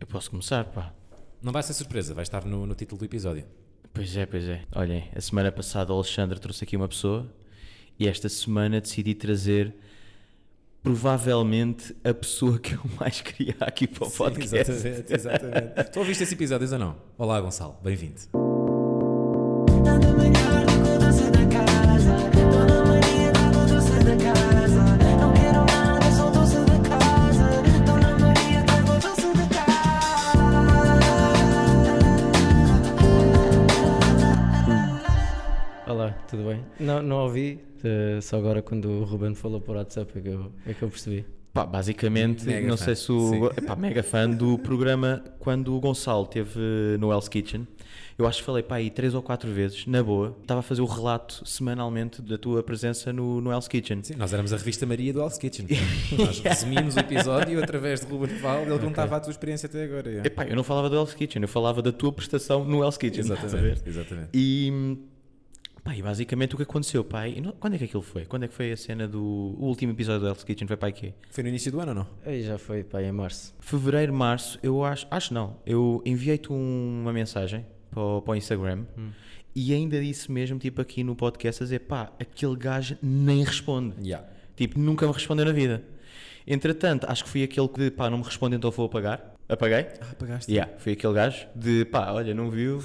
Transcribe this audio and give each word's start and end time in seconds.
Eu 0.00 0.06
posso 0.06 0.30
começar, 0.30 0.64
pá. 0.64 0.94
Não 1.42 1.52
vai 1.52 1.62
ser 1.62 1.74
surpresa, 1.74 2.14
vai 2.14 2.22
estar 2.22 2.44
no, 2.46 2.66
no 2.66 2.74
título 2.74 2.98
do 2.98 3.04
episódio. 3.04 3.44
Pois 3.92 4.16
é, 4.16 4.24
pois 4.24 4.48
é. 4.48 4.62
Olhem, 4.74 5.10
a 5.14 5.20
semana 5.20 5.52
passada 5.52 5.92
o 5.92 5.96
Alexandre 5.96 6.38
trouxe 6.40 6.64
aqui 6.64 6.74
uma 6.74 6.88
pessoa 6.88 7.30
e 7.98 8.08
esta 8.08 8.28
semana 8.28 8.80
decidi 8.80 9.14
trazer 9.14 9.74
provavelmente 10.82 11.94
a 12.02 12.14
pessoa 12.14 12.58
que 12.58 12.72
eu 12.74 12.80
mais 12.98 13.20
queria 13.22 13.56
aqui 13.60 13.86
para 13.86 14.06
o 14.06 14.10
podcast. 14.10 14.72
exatamente, 14.72 15.12
exatamente. 15.12 15.84
tu 15.92 15.98
ouviste 15.98 16.22
esse 16.22 16.34
episódio 16.34 16.72
ou 16.72 16.78
não? 16.78 16.96
Olá, 17.18 17.38
Gonçalo, 17.40 17.76
bem-vindo. 17.82 18.20
Não, 36.80 37.02
não 37.02 37.16
ouvi, 37.24 37.60
eh, 37.84 38.18
só 38.20 38.38
agora 38.38 38.62
quando 38.62 38.86
o 38.88 39.04
Ruben 39.04 39.34
falou 39.34 39.60
por 39.60 39.76
WhatsApp 39.76 40.18
é 40.18 40.20
que 40.20 40.28
eu, 40.28 40.52
é 40.66 40.74
que 40.74 40.82
eu 40.82 40.88
percebi. 40.88 41.24
Pá, 41.52 41.66
basicamente, 41.66 42.46
Mega 42.46 42.68
não 42.68 42.76
fã, 42.76 42.84
sei 42.84 42.94
se 42.94 43.10
o. 43.10 43.46
Epá, 43.46 43.74
mega 43.74 44.04
fã 44.04 44.30
do 44.30 44.56
programa 44.60 45.22
quando 45.40 45.74
o 45.74 45.80
Gonçalo 45.80 46.22
esteve 46.24 46.60
no 46.98 47.12
Hell's 47.12 47.28
Kitchen. 47.28 47.66
Eu 48.16 48.26
acho 48.26 48.40
que 48.40 48.44
falei 48.44 48.62
para 48.62 48.76
aí 48.76 48.90
três 48.90 49.14
ou 49.14 49.22
quatro 49.22 49.50
vezes, 49.50 49.86
na 49.86 50.02
boa. 50.02 50.36
Estava 50.42 50.60
a 50.60 50.62
fazer 50.62 50.82
o 50.82 50.84
relato 50.84 51.42
semanalmente 51.44 52.20
da 52.20 52.36
tua 52.36 52.62
presença 52.62 53.12
no, 53.12 53.40
no 53.40 53.50
Hell's 53.50 53.66
Kitchen. 53.66 54.00
Sim, 54.02 54.14
nós 54.16 54.32
éramos 54.32 54.52
a 54.52 54.58
revista 54.58 54.84
Maria 54.84 55.10
do 55.12 55.20
Hell's 55.20 55.38
Kitchen. 55.38 55.66
nós 56.18 56.38
resumimos 56.38 56.94
o 56.94 57.00
episódio 57.00 57.60
através 57.62 58.00
de 58.00 58.06
Ruben 58.06 58.36
Val, 58.36 58.62
ele 58.62 58.78
contava 58.78 59.16
a 59.16 59.20
tua 59.20 59.30
experiência 59.30 59.66
até 59.66 59.84
agora. 59.84 60.08
yeah. 60.08 60.26
Epá, 60.26 60.44
eu 60.44 60.54
não 60.54 60.62
falava 60.62 60.90
do 60.90 60.96
Hell's 60.96 61.14
Kitchen, 61.14 61.40
eu 61.42 61.48
falava 61.48 61.80
da 61.80 61.90
tua 61.92 62.12
prestação 62.12 62.62
no 62.62 62.84
Hell's 62.84 62.98
Kitchen. 62.98 63.20
Exatamente, 63.20 63.82
exatamente. 63.86 64.28
E, 64.34 64.98
pá, 65.84 65.94
e 65.96 66.02
basicamente 66.02 66.54
o 66.54 66.56
que 66.56 66.62
aconteceu, 66.62 67.02
pá, 67.04 67.26
e 67.28 67.40
não- 67.40 67.52
quando 67.52 67.74
é 67.74 67.78
que 67.78 67.84
aquilo 67.84 68.02
foi? 68.02 68.24
Quando 68.26 68.44
é 68.44 68.48
que 68.48 68.54
foi 68.54 68.70
a 68.72 68.76
cena 68.76 69.08
do 69.08 69.20
o 69.22 69.64
último 69.66 69.92
episódio 69.92 70.20
do 70.20 70.26
Hell's 70.28 70.44
Kitchen? 70.44 70.66
Foi 70.68 70.76
para 70.76 70.88
aí 70.88 70.92
quê? 70.92 71.14
Foi 71.30 71.42
no 71.42 71.48
início 71.48 71.70
do 71.72 71.80
ano 71.80 71.90
ou 71.90 71.94
não? 71.94 72.06
Aí 72.24 72.42
já 72.42 72.58
foi 72.58 72.84
pá, 72.84 73.02
em 73.02 73.12
março. 73.12 73.54
Fevereiro, 73.60 74.12
março, 74.12 74.58
eu 74.62 74.84
acho, 74.84 75.06
acho 75.10 75.32
não, 75.34 75.56
eu 75.66 76.02
enviei-te 76.04 76.52
um- 76.52 77.00
uma 77.02 77.12
mensagem 77.12 77.64
para 77.90 78.00
o, 78.02 78.22
para 78.22 78.32
o 78.32 78.36
Instagram 78.36 78.84
e 79.54 79.74
ainda 79.74 80.00
disse 80.00 80.30
mesmo, 80.30 80.58
tipo 80.58 80.80
aqui 80.80 81.02
no 81.02 81.16
podcast, 81.16 81.62
a 81.62 81.64
dizer, 81.66 81.80
pá, 81.80 82.12
aquele 82.20 82.56
gajo 82.56 82.96
nem 83.02 83.42
responde. 83.42 83.96
Yeah. 84.06 84.26
Tipo, 84.56 84.78
nunca 84.78 85.06
me 85.06 85.12
respondeu 85.12 85.44
na 85.44 85.52
vida. 85.52 85.82
Entretanto, 86.46 87.04
acho 87.08 87.24
que 87.24 87.30
fui 87.30 87.42
aquele 87.42 87.68
que, 87.68 87.80
de, 87.80 87.90
pá, 87.90 88.08
não 88.10 88.18
me 88.18 88.24
responde, 88.24 88.56
então 88.56 88.70
vou 88.70 88.86
apagar. 88.86 89.34
Apaguei? 89.48 89.86
Ah, 90.00 90.14
pagaste. 90.18 90.50
Yeah, 90.52 90.72
fui 90.78 90.92
aquele 90.92 91.12
gajo 91.14 91.46
de, 91.56 91.84
pá, 91.86 92.12
olha, 92.12 92.32
não 92.34 92.50
viu, 92.50 92.80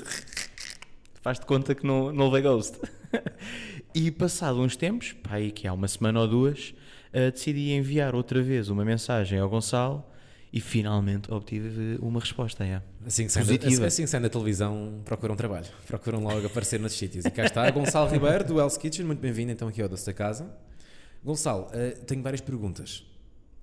faz-te 1.25 1.43
conta 1.47 1.73
que 1.73 1.83
não, 1.83 2.13
não 2.13 2.29
levei 2.29 2.43
ghost. 2.43 2.79
e 3.95 4.11
passado 4.11 4.61
uns 4.61 4.75
tempos, 4.75 5.13
pá, 5.13 5.37
aí 5.37 5.51
que 5.51 5.67
há 5.67 5.73
uma 5.73 5.87
semana 5.87 6.19
ou 6.19 6.27
duas, 6.27 6.75
eh, 7.11 7.31
decidi 7.31 7.71
enviar 7.71 8.13
outra 8.13 8.43
vez 8.43 8.69
uma 8.69 8.85
mensagem 8.85 9.39
ao 9.39 9.49
Gonçalo 9.49 10.05
e 10.53 10.61
finalmente 10.61 11.33
obtive 11.33 11.97
uma 11.99 12.19
resposta. 12.19 12.63
Yeah. 12.63 12.85
Assim 13.03 13.25
que, 13.25 13.31
sai 13.31 13.43
na, 13.43 13.87
assim 13.87 14.03
que 14.03 14.07
sai 14.07 14.19
na 14.19 14.29
televisão, 14.29 15.01
procuram 15.03 15.35
trabalho. 15.35 15.65
Procuram 15.87 16.19
logo 16.21 16.45
aparecer 16.45 16.79
nos 16.79 16.93
sítios. 16.93 17.25
E 17.25 17.31
cá 17.31 17.45
está, 17.45 17.71
Gonçalo 17.71 18.07
Ribeiro, 18.07 18.43
do 18.43 18.59
Hell's 18.59 18.77
Kitchen. 18.77 19.03
Muito 19.03 19.19
bem-vindo 19.19 19.51
então 19.51 19.67
aqui 19.67 19.81
ao 19.81 19.89
Doce 19.89 20.05
da 20.05 20.13
Casa. 20.13 20.55
Gonçalo, 21.23 21.69
eh, 21.73 21.97
tenho 22.05 22.21
várias 22.21 22.41
perguntas. 22.41 23.03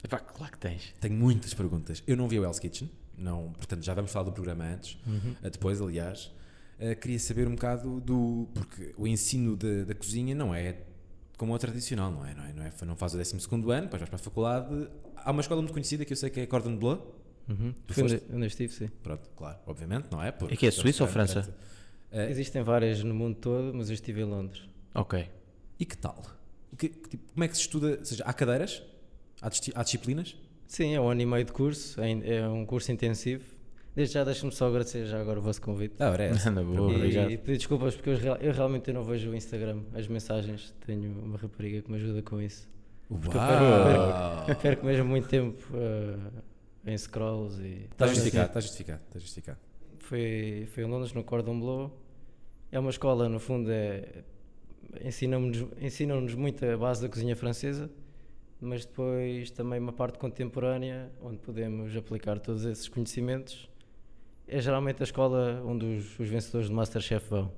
Epá, 0.03 0.19
claro 0.19 0.51
que 0.51 0.59
tens. 0.59 0.93
Tenho 1.01 1.15
muitas 1.15 1.55
perguntas. 1.55 2.03
Eu 2.09 2.17
não 2.17 2.27
vi 2.27 2.41
o 2.41 2.45
Hell's 2.45 2.59
Kitchen, 2.59 2.91
não, 3.17 3.53
portanto 3.53 3.85
já 3.85 3.95
vamos 3.95 4.11
falar 4.11 4.25
do 4.25 4.33
programa 4.33 4.65
antes, 4.65 4.99
eh, 5.45 5.49
depois, 5.49 5.81
aliás. 5.81 6.33
Eh, 6.79 6.95
queria 6.95 7.19
saber 7.19 7.47
um 7.49 7.55
bocado 7.55 8.01
do. 8.01 8.49
Porque 8.55 8.93
o 8.97 9.07
ensino 9.07 9.57
da, 9.57 9.85
da 9.85 9.95
cozinha 9.95 10.35
não 10.35 10.55
é 10.55 10.77
como 11.37 11.55
o 11.55 11.59
tradicional, 11.59 12.11
não 12.11 12.25
é? 12.27 12.35
Não, 12.35 12.45
é, 12.45 12.53
não, 12.53 12.63
é, 12.65 12.73
não 12.87 12.97
faz 12.97 13.15
o 13.15 13.19
12 13.19 13.35
ano, 13.35 13.83
depois 13.83 14.01
vais 14.01 14.09
para 14.09 14.17
a 14.17 14.19
faculdade. 14.19 14.89
Há 15.17 15.31
uma 15.31 15.41
escola 15.41 15.61
muito 15.61 15.73
conhecida 15.73 16.05
que 16.05 16.13
eu 16.13 16.17
sei 16.17 16.31
que 16.31 16.41
é 16.41 16.43
a 16.45 16.47
Cordon 16.47 16.77
Bleu. 16.77 17.15
Uhum. 17.49 17.73
Tu 17.87 17.95
onde, 18.35 18.47
estive, 18.47 18.73
sim. 18.73 18.89
Pronto, 19.03 19.29
claro, 19.37 19.59
obviamente, 19.67 20.07
não 20.11 20.23
é? 20.23 20.31
Porque 20.31 20.55
É 20.55 20.57
que 20.57 20.67
é 20.67 20.71
Suíça 20.71 21.03
ou 21.03 21.09
França? 21.09 21.53
Eh, 22.11 22.31
Existem 22.31 22.63
várias 22.63 23.03
no 23.03 23.15
mundo 23.15 23.37
todo, 23.37 23.73
mas 23.75 23.89
eu 23.89 23.95
estive 23.95 24.21
em 24.21 24.25
Londres. 24.25 24.63
Ok. 24.95 25.29
E 25.79 25.85
que 25.85 25.97
tal? 25.97 26.23
Que- 26.79 26.89
tipo, 26.89 27.33
como 27.33 27.45
é 27.45 27.49
que 27.49 27.55
se 27.57 27.63
estuda? 27.63 27.97
Ou 27.99 28.05
seja, 28.05 28.23
há 28.25 28.33
cadeiras? 28.33 28.83
Há, 29.41 29.49
há 29.75 29.83
disciplinas? 29.83 30.37
Sim, 30.67 30.95
é 30.95 31.01
um 31.01 31.09
ano 31.09 31.21
e 31.21 31.27
meio 31.27 31.45
de 31.45 31.53
curso, 31.53 32.01
é, 32.01 32.37
é 32.37 32.49
um 32.49 32.65
curso 32.65 32.93
intensivo. 32.93 33.45
Desde 33.95 34.15
já 34.15 34.25
deixa-me 34.25 34.53
só 34.53 34.69
agradecer 34.69 35.05
já 35.05 35.21
agora 35.21 35.39
o 35.39 35.43
vosso 35.43 35.61
convite. 35.61 35.95
Ah, 35.99 36.11
ora 36.11 36.25
é 36.25 36.29
essa. 36.31 36.49
Na 36.51 36.63
boa, 36.63 36.93
e, 36.93 36.97
obrigado. 36.97 37.31
e 37.31 37.37
pedir 37.37 37.59
desculpas 37.59 37.95
porque 37.95 38.11
eu, 38.11 38.37
eu 38.37 38.53
realmente 38.53 38.89
eu 38.89 38.95
não 38.95 39.05
vejo 39.05 39.31
o 39.31 39.35
Instagram, 39.35 39.83
as 39.95 40.09
mensagens. 40.09 40.75
Tenho 40.87 41.13
uma 41.13 41.37
rapariga 41.37 41.83
que 41.83 41.91
me 41.91 41.99
ajuda 41.99 42.23
com 42.23 42.41
isso. 42.41 42.71
Porque 43.09 43.37
eu 43.37 43.41
Uau! 43.41 44.47
perco, 44.47 44.63
perco 44.63 44.87
mesmo 44.87 45.05
muito 45.05 45.29
tempo 45.29 45.63
eh, 45.75 46.93
em 46.93 46.97
scrolls 46.97 47.63
e. 47.63 47.89
Está 47.91 48.07
justificado, 48.07 48.47
está 48.47 48.61
justificado, 48.61 49.01
está 49.07 49.19
justificado. 49.19 49.59
Foi, 49.99 50.69
foi 50.73 50.85
em 50.85 50.87
Londres, 50.87 51.13
no 51.13 51.23
Cordon 51.23 51.61
Bleu. 51.61 51.93
É 52.71 52.79
uma 52.79 52.91
escola, 52.91 53.29
no 53.29 53.39
fundo, 53.39 53.71
é, 53.71 54.25
ensinam-nos 55.05 55.67
ensinam-nos 55.79 56.35
muito 56.35 56.65
a 56.65 56.77
base 56.77 57.03
da 57.03 57.09
cozinha 57.09 57.37
francesa, 57.37 57.91
mas 58.59 58.87
depois 58.87 59.51
também 59.51 59.79
uma 59.79 59.93
parte 59.93 60.19
contemporânea, 60.19 61.13
onde 61.21 61.37
podemos 61.37 61.95
aplicar 61.95 62.39
todos 62.41 62.65
esses 62.65 62.89
conhecimentos. 62.89 63.69
É 64.47 64.61
geralmente 64.61 65.03
a 65.03 65.05
escola 65.05 65.63
onde 65.65 65.85
os, 65.87 66.19
os 66.19 66.29
vencedores 66.29 66.69
do 66.69 66.75
Masterchef 66.75 67.29
vão. 67.31 67.51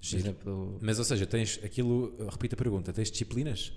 Por 0.00 0.16
exemplo, 0.16 0.78
Mas, 0.80 0.98
ou 0.98 1.04
seja, 1.04 1.26
tens 1.26 1.60
aquilo, 1.62 2.14
repito 2.30 2.54
a 2.54 2.58
pergunta, 2.58 2.92
tens 2.92 3.10
disciplinas? 3.10 3.72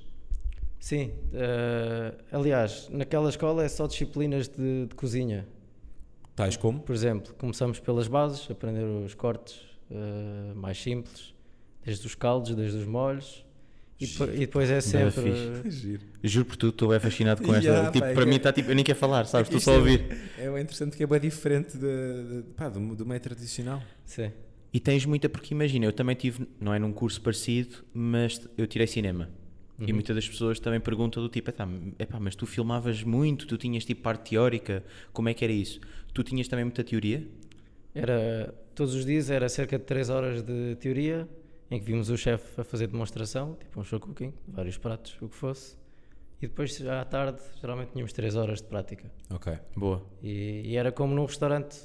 sim, 0.79 1.13
eh, 1.33 2.13
aliás, 2.31 2.89
naquela 2.89 3.29
escola 3.29 3.63
é 3.63 3.69
só 3.69 3.87
disciplinas 3.87 4.49
de, 4.49 4.85
de 4.87 4.95
cozinha. 4.95 5.47
Tais 6.35 6.57
como? 6.57 6.81
Por 6.81 6.93
exemplo, 6.93 7.33
começamos 7.35 7.79
pelas 7.79 8.07
bases, 8.09 8.49
aprender 8.51 8.83
os 8.83 9.13
cortes 9.13 9.61
eh, 9.89 10.53
mais 10.55 10.81
simples, 10.81 11.33
desde 11.85 12.05
os 12.05 12.15
caldos, 12.15 12.53
desde 12.55 12.77
os 12.77 12.85
molhos, 12.85 13.45
e, 13.99 14.05
depo- 14.07 14.31
e 14.33 14.37
depois 14.39 14.69
é 14.69 14.81
sempre. 14.81 15.71
Giro. 15.71 16.01
Juro 16.23 16.45
por 16.45 16.55
tudo, 16.57 16.69
estou 16.71 16.89
bem 16.89 16.99
fascinado 16.99 17.41
com 17.43 17.53
esta. 17.55 17.67
Yeah, 17.69 17.91
tipo, 17.91 18.05
pá, 18.05 18.13
para 18.13 18.23
é- 18.23 18.25
mim 18.25 18.35
está 18.35 18.51
tipo, 18.53 18.71
eu 18.71 18.75
nem 18.75 18.83
quero 18.83 18.97
falar, 18.99 19.25
sabes? 19.25 19.47
Estou 19.47 19.59
só 19.61 19.71
a 19.71 19.75
é- 19.75 19.77
ouvir. 19.77 20.01
É 20.37 20.49
bem 20.51 20.61
interessante 20.63 20.89
porque 20.91 21.03
é 21.03 21.07
bem 21.07 21.19
diferente 21.19 21.77
de, 21.77 21.79
de- 21.79 22.43
pá, 22.55 22.69
do, 22.69 22.95
do 22.95 23.05
meio 23.05 23.19
tradicional. 23.21 23.81
Sim. 24.05 24.31
E 24.73 24.79
tens 24.79 25.05
muita, 25.05 25.29
porque 25.29 25.53
imagina, 25.53 25.85
eu 25.85 25.93
também 25.93 26.15
tive, 26.15 26.47
não 26.59 26.73
é 26.73 26.79
num 26.79 26.91
curso 26.91 27.21
parecido, 27.21 27.83
mas 27.93 28.41
eu 28.57 28.65
tirei 28.67 28.87
cinema. 28.87 29.29
E 29.79 29.85
Uhum. 29.85 29.93
muitas 29.95 30.15
das 30.15 30.27
pessoas 30.29 30.59
também 30.59 30.79
perguntam 30.79 31.21
do 31.21 31.29
tipo, 31.29 31.49
epá, 31.49 31.67
epá, 31.99 32.19
mas 32.19 32.35
tu 32.35 32.45
filmavas 32.45 33.03
muito, 33.03 33.45
tu 33.47 33.57
tinhas 33.57 33.83
tipo 33.85 34.01
parte 34.01 34.29
teórica, 34.31 34.83
como 35.11 35.29
é 35.29 35.33
que 35.33 35.43
era 35.43 35.51
isso? 35.53 35.79
Tu 36.13 36.23
tinhas 36.23 36.47
também 36.47 36.63
muita 36.65 36.83
teoria? 36.83 37.27
Era, 37.93 38.53
todos 38.75 38.93
os 38.95 39.05
dias 39.05 39.29
era 39.29 39.47
cerca 39.49 39.77
de 39.77 39.83
3 39.85 40.09
horas 40.09 40.41
de 40.43 40.75
teoria, 40.79 41.27
em 41.73 41.79
que 41.79 41.85
vimos 41.85 42.09
o 42.09 42.17
chefe 42.17 42.61
a 42.61 42.63
fazer 42.63 42.87
demonstração, 42.87 43.55
tipo 43.55 43.79
um 43.79 43.83
show 43.83 43.99
cooking, 43.99 44.33
vários 44.47 44.77
pratos, 44.77 45.17
o 45.21 45.27
que 45.27 45.35
fosse. 45.35 45.75
E 46.41 46.47
depois, 46.47 46.75
já 46.75 47.01
à 47.01 47.05
tarde, 47.05 47.39
geralmente 47.61 47.91
tínhamos 47.93 48.11
3 48.13 48.35
horas 48.35 48.61
de 48.61 48.67
prática. 48.67 49.09
Ok. 49.29 49.57
Boa. 49.75 50.05
E, 50.21 50.61
e 50.65 50.75
era 50.77 50.91
como 50.91 51.15
num 51.15 51.25
restaurante, 51.25 51.77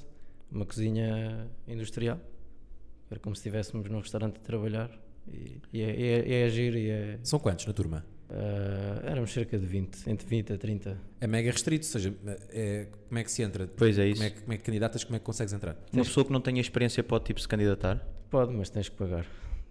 uma 0.50 0.66
cozinha 0.66 1.48
industrial. 1.66 2.18
Era 3.10 3.20
como 3.20 3.34
se 3.36 3.40
estivéssemos 3.40 3.88
num 3.88 4.00
restaurante 4.00 4.36
a 4.36 4.40
trabalhar. 4.40 4.90
E, 5.32 5.60
e 5.72 5.80
é, 5.82 5.90
é, 6.02 6.40
é 6.40 6.44
agir 6.44 6.74
e 6.74 6.90
é. 6.90 7.18
São 7.22 7.38
quantos 7.38 7.66
na 7.66 7.72
turma? 7.72 8.04
ah, 8.30 9.00
éramos 9.04 9.32
cerca 9.32 9.58
de 9.58 9.64
20, 9.64 10.06
entre 10.10 10.26
20 10.26 10.52
a 10.52 10.58
30. 10.58 10.98
É 11.20 11.26
mega 11.26 11.50
restrito, 11.50 11.86
ou 11.86 11.90
seja, 11.92 12.14
é, 12.50 12.88
como 13.08 13.18
é 13.18 13.24
que 13.24 13.30
se 13.32 13.42
entra? 13.42 13.66
Pois 13.68 13.98
é 13.98 14.06
isso. 14.08 14.16
Como 14.20 14.26
é, 14.26 14.30
que- 14.30 14.40
como 14.42 14.52
é 14.52 14.56
que 14.58 14.62
candidatas, 14.64 15.04
como 15.04 15.16
é 15.16 15.18
que 15.18 15.24
consegues 15.24 15.52
entrar? 15.54 15.76
Uma 15.92 16.04
pessoa 16.04 16.26
que 16.26 16.32
não 16.32 16.40
tenha 16.40 16.60
experiência 16.60 17.02
pode 17.02 17.24
tipo 17.24 17.40
se 17.40 17.48
candidatar? 17.48 18.04
Pode, 18.28 18.52
mas 18.52 18.68
tens 18.70 18.88
que 18.88 18.96
pagar. 18.96 19.24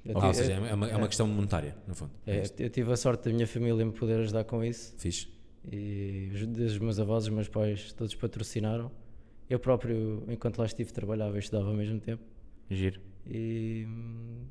Eu, 0.06 0.18
Ah, 0.20 0.28
ou 0.28 0.34
seja, 0.34 0.54
é 0.54 0.74
uma, 0.74 0.90
é 0.90 0.96
uma 0.96 1.08
questão 1.08 1.28
monetária, 1.28 1.76
no 1.88 1.94
fundo. 1.96 2.12
é, 2.26 2.44
eu 2.60 2.70
tive 2.70 2.92
a 2.92 2.96
sorte 2.96 3.26
da 3.30 3.34
minha 3.36 3.48
família 3.48 3.86
me 3.86 3.92
poder 3.92 4.20
ajudar 4.20 4.44
com 4.46 4.64
isso. 4.64 4.94
Fixe. 4.98 5.28
E 5.70 6.30
os 6.34 6.78
meus 6.80 6.98
avós, 7.00 7.24
os 7.26 7.30
meus 7.30 7.48
pais, 7.50 7.92
todos 7.92 8.16
patrocinaram. 8.16 8.90
Eu 9.50 9.60
próprio, 9.60 10.24
enquanto 10.30 10.60
lá 10.60 10.66
estive, 10.66 10.92
trabalhava 10.94 11.36
e 11.36 11.40
estudava 11.40 11.68
ao 11.70 11.74
mesmo 11.76 12.00
tempo. 12.00 12.24
Giro. 12.70 13.02
E, 13.26 13.86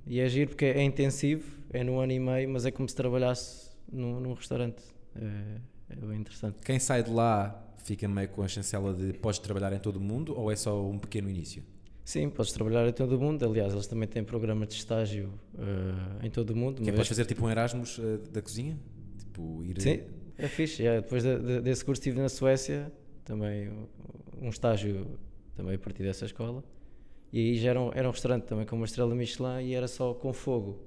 e 0.07 0.21
é 0.21 0.29
giro 0.29 0.51
porque 0.51 0.67
é 0.67 0.83
intensivo, 0.83 1.57
é 1.71 1.83
num 1.83 1.99
ano 2.01 2.13
e 2.13 2.19
meio, 2.21 2.49
mas 2.51 2.67
é 2.67 2.71
como 2.71 2.87
se 2.89 2.95
trabalhasse 2.95 3.71
num, 3.91 4.21
num 4.21 4.35
restaurante. 4.35 4.83
É, 5.15 5.61
é 5.91 5.97
bem 5.97 6.21
interessante. 6.21 6.57
Quem 6.65 6.79
sai 6.79 7.03
de 7.03 7.11
lá 7.11 7.63
fica 7.79 8.07
meio 8.07 8.29
com 8.29 8.43
a 8.43 8.49
chancela 8.49 8.93
de 8.93 9.15
podes 9.15 9.39
trabalhar 9.39 9.73
em 9.73 9.79
todo 9.79 9.97
o 9.97 10.01
mundo 10.01 10.35
ou 10.39 10.51
é 10.51 10.57
só 10.57 10.87
um 10.87 10.99
pequeno 10.99 11.31
início? 11.31 11.63
Sim, 12.07 12.31
podes 12.31 12.53
trabalhar 12.53 12.87
em 12.89 12.93
todo 12.93 13.17
o 13.17 13.21
mundo. 13.21 13.45
Aliás, 13.45 13.73
eles 13.73 13.89
também 13.89 14.07
têm 14.09 14.23
programas 14.23 14.69
de 14.69 14.75
estágio 14.75 15.29
eh, 15.59 16.27
em 16.27 16.31
todo 16.31 16.51
o 16.51 16.57
mundo. 16.57 16.81
Que 16.81 16.91
é, 16.91 16.93
podes 16.93 17.09
fazer 17.09 17.25
tipo 17.27 17.45
um 17.45 17.51
Erasmus 17.51 17.99
eh, 17.99 18.19
da 18.31 18.41
cozinha? 18.41 18.79
Tipo, 19.19 19.65
ir. 19.65 19.81
Sim, 19.81 20.01
é 20.39 20.47
fixe. 20.47 20.87
é, 20.87 21.01
depois 21.01 21.25
de- 21.25 21.37
de- 21.41 21.61
desse 21.63 21.85
curso 21.85 21.99
estive 22.01 22.21
na 22.21 22.29
Suécia, 22.29 22.93
também 23.25 23.69
um- 24.41 24.49
estágio 24.49 25.19
também 25.57 25.75
a 25.75 25.79
partir 25.81 26.05
dessa 26.05 26.25
escola. 26.27 26.63
E 27.33 27.41
aí 27.41 27.57
já 27.57 27.71
era 27.71 27.81
um, 27.81 27.91
era 27.93 28.07
um 28.07 28.13
restaurante 28.13 28.45
também 28.45 28.65
com 28.65 28.77
uma 28.77 28.85
estrela 28.87 29.13
Michelin 29.13 29.63
e 29.65 29.75
era 29.75 29.89
só 29.89 30.15
com 30.15 30.33
fogo. 30.33 30.79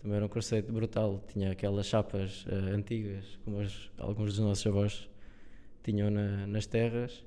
Também 0.00 0.16
era 0.16 0.24
um 0.24 0.28
conceito 0.30 0.72
brutal. 0.72 1.22
Tinha 1.30 1.52
aquelas 1.52 1.84
chapas 1.86 2.46
eh, 2.48 2.54
antigas, 2.70 3.38
como 3.44 3.58
os- 3.58 3.90
alguns 3.98 4.30
dos 4.36 4.38
nossos 4.38 4.66
avós 4.66 5.10
tinham 5.82 6.10
na- 6.10 6.46
nas 6.46 6.64
terras. 6.64 7.22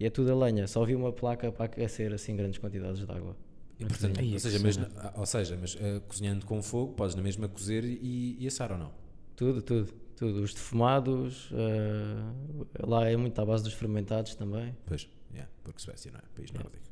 E 0.00 0.06
é 0.06 0.10
tudo 0.10 0.32
a 0.32 0.46
lenha. 0.46 0.66
Só 0.66 0.82
havia 0.82 0.96
uma 0.96 1.12
placa 1.12 1.52
para 1.52 1.66
aquecer 1.66 2.12
assim 2.12 2.34
grandes 2.34 2.58
quantidades 2.58 3.04
de 3.04 3.12
água. 3.12 3.36
E, 3.78 3.84
portanto, 3.84 4.18
ou, 4.20 4.38
seja, 4.38 4.58
que 4.58 4.64
mas, 4.64 4.74
cena. 4.74 4.88
na- 4.88 5.12
ou 5.16 5.26
seja, 5.26 5.58
mas 5.60 5.76
eh, 5.80 6.00
cozinhando 6.08 6.44
com 6.46 6.62
fogo, 6.62 6.94
podes 6.94 7.14
na 7.14 7.22
mesma 7.22 7.48
cozer 7.48 7.84
e, 7.84 8.36
e 8.40 8.46
assar 8.46 8.72
ou 8.72 8.78
não? 8.78 8.92
Tudo, 9.36 9.60
tudo, 9.62 9.92
tudo. 10.16 10.42
Os 10.42 10.52
defumados, 10.54 11.50
eh, 11.52 12.86
lá 12.86 13.08
é 13.08 13.16
muito 13.16 13.38
à 13.40 13.44
base 13.44 13.62
dos 13.64 13.72
fermentados 13.74 14.34
também. 14.34 14.74
Pois, 14.86 15.08
yeah, 15.32 15.50
porque 15.62 15.80
Suécia 15.80 16.10
não 16.10 16.18
é 16.18 16.22
país 16.34 16.50
nórdico. 16.50 16.89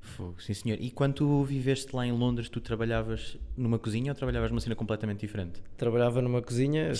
Fogo, 0.00 0.40
sim 0.40 0.54
senhor. 0.54 0.78
E 0.80 0.90
quando 0.90 1.14
tu 1.14 1.44
viveste 1.44 1.94
lá 1.94 2.06
em 2.06 2.12
Londres, 2.12 2.48
tu 2.48 2.60
trabalhavas 2.60 3.36
numa 3.56 3.78
cozinha 3.78 4.10
ou 4.12 4.14
trabalhavas 4.16 4.50
numa 4.50 4.60
cena 4.60 4.74
completamente 4.74 5.20
diferente? 5.20 5.62
Trabalhava 5.76 6.22
numa 6.22 6.40
cozinha 6.40 6.92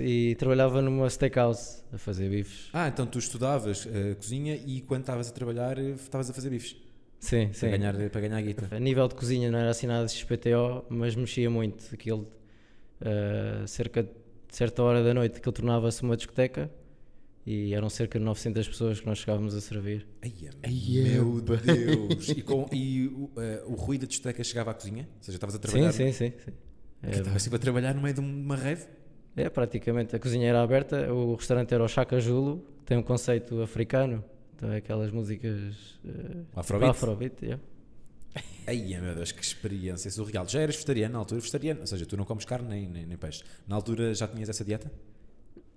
e 0.00 0.34
trabalhava 0.36 0.80
numa 0.80 1.08
steakhouse 1.10 1.82
a 1.92 1.98
fazer 1.98 2.28
bifes. 2.30 2.68
Ah, 2.72 2.88
então 2.88 3.06
tu 3.06 3.18
estudavas 3.18 3.86
eh, 3.92 4.14
cozinha 4.14 4.56
e 4.56 4.80
quando 4.80 5.02
estavas 5.02 5.28
a 5.28 5.32
trabalhar 5.32 5.78
eh, 5.78 5.90
estavas 5.90 6.30
a 6.30 6.32
fazer 6.32 6.50
bifes 6.50 6.76
Sim, 7.18 7.46
para 7.46 7.54
sim. 7.54 7.70
ganhar, 7.70 8.10
para 8.10 8.20
ganhar 8.20 8.40
guita. 8.42 8.68
A 8.74 8.80
nível 8.80 9.06
de 9.08 9.14
cozinha 9.14 9.50
não 9.50 9.58
era 9.58 9.70
assim 9.70 9.86
nada 9.86 10.06
de 10.06 10.12
XPTO, 10.12 10.84
mas 10.88 11.14
mexia 11.14 11.50
muito. 11.50 11.84
Aquilo, 11.92 12.26
eh, 13.00 13.64
cerca 13.66 14.02
de 14.02 14.10
certa 14.56 14.82
hora 14.82 15.02
da 15.02 15.12
noite, 15.12 15.38
aquilo 15.38 15.52
tornava-se 15.52 16.02
uma 16.02 16.16
discoteca 16.16 16.70
e 17.46 17.72
eram 17.72 17.88
cerca 17.88 18.18
de 18.18 18.24
900 18.24 18.66
pessoas 18.68 19.00
que 19.00 19.06
nós 19.06 19.18
chegávamos 19.18 19.54
a 19.54 19.60
servir. 19.60 20.04
Ai, 20.20 20.32
Ai, 20.64 20.72
meu 21.04 21.38
eba. 21.38 21.56
Deus! 21.62 22.28
E, 22.30 22.42
com, 22.42 22.68
e 22.72 23.06
o, 23.06 23.30
eh, 23.36 23.62
o 23.66 23.74
ruído 23.74 24.00
da 24.00 24.06
discoteca 24.08 24.42
chegava 24.42 24.72
à 24.72 24.74
cozinha? 24.74 25.08
Ou 25.18 25.22
seja, 25.22 25.36
estavas 25.36 25.54
a 25.54 25.58
Sim, 25.58 25.62
trabalhar. 25.62 25.92
sim, 25.92 26.12
sim. 26.12 26.32
sim. 26.44 26.52
Que 27.02 27.10
Estavas 27.18 27.42
sempre 27.42 27.56
a 27.56 27.60
trabalhar 27.60 27.94
no 27.94 28.02
meio 28.02 28.14
de 28.14 28.20
uma 28.20 28.56
rave? 28.56 28.84
É, 29.36 29.48
praticamente. 29.48 30.16
A 30.16 30.18
cozinha 30.18 30.48
era 30.48 30.60
aberta, 30.60 31.12
o 31.12 31.34
restaurante 31.36 31.72
era 31.72 31.84
o 31.84 31.88
Chaka 31.88 32.18
Zulu, 32.18 32.66
tem 32.84 32.96
um 32.96 33.02
conceito 33.02 33.62
africano, 33.62 34.24
então 34.56 34.72
é 34.72 34.78
aquelas 34.78 35.12
músicas. 35.12 36.00
Uh, 36.04 36.44
Afrobeat? 36.56 36.90
Afrobeat, 36.90 37.44
yeah. 37.44 37.62
Ai, 38.66 38.98
meu 39.00 39.14
Deus, 39.14 39.30
que 39.30 39.42
experiência 39.42 40.10
surreal. 40.10 40.48
Já 40.48 40.60
eras 40.60 40.74
vegetariano 40.74 41.12
na 41.12 41.18
altura? 41.20 41.40
Vegetariano, 41.40 41.80
ou 41.82 41.86
seja, 41.86 42.04
tu 42.06 42.16
não 42.16 42.24
comes 42.24 42.44
carne 42.44 42.68
nem, 42.68 42.88
nem, 42.88 43.06
nem 43.06 43.16
peixe. 43.16 43.44
Na 43.68 43.76
altura 43.76 44.12
já 44.14 44.26
tinhas 44.26 44.48
essa 44.48 44.64
dieta? 44.64 44.90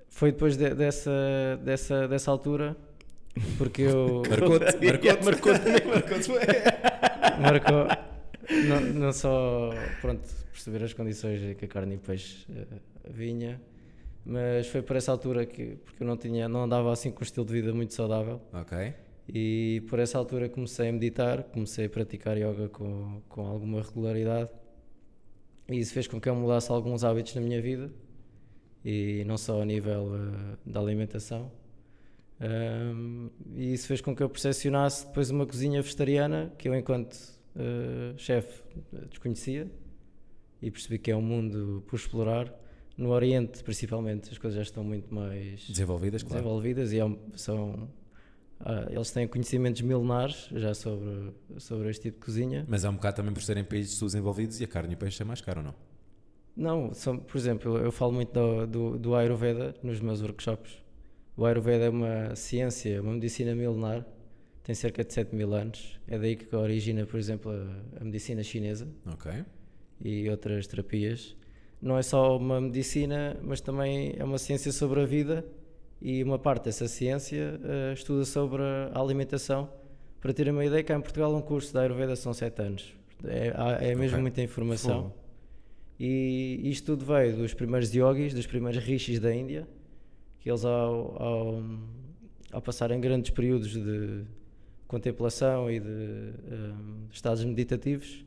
Foi 0.10 0.32
depois 0.32 0.58
de- 0.58 0.74
dessa, 0.74 1.12
dessa, 1.64 2.08
dessa 2.08 2.32
altura, 2.32 2.76
porque 3.58 3.84
eu. 3.84 4.24
Marcou-te, 4.30 4.86
marcou-te, 4.86 5.24
marcou-te, 5.24 6.30
marcou-te. 6.30 6.30
marcou 7.42 7.88
não, 8.68 8.82
não 8.82 9.14
só 9.14 9.70
pronto, 10.02 10.28
perceber 10.52 10.84
as 10.84 10.94
condições 10.94 11.42
em 11.42 11.54
que 11.56 11.66
a 11.66 11.68
carne 11.68 11.94
e 11.94 11.98
o 11.98 12.00
peixe 12.00 12.46
vinha, 13.08 13.62
mas 14.26 14.68
foi 14.68 14.82
por 14.82 14.96
essa 14.96 15.12
altura 15.12 15.46
que 15.46 15.78
porque 15.86 16.04
eu 16.04 16.08
não 16.08 16.18
tinha 16.18 16.50
não 16.50 16.64
andava 16.64 16.92
assim 16.92 17.12
com 17.12 17.20
um 17.20 17.24
estilo 17.24 17.46
de 17.46 17.54
vida 17.54 17.74
muito 17.74 17.94
saudável 17.94 18.42
Ok. 18.52 18.94
e 19.32 19.84
por 19.88 20.00
essa 20.00 20.18
altura 20.18 20.50
comecei 20.50 20.90
a 20.90 20.92
meditar, 20.92 21.44
comecei 21.44 21.86
a 21.86 21.90
praticar 21.90 22.38
yoga 22.38 22.68
com, 22.70 23.22
com 23.30 23.46
alguma 23.46 23.82
regularidade 23.82 24.50
e 25.70 25.78
isso 25.80 25.94
fez 25.94 26.08
com 26.08 26.20
que 26.20 26.28
eu 26.28 26.36
mudasse 26.36 26.72
alguns 26.72 27.04
hábitos 27.04 27.36
na 27.36 27.42
minha 27.42 27.62
vida 27.62 27.92
e 28.84 29.24
não 29.26 29.38
só 29.38 29.62
a 29.62 29.66
nível 29.66 30.12
eh, 30.16 30.58
da 30.66 30.80
alimentação 30.80 31.52
Ahm, 32.42 33.30
e 33.54 33.74
isso 33.74 33.86
fez 33.86 34.00
com 34.00 34.16
que 34.16 34.24
eu 34.24 34.30
percepcionasse 34.30 35.06
depois 35.06 35.30
uma 35.30 35.46
cozinha 35.46 35.82
vegetariana 35.82 36.54
que 36.58 36.70
eu 36.70 36.76
enquanto 36.76 37.18
eh, 37.58 38.14
chefe 38.16 38.64
eh, 38.94 39.06
desconhecia 39.10 39.70
e 40.62 40.72
percebi 40.72 40.98
que 40.98 41.12
é 41.12 41.16
um 41.18 41.22
mundo 41.22 41.84
por 41.86 41.98
explorar 41.98 42.50
no 42.98 43.10
Oriente 43.10 43.62
principalmente 43.62 44.30
as 44.32 44.38
coisas 44.38 44.56
já 44.56 44.62
estão 44.64 44.86
muito 44.86 45.14
mais 45.14 45.68
Desenvolvidas, 45.68 46.24
claro. 46.24 46.42
desenvolvidas 46.42 46.94
e 46.94 47.00
é 47.00 47.06
um- 47.06 47.20
são 47.36 47.90
ah, 48.62 48.88
eles 48.90 49.12
têm 49.12 49.28
conhecimentos 49.28 49.82
milenares 49.82 50.48
já 50.54 50.74
sobre, 50.74 51.34
sobre 51.58 51.90
este 51.90 52.04
tipo 52.04 52.20
de 52.20 52.26
cozinha. 52.26 52.66
Mas 52.68 52.84
é 52.84 52.90
um 52.90 52.94
bocado 52.96 53.18
também 53.18 53.34
por 53.34 53.42
serem 53.42 53.64
países 53.64 53.94
subdesenvolvidos 53.98 54.60
e 54.60 54.64
a 54.66 54.68
carne 54.68 54.94
e 54.94 54.96
o 54.96 54.98
peixe 54.98 55.22
é 55.22 55.26
mais 55.26 55.40
caro 55.42 55.60
ou 55.60 55.66
não? 55.68 55.76
Não, 56.60 56.94
são, 56.94 57.18
por 57.18 57.38
exemplo, 57.38 57.78
eu 57.78 57.90
falo 57.90 58.12
muito 58.12 58.34
do, 58.34 58.68
do, 58.68 59.00
do 59.00 59.16
Ayurveda 59.16 59.74
nos 59.82 60.02
meus 60.02 60.22
workshops. 60.22 60.78
O 61.38 61.46
Ayurveda 61.46 61.86
é 61.86 61.90
uma 61.90 62.36
ciência, 62.36 63.02
uma 63.02 63.14
medicina 63.14 63.56
milenar, 63.56 64.06
tem 64.62 64.76
cerca 64.76 65.02
de 65.06 65.14
7 65.14 65.34
mil 65.34 65.54
anos. 65.54 65.98
É 66.06 66.20
daí 66.20 66.36
que 66.36 66.54
origina, 66.54 67.06
por 67.06 67.18
exemplo, 67.18 67.50
a, 67.50 68.02
a 68.02 68.04
medicina 68.04 68.44
chinesa 68.44 68.90
Ok. 69.08 69.32
e 70.04 70.30
outras 70.30 70.68
terapias. 70.68 71.34
Não 71.82 71.98
é 71.98 72.02
só 72.02 72.36
uma 72.36 72.60
medicina, 72.60 73.38
mas 73.42 73.62
também 73.62 74.14
é 74.18 74.24
uma 74.26 74.38
ciência 74.38 74.74
sobre 74.74 75.00
a 75.00 75.06
vida 75.06 75.46
e 76.02 76.22
uma 76.22 76.38
parte 76.38 76.66
dessa 76.66 76.90
ciência 76.90 77.58
eh, 77.64 77.94
estuda 77.94 78.26
sobre 78.26 78.62
a 78.62 79.00
alimentação. 79.00 79.70
Para 80.20 80.34
terem 80.34 80.52
uma 80.52 80.66
ideia, 80.66 80.84
cá 80.84 80.94
em 80.98 81.02
Portugal 81.02 81.34
um 81.34 81.42
curso 81.42 81.74
da 81.74 81.84
Ayurveda 81.84 82.18
são 82.18 82.34
7 82.34 82.62
anos. 82.62 82.94
É, 83.24 83.54
é 83.92 83.96
mesmo 83.96 84.16
Ok. 84.18 84.22
muita 84.22 84.42
informação. 84.42 85.14
E 86.00 86.62
isto 86.64 86.96
tudo 86.96 87.06
veio 87.06 87.36
dos 87.36 87.54
primeiros 87.54 87.94
yogis, 87.94 88.34
dos 88.34 88.48
primeiros 88.48 88.82
rishis 88.82 89.20
da 89.20 89.36
Índia, 89.36 89.68
que 90.40 90.50
eles 90.50 90.64
ao, 90.64 91.22
ao, 91.22 91.64
ao 92.54 92.62
passarem 92.62 93.02
grandes 93.02 93.32
períodos 93.32 93.74
de 93.74 94.24
contemplação 94.88 95.70
e 95.70 95.80
de 95.80 95.88
hum, 95.88 97.08
estados 97.12 97.44
meditativos, 97.44 98.26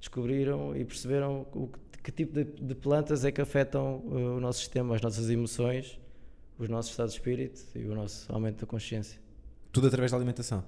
descobriram 0.00 0.74
e 0.74 0.84
perceberam 0.84 1.46
o 1.52 1.68
que, 1.92 2.02
que 2.04 2.12
tipo 2.12 2.32
de, 2.32 2.44
de 2.44 2.74
plantas 2.74 3.24
é 3.24 3.30
que 3.30 3.40
afetam 3.40 3.98
uh, 4.06 4.36
o 4.36 4.40
nosso 4.40 4.60
sistema, 4.60 4.94
as 4.94 5.02
nossas 5.02 5.28
emoções, 5.28 5.98
os 6.58 6.68
nossos 6.68 6.92
estados 6.92 7.12
de 7.12 7.20
espírito 7.20 7.60
e 7.74 7.84
o 7.84 7.94
nosso 7.94 8.32
aumento 8.32 8.60
da 8.60 8.66
consciência. 8.66 9.20
Tudo 9.70 9.88
através 9.88 10.10
da 10.12 10.16
alimentação. 10.16 10.64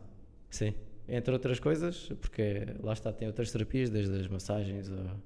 Sim, 0.51 0.75
entre 1.09 1.33
outras 1.33 1.59
coisas, 1.59 2.11
porque 2.21 2.67
lá 2.83 2.93
está, 2.93 3.11
tem 3.13 3.27
outras 3.27 3.51
terapias, 3.51 3.89
desde 3.89 4.15
as 4.21 4.29
massagens 4.29 4.91
a- 4.91 5.17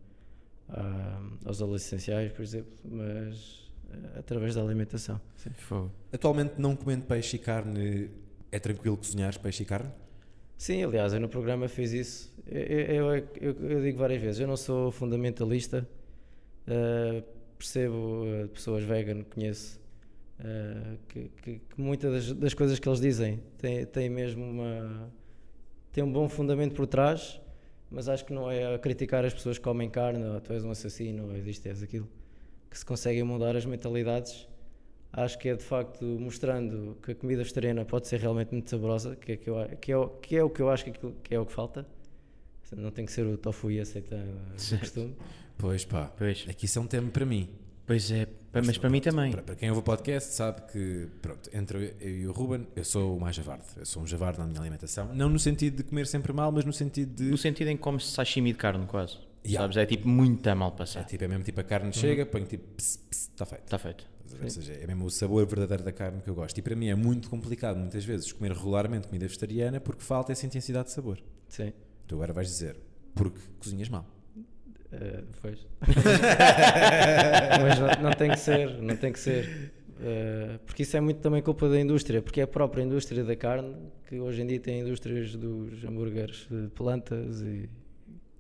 aos 1.45 1.61
óleos 1.61 1.83
essenciais, 1.85 2.33
por 2.33 2.43
exemplo, 2.43 2.73
mas 2.85 3.71
eh, 3.91 4.19
através 4.19 4.55
da 4.55 4.63
alimentação. 4.63 5.21
Sim. 5.37 5.51
Atualmente, 6.13 6.55
não 6.59 6.75
comendo 6.77 7.05
peixe 7.07 7.37
e 7.37 7.39
carne, 7.39 8.11
é 8.51 8.59
tranquilo 8.59 8.97
cozinhar 8.97 9.39
peixe 9.41 9.63
e 9.63 9.67
carne? 9.67 9.91
Sim, 10.57 10.85
aliás, 10.85 11.13
eu 11.13 11.21
no 11.21 11.29
programa 11.29 11.69
fiz 11.69 11.93
isso. 11.93 12.33
Eu, 12.47 12.61
eu- 12.63 13.15
eu- 13.41 13.69
eu 13.71 13.83
digo 13.83 13.99
várias 13.99 14.21
vezes, 14.23 14.41
eu 14.41 14.47
não 14.47 14.57
sou 14.57 14.91
fundamentalista, 14.93 15.89
eh, 16.67 17.23
percebo 17.59 18.25
eh, 18.27 18.47
pessoas 18.49 18.85
vegan, 18.85 19.23
conheço, 19.25 19.81
eh, 20.39 20.97
que, 21.09 21.29
que- 21.43 21.59
que 21.59 21.81
muitas 21.81 22.29
das, 22.29 22.37
das 22.39 22.55
coisas 22.55 22.79
que 22.79 22.89
eles 22.89 23.01
dizem 23.01 23.41
têm, 23.59 23.85
têm 23.87 24.09
mesmo 24.09 24.45
uma. 24.45 25.11
têm 25.93 26.03
um 26.05 26.13
bom 26.13 26.29
fundamento 26.29 26.75
por 26.75 26.87
trás, 26.87 27.41
mas 27.93 28.09
acho 28.09 28.25
que 28.25 28.33
não 28.33 28.51
é 28.51 28.75
a 28.75 28.79
criticar 28.79 29.25
as 29.25 29.33
pessoas 29.35 29.59
que 29.59 29.65
comem 29.65 29.89
carne, 29.91 30.25
ou 30.25 30.41
tu 30.41 30.53
és 30.53 30.65
um 30.65 30.71
assassino, 30.71 31.27
ou 31.27 31.37
isto 31.37 31.67
és 31.67 31.83
aquilo, 31.83 32.09
que 32.71 32.79
se 32.79 32.85
conseguem 32.85 33.23
mudar 33.23 33.55
as 33.57 33.65
mentalidades. 33.67 34.49
Acho 35.13 35.39
que 35.39 35.49
é 35.51 35.55
de 35.55 35.63
facto 35.63 36.03
mostrando 36.05 36.97
que 37.03 37.13
a 37.13 37.15
comida 37.15 37.43
vegetariana 37.43 37.85
pode 37.85 38.09
ser 38.09 38.19
realmente 38.19 38.51
muito 38.53 38.71
saborosa, 38.71 39.15
que 39.15 39.33
é, 39.33 39.37
que 39.37 39.51
eu 39.51 39.69
que 39.81 39.93
é, 39.93 39.97
o, 39.97 40.09
que 40.09 40.37
é 40.37 40.43
o 40.43 40.49
que 40.51 40.63
eu 40.63 40.71
acho 40.71 40.85
que, 40.85 40.91
aquilo- 40.91 41.17
que 41.23 41.35
é 41.35 41.39
o 41.39 41.45
que 41.45 41.53
falta. 41.53 41.87
Não 42.75 42.91
tem 42.91 43.05
que 43.05 43.13
ser 43.13 43.27
o 43.27 43.37
tofu 43.37 43.71
e 43.71 43.79
aceita 43.79 44.17
o 44.17 44.79
costume. 44.79 45.15
Pois 45.59 45.85
pá, 45.85 46.11
Pois. 46.17 46.47
aqui 46.49 46.65
isso 46.65 46.79
é 46.79 46.83
um 46.83 46.87
tema 46.87 47.11
para 47.11 47.27
mim. 47.27 47.47
Pois 47.87 48.11
é, 48.11 48.27
pa- 48.27 48.63
mas 48.65 48.79
para 48.79 48.89
mim 48.89 49.01
também. 49.01 49.33
Para, 49.33 49.43
para 49.43 49.57
quem 49.57 49.69
ouve 49.69 49.81
o 49.81 49.83
podcast 49.83 50.33
sabe 50.35 50.63
que, 50.71 51.09
pronto, 51.21 51.51
entre 51.53 51.95
eu 52.01 52.11
e 52.21 52.27
o 52.27 52.33
Ruben, 52.33 52.67
eu 52.77 52.85
sou 52.85 53.17
o 53.17 53.21
mais 53.21 53.35
javarde. 53.37 53.65
Eu 53.77 53.85
sou 53.85 54.03
um 54.03 54.07
javarde 54.07 54.39
na 54.39 54.47
minha 54.47 54.61
alimentação. 54.61 55.13
Não 55.15 55.29
no 55.29 55.39
sentido 55.39 55.79
de 55.79 55.83
comer 55.85 56.07
sempre 56.07 56.33
mal, 56.33 56.53
mas 56.53 56.65
no 56.65 56.73
sentido 56.73 57.15
de... 57.15 57.31
No 57.31 57.37
sentido 57.39 57.69
em 57.69 57.77
que 57.77 57.83
comes 57.83 58.07
sashimi 58.07 58.53
de 58.53 58.59
carne, 58.59 58.87
quase. 58.87 59.19
Yeah. 59.45 59.65
Sabes? 59.65 59.77
É 59.77 59.85
tipo 59.87 60.09
muito 60.09 60.47
a 60.49 60.55
mal 60.55 60.69
É, 60.75 60.79
passado. 60.79 61.07
tipo, 61.09 61.25
é 61.25 61.29
mesmo 61.29 61.43
tipo 61.43 61.61
a 61.61 61.65
carne 61.65 61.93
chega, 61.93 62.25
ponho 62.25 62.47
tipo, 62.47 62.65
está 62.79 63.45
feito. 63.45 63.65
Está 63.65 63.79
feito. 63.79 64.07
Ou 64.41 64.49
seja, 64.49 64.73
é 64.75 64.87
mesmo 64.87 65.05
o 65.05 65.11
sabor 65.11 65.45
verdadeiro 65.45 65.83
da 65.83 65.93
carne 65.93 66.23
que 66.23 66.31
eu 66.31 66.35
gosto. 66.35 66.57
E 66.57 66.63
para 66.63 66.77
mim 66.77 66.87
é 66.87 66.95
muito 66.95 67.29
complicado, 67.29 67.77
muitas 67.77 68.05
vezes, 68.05 68.33
comer 68.33 68.53
regularmente 68.53 69.09
comida 69.09 69.27
vegetariana 69.27 69.81
porque 69.81 70.03
falta 70.03 70.31
essa 70.33 70.47
intensidade 70.47 70.87
de 70.87 70.93
sabor. 70.95 71.19
Sim, 71.49 71.73
Tu 72.07 72.15
agora 72.15 72.33
vais 72.33 72.49
dizer, 72.49 72.77
porque 73.15 73.41
cozinhas 73.59 73.89
mal. 73.89 74.07
Eh, 74.93 75.25
pois. 75.41 75.67
Mas 77.63 77.79
não, 77.79 78.03
não 78.05 78.13
tem 78.13 78.31
que 78.31 78.39
ser, 78.39 78.81
não 78.81 78.97
tem 78.97 79.13
que 79.13 79.19
ser. 79.19 79.73
Eh, 80.01 80.59
porque 80.67 80.83
isso 80.83 80.97
é 80.97 81.01
muito 81.01 81.21
também 81.21 81.41
culpa 81.41 81.69
da 81.69 81.81
indústria, 81.81 82.21
porque 82.21 82.41
é 82.41 82.45
a 82.45 82.47
própria 82.47 82.83
indústria 82.83 83.23
da 83.23 83.37
carne 83.37 83.75
que 84.09 84.19
hoje 84.19 84.43
em 84.43 84.47
dia 84.47 84.61
tem 84.61 84.81
indústrias 84.81 85.35
dos 85.37 85.85
hambúrgueres 85.85 86.47
de 86.51 86.69
plantas 86.69 87.41
e, 87.41 87.71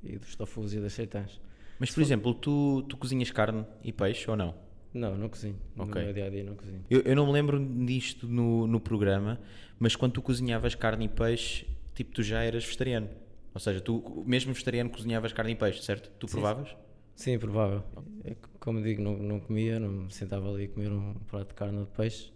e 0.03 0.19
dos 0.19 0.35
tofus 0.35 0.75
e 0.75 0.81
das 0.81 0.93
seitãs. 0.93 1.41
Mas, 1.79 1.91
por 1.91 2.01
exemplo, 2.01 2.35
tu, 2.35 2.83
tu 2.89 2.97
cozinhas 2.97 3.31
carne 3.31 3.65
e 3.83 3.93
peixe 3.93 4.31
ou 4.31 4.37
não? 4.37 4.55
Não, 4.93 5.17
não 5.17 5.29
cozinho. 5.29 5.57
Ok. 5.79 6.01
No 6.01 6.07
meu 6.07 6.13
dia 6.13 6.27
a 6.27 6.31
dia 6.31 6.45
não 6.45 6.55
cozinho. 6.55 6.85
Eu, 6.91 7.01
eu 7.01 7.17
não 7.17 7.27
me 7.27 7.33
lembro 7.33 7.65
disto 7.87 8.29
no, 8.29 8.67
no 8.67 8.79
programa, 8.79 9.41
mas 9.79 9.97
quando 9.97 10.13
tu 10.13 10.23
cozinhavas 10.23 10.75
carne 10.75 11.07
e 11.07 11.09
peixe, 11.09 11.67
tipo, 11.95 12.13
tu 12.13 12.23
já 12.23 12.43
eras 12.43 12.65
vegetariano. 12.65 13.09
Ou 13.55 13.61
seja, 13.61 13.81
tu, 13.81 14.23
mesmo 14.27 14.53
vegetariano, 14.53 14.91
cozinhavas 14.91 15.33
carne 15.33 15.53
e 15.53 15.57
peixe, 15.57 15.83
certo? 15.83 16.11
Tu 16.19 16.27
provavas? 16.27 16.75
Sim, 17.15 17.39
provável. 17.39 17.83
É 18.25 18.35
Como 18.59 18.83
digo, 18.83 19.03
não, 19.03 19.17
não 19.19 19.41
comia, 19.41 19.79
não 19.79 19.89
me 20.05 20.11
sentava 20.13 20.51
ali 20.51 20.65
a 20.65 20.69
comer 20.69 20.91
um 20.91 21.15
prato 21.27 21.49
de 21.49 21.55
carne 21.55 21.79
ou 21.79 21.85
de 21.85 21.91
peixe, 21.91 22.33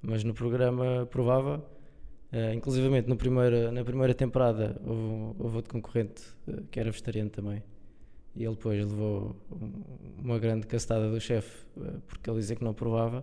mas 0.00 0.22
no 0.22 0.32
programa 0.34 1.06
provava. 1.10 1.64
Eh, 2.30 2.54
inclusivamente 2.54 3.08
no 3.08 3.16
primeira, 3.16 3.70
na 3.72 3.84
primeira 3.84 4.14
temporada 4.14 4.80
houve, 4.86 5.36
houve 5.42 5.56
outro 5.56 5.72
concorrente 5.72 6.22
eh, 6.48 6.62
que 6.70 6.78
era 6.80 6.90
vegetariano 6.90 7.28
também. 7.30 7.62
E 8.34 8.42
ele 8.44 8.54
depois 8.54 8.78
levou 8.78 9.36
um- 9.50 9.82
uma 10.24 10.38
grande 10.38 10.66
castada 10.66 11.10
do 11.10 11.20
chefe 11.20 11.66
eh, 11.78 11.98
porque 12.06 12.30
ele 12.30 12.38
dizia 12.38 12.56
que 12.56 12.64
não 12.64 12.72
provava. 12.72 13.22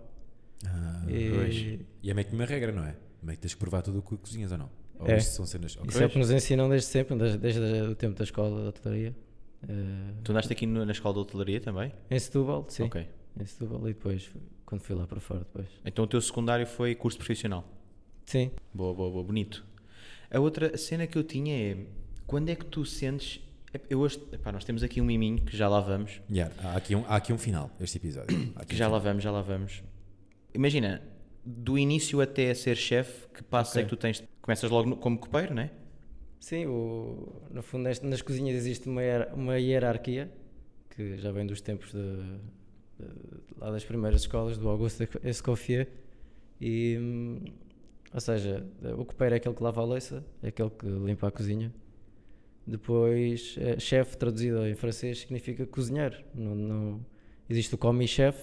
Ah, 0.66 1.06
e 1.08 1.80
E 2.02 2.10
é 2.10 2.14
meio 2.14 2.28
que 2.28 2.34
uma 2.34 2.44
regra, 2.44 2.70
não 2.70 2.84
é? 2.84 2.94
Meio 3.22 3.36
que 3.36 3.42
tens 3.42 3.54
que 3.54 3.58
provar 3.60 3.82
tudo 3.82 3.98
o 3.98 4.02
que 4.02 4.16
cozinhas 4.16 4.52
ou 4.52 4.58
não? 4.58 4.70
Ou 5.00 5.06
É. 5.08 5.16
isto 5.16 5.32
são 5.32 5.46
cenas. 5.46 5.76
ok. 5.76 5.88
isso 5.88 6.02
é 6.02 6.06
o 6.06 6.10
que 6.10 6.18
nos 6.18 6.30
ensinam 6.30 6.68
desde 6.68 6.86
sempre, 6.88 7.16
desde, 7.16 7.38
desde 7.38 7.60
o 7.60 7.94
tempo 7.94 8.16
da 8.16 8.24
escola 8.24 8.62
da 8.64 8.68
hotelaria. 8.68 9.14
Eh, 9.68 10.12
Tu 10.22 10.30
andaste 10.32 10.52
aqui 10.52 10.66
no- 10.66 10.84
na 10.84 10.92
escola 10.92 11.14
de 11.14 11.20
hotelaria 11.20 11.60
também? 11.60 11.92
em 12.10 12.18
Setúbal, 12.18 12.66
sim. 12.68 12.84
Ok. 12.84 13.06
Em 13.38 13.44
Setúbal 13.46 13.80
e 13.88 13.92
depois, 13.94 14.30
quando 14.66 14.82
fui 14.82 14.94
lá 14.94 15.06
para 15.06 15.20
fora 15.20 15.40
depois. 15.40 15.66
Então 15.84 16.04
o 16.04 16.08
teu 16.08 16.20
secundário 16.20 16.66
foi 16.66 16.94
curso 16.94 17.18
profissional. 17.18 17.64
Sim, 18.26 18.50
Boa, 18.72 18.94
boa, 18.94 19.10
boa, 19.10 19.24
bonito. 19.24 19.64
A 20.30 20.38
outra 20.38 20.76
cena 20.76 21.06
que 21.06 21.18
eu 21.18 21.24
tinha 21.24 21.72
é 21.72 21.76
quando 22.26 22.48
é 22.48 22.54
que 22.54 22.64
tu 22.64 22.84
sentes. 22.84 23.40
Eu 23.88 24.00
hoje, 24.00 24.20
epá, 24.32 24.50
nós 24.52 24.64
temos 24.64 24.82
aqui 24.82 25.00
um 25.00 25.04
miminho 25.04 25.42
que 25.42 25.56
já 25.56 25.68
lá 25.68 25.80
vamos. 25.80 26.20
Yeah, 26.30 26.54
há, 26.62 26.76
aqui 26.76 26.94
um, 26.94 27.04
há 27.06 27.16
aqui 27.16 27.32
um 27.32 27.38
final, 27.38 27.70
este 27.80 27.98
episódio. 27.98 28.36
Que 28.66 28.74
um 28.74 28.76
já 28.76 28.86
lá 28.86 28.98
final. 28.98 29.00
vamos, 29.00 29.22
já 29.24 29.30
lá 29.30 29.42
vamos. 29.42 29.82
Imagina, 30.54 31.02
do 31.44 31.78
início 31.78 32.20
até 32.20 32.50
a 32.50 32.54
ser 32.54 32.76
chefe, 32.76 33.28
que 33.34 33.42
passos 33.42 33.76
é 33.76 33.80
Ok. 33.80 33.90
que 33.90 33.96
tu 33.96 34.00
tens? 34.00 34.22
Começas 34.50 34.68
logo 34.68 34.88
no- 34.90 34.96
como 34.96 35.16
copeiro, 35.16 35.54
não 35.54 35.62
é? 35.62 35.70
Sim, 36.40 36.66
o, 36.66 37.40
no 37.52 37.62
fundo 37.62 37.84
neste- 37.84 38.04
nas 38.04 38.20
cozinhas 38.20 38.56
existe 38.56 38.88
uma, 38.88 39.00
uma 39.32 39.56
hierarquia 39.60 40.28
que 40.96 41.16
já 41.18 41.30
vem 41.30 41.46
dos 41.46 41.60
tempos 41.60 41.92
de, 41.92 42.00
de- 42.98 43.54
lá 43.56 43.70
das 43.70 43.84
primeiras 43.84 44.22
escolas 44.22 44.58
do 44.58 44.68
Augusto 44.68 45.06
Escoffier 45.22 45.86
e 46.60 46.98
hum, 47.00 47.44
ou 48.12 48.20
seja, 48.20 48.66
o 48.98 49.04
copeiro 49.04 49.36
é 49.36 49.38
aquele 49.38 49.54
que 49.54 49.62
lava 49.62 49.82
a 49.82 49.84
louça, 49.84 50.24
é 50.42 50.48
aquele 50.48 50.70
que 50.70 50.84
limpa 50.84 51.28
a 51.28 51.30
cozinha. 51.30 51.72
Depois, 52.66 53.54
eh, 53.56 53.78
chefe 53.78 54.16
traduzido 54.16 54.66
em 54.66 54.74
francês 54.74 55.20
significa 55.20 55.64
cozinheiro. 55.64 56.16
Não, 56.34 56.56
não- 56.56 57.06
existe 57.48 57.72
o 57.76 57.78
commis-chef, 57.78 58.36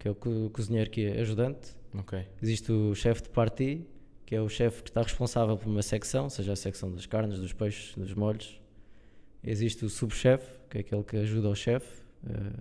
que 0.00 0.08
é 0.08 0.10
o 0.10 0.16
co- 0.16 0.50
cozinheiro 0.52 0.90
que 0.90 1.06
é 1.06 1.20
ajudante. 1.20 1.76
Ok. 1.94 2.26
Existe 2.42 2.72
o 2.72 2.92
chefe 2.92 3.22
de 3.22 3.28
parti, 3.28 3.86
que 4.28 4.36
é 4.36 4.42
o 4.42 4.48
chefe 4.50 4.82
que 4.82 4.90
está 4.90 5.00
responsável 5.00 5.56
por 5.56 5.70
uma 5.70 5.80
secção, 5.80 6.28
seja 6.28 6.52
a 6.52 6.56
secção 6.56 6.92
das 6.92 7.06
carnes, 7.06 7.38
dos 7.38 7.54
peixes, 7.54 7.94
dos 7.94 8.12
molhos. 8.12 8.60
Existe 9.42 9.86
o 9.86 9.88
subchefe, 9.88 10.60
que 10.68 10.76
é 10.76 10.80
aquele 10.82 11.02
que 11.02 11.16
ajuda 11.16 11.48
o 11.48 11.54
chefe 11.54 12.02
eh, 12.28 12.60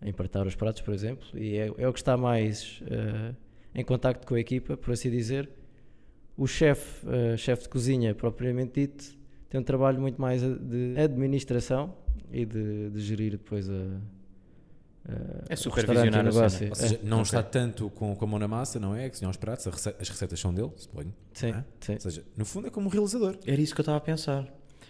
a 0.00 0.08
empratar 0.08 0.44
os 0.44 0.56
pratos, 0.56 0.82
por 0.82 0.92
exemplo, 0.92 1.24
e 1.34 1.56
é, 1.56 1.72
é 1.78 1.88
o 1.88 1.92
que 1.92 2.00
está 2.00 2.16
mais 2.16 2.82
eh, 2.90 3.32
em 3.76 3.84
contacto 3.84 4.26
com 4.26 4.34
a 4.34 4.40
equipa, 4.40 4.76
por 4.76 4.92
assim 4.92 5.08
dizer. 5.08 5.48
O 6.36 6.48
chefe, 6.48 7.06
eh, 7.08 7.36
chefe 7.36 7.62
de 7.62 7.68
cozinha, 7.68 8.12
propriamente 8.12 8.80
dito, 8.80 9.16
tem 9.48 9.60
um 9.60 9.64
trabalho 9.64 10.00
muito 10.00 10.20
mais 10.20 10.42
de 10.42 10.96
administração 10.98 11.94
e 12.32 12.44
de, 12.44 12.90
de 12.90 13.00
gerir 13.00 13.30
depois 13.30 13.70
a. 13.70 14.00
a- 15.08 15.44
É 15.48 15.54
o 15.54 15.56
supervisionar 15.56 16.20
o 16.20 16.24
negócio. 16.24 16.68
Ou 16.68 16.74
seja, 16.74 17.00
não 17.02 17.18
ok. 17.18 17.22
está 17.24 17.42
tanto 17.42 17.90
com, 17.90 18.14
com 18.14 18.24
a 18.24 18.28
mão 18.28 18.38
na 18.38 18.48
massa, 18.48 18.78
não 18.78 18.94
é? 18.94 19.04
Que 19.04 19.10
cozinhar 19.10 19.30
os 19.30 19.36
pratos, 19.36 19.66
rece- 19.66 19.94
as 20.00 20.08
receitas 20.08 20.38
são 20.40 20.52
dele, 20.54 20.70
suponho. 20.76 21.12
Sim, 21.34 21.50
é? 21.50 21.64
sim. 21.80 21.92
Ou 21.94 22.00
seja, 22.00 22.24
no 22.36 22.44
fundo 22.44 22.68
é 22.68 22.70
como 22.70 22.86
um 22.86 22.90
realizador. 22.90 23.36
Era 23.46 23.60
isso 23.60 23.74
que 23.74 23.80
eu 23.80 23.82
estava 23.82 23.98
a 23.98 24.00
pensar. 24.00 24.46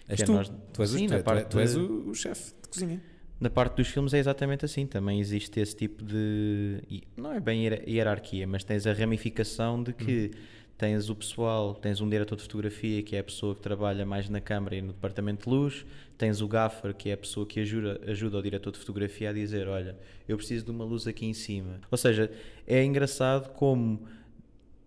És 0.07 0.17
Que 0.17 0.23
é 0.23 0.25
tu. 0.25 0.33
nós- 0.33 0.51
Tu 0.73 0.81
és, 0.81 0.93
o- 0.93 0.97
Sim, 0.97 1.05
é- 1.05 1.07
tu, 1.07 1.13
é- 1.15 1.23
parte 1.23 1.45
tu 1.49 1.59
és 1.59 1.75
o, 1.75 2.09
o 2.09 2.13
chefe 2.15 2.53
de 2.61 2.69
cozinha. 2.69 3.01
Na 3.39 3.49
parte 3.49 3.75
dos 3.75 3.87
filmes 3.87 4.13
é 4.13 4.19
exatamente 4.19 4.63
assim. 4.63 4.85
Também 4.85 5.19
existe 5.19 5.59
esse 5.59 5.75
tipo 5.75 6.03
de. 6.03 6.81
Não 7.17 7.33
é 7.33 7.39
bem 7.39 7.61
hier- 7.63 7.83
hierarquia, 7.89 8.45
mas 8.47 8.63
tens 8.63 8.85
a 8.87 8.93
ramificação 8.93 9.81
de 9.83 9.91
que 9.93 10.31
tens 10.77 11.09
o 11.09 11.15
pessoal, 11.15 11.73
tens 11.75 11.99
um 12.01 12.09
diretor 12.09 12.35
de 12.35 12.41
fotografia 12.43 13.01
que 13.03 13.15
é 13.15 13.19
a 13.19 13.23
pessoa 13.23 13.53
que 13.55 13.61
trabalha 13.61 14.05
mais 14.05 14.29
na 14.29 14.39
câmara 14.41 14.75
e 14.75 14.81
no 14.81 14.93
departamento 14.93 15.43
de 15.49 15.49
luz, 15.55 15.85
tens 16.17 16.41
o 16.41 16.47
gaffer 16.47 16.93
que 16.93 17.09
é 17.09 17.13
a 17.13 17.17
pessoa 17.17 17.45
que 17.45 17.59
ajuda, 17.59 17.99
ajuda 18.07 18.37
o 18.37 18.41
diretor 18.41 18.71
de 18.71 18.79
fotografia 18.79 19.29
a 19.29 19.33
dizer: 19.33 19.67
Olha, 19.67 19.97
eu 20.27 20.37
preciso 20.37 20.65
de 20.65 20.71
uma 20.71 20.83
luz 20.85 21.07
aqui 21.07 21.25
em 21.25 21.33
cima. 21.33 21.79
Ou 21.91 21.97
seja, 21.97 22.31
é 22.67 22.83
engraçado 22.83 23.49
como, 23.53 24.01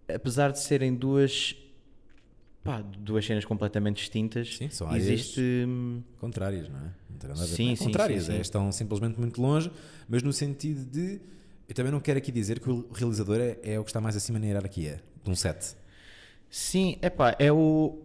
apesar 0.08 0.52
de 0.52 0.60
serem 0.60 0.94
duas. 0.94 1.56
Pá, 2.64 2.82
duas 2.82 3.24
cenas 3.24 3.44
completamente 3.44 3.98
distintas. 3.98 4.56
Sim, 4.56 4.68
são 4.70 4.88
áreas- 4.88 5.06
existe. 5.08 5.40
hum, 5.40 6.02
Contrárias, 6.18 6.68
não 6.68 6.78
é? 6.78 6.90
Não 7.10 7.16
tem 7.18 7.28
nada 7.30 7.42
a 7.42 7.46
ver. 7.46 7.54
Sim, 7.54 7.72
é 7.72 7.76
sim, 7.76 7.84
contrárias, 7.84 8.24
sim, 8.24 8.32
sim. 8.32 8.38
é, 8.38 8.40
estão 8.40 8.72
simplesmente 8.72 9.20
muito 9.20 9.40
longe, 9.40 9.70
mas 10.08 10.22
no 10.22 10.32
sentido 10.32 10.84
de. 10.84 11.20
Eu 11.68 11.74
também 11.74 11.90
não 11.92 12.00
quero 12.00 12.18
aqui 12.18 12.30
dizer 12.32 12.58
que 12.60 12.68
o 12.70 12.88
realizador 12.92 13.38
é, 13.40 13.58
é 13.62 13.78
o 13.78 13.84
que 13.84 13.90
está 13.90 14.00
mais 14.00 14.16
acima 14.16 14.38
na 14.38 14.46
hierarquia 14.46 15.00
de 15.22 15.30
um 15.30 15.34
set. 15.36 15.76
Sim, 16.50 16.96
epá, 17.02 17.36
é 17.38 17.52
o. 17.52 18.00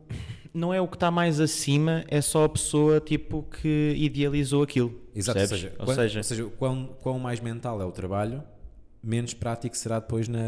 Não 0.54 0.74
é 0.74 0.82
o 0.82 0.88
que 0.88 0.96
está 0.98 1.10
mais 1.10 1.40
acima, 1.40 2.04
é 2.10 2.20
só 2.22 2.44
a 2.44 2.50
pessoa 2.50 3.00
tipo 3.00 3.44
que 3.44 3.94
idealizou 3.98 4.64
aquilo. 4.64 5.00
Exato, 5.16 5.40
ou 5.40 5.48
seja, 5.48 5.74
Ou 5.80 5.88
seja, 5.94 6.20
ou 6.20 6.24
seja, 6.24 6.46
quão, 6.58 6.88
quão 7.02 7.20
mais 7.20 7.40
mental 7.40 7.82
é 7.82 7.86
o 7.86 7.92
trabalho, 7.92 8.44
menos 9.02 9.34
prático 9.34 9.76
será 9.78 10.00
depois 10.00 10.28
na, 10.28 10.40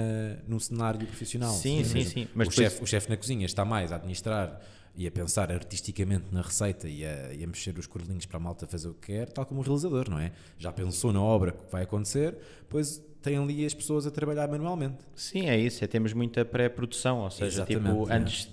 no 0.47 0.59
cenário 0.59 1.05
profissional. 1.07 1.53
Sim, 1.53 1.83
sim, 1.83 2.03
sim, 2.03 2.27
mas 2.35 2.47
o, 2.47 2.51
depois- 2.51 2.55
chefe, 2.71 2.83
o 2.83 2.85
chefe 2.85 3.09
na 3.09 3.17
cozinha 3.17 3.45
está 3.45 3.63
mais 3.63 3.91
a 3.91 3.95
administrar 3.95 4.59
e 4.95 5.07
a 5.07 5.11
pensar 5.11 5.51
artisticamente 5.51 6.25
na 6.31 6.41
receita 6.41 6.87
e 6.87 7.03
a, 7.03 7.33
e 7.33 7.43
a 7.43 7.47
mexer 7.47 7.75
os 7.79 7.87
cordelinhos 7.87 8.25
para 8.25 8.37
a 8.37 8.39
malta 8.39 8.67
fazer 8.67 8.89
o 8.89 8.93
que 8.93 9.07
quer, 9.13 9.29
tal 9.31 9.45
como 9.45 9.61
o 9.61 9.63
realizador, 9.63 10.07
não 10.09 10.19
é? 10.19 10.33
Já 10.57 10.71
pensou 10.71 11.11
na 11.13 11.21
obra 11.21 11.53
que 11.53 11.71
vai 11.71 11.83
acontecer, 11.83 12.37
pois 12.69 13.01
tem 13.21 13.37
ali 13.37 13.65
as 13.65 13.73
pessoas 13.73 14.05
a 14.05 14.11
trabalhar 14.11 14.47
manualmente. 14.49 14.97
sim, 15.15 15.47
é 15.49 15.57
isso. 15.57 15.83
É, 15.83 15.87
temos 15.87 16.11
muita 16.13 16.43
pré-produção. 16.43 17.19
Ou 17.19 17.31
seja, 17.31 17.65
tipo, 17.65 17.79
Exatamente, 17.79 18.11
é. 18.11 18.15
antes. 18.15 18.49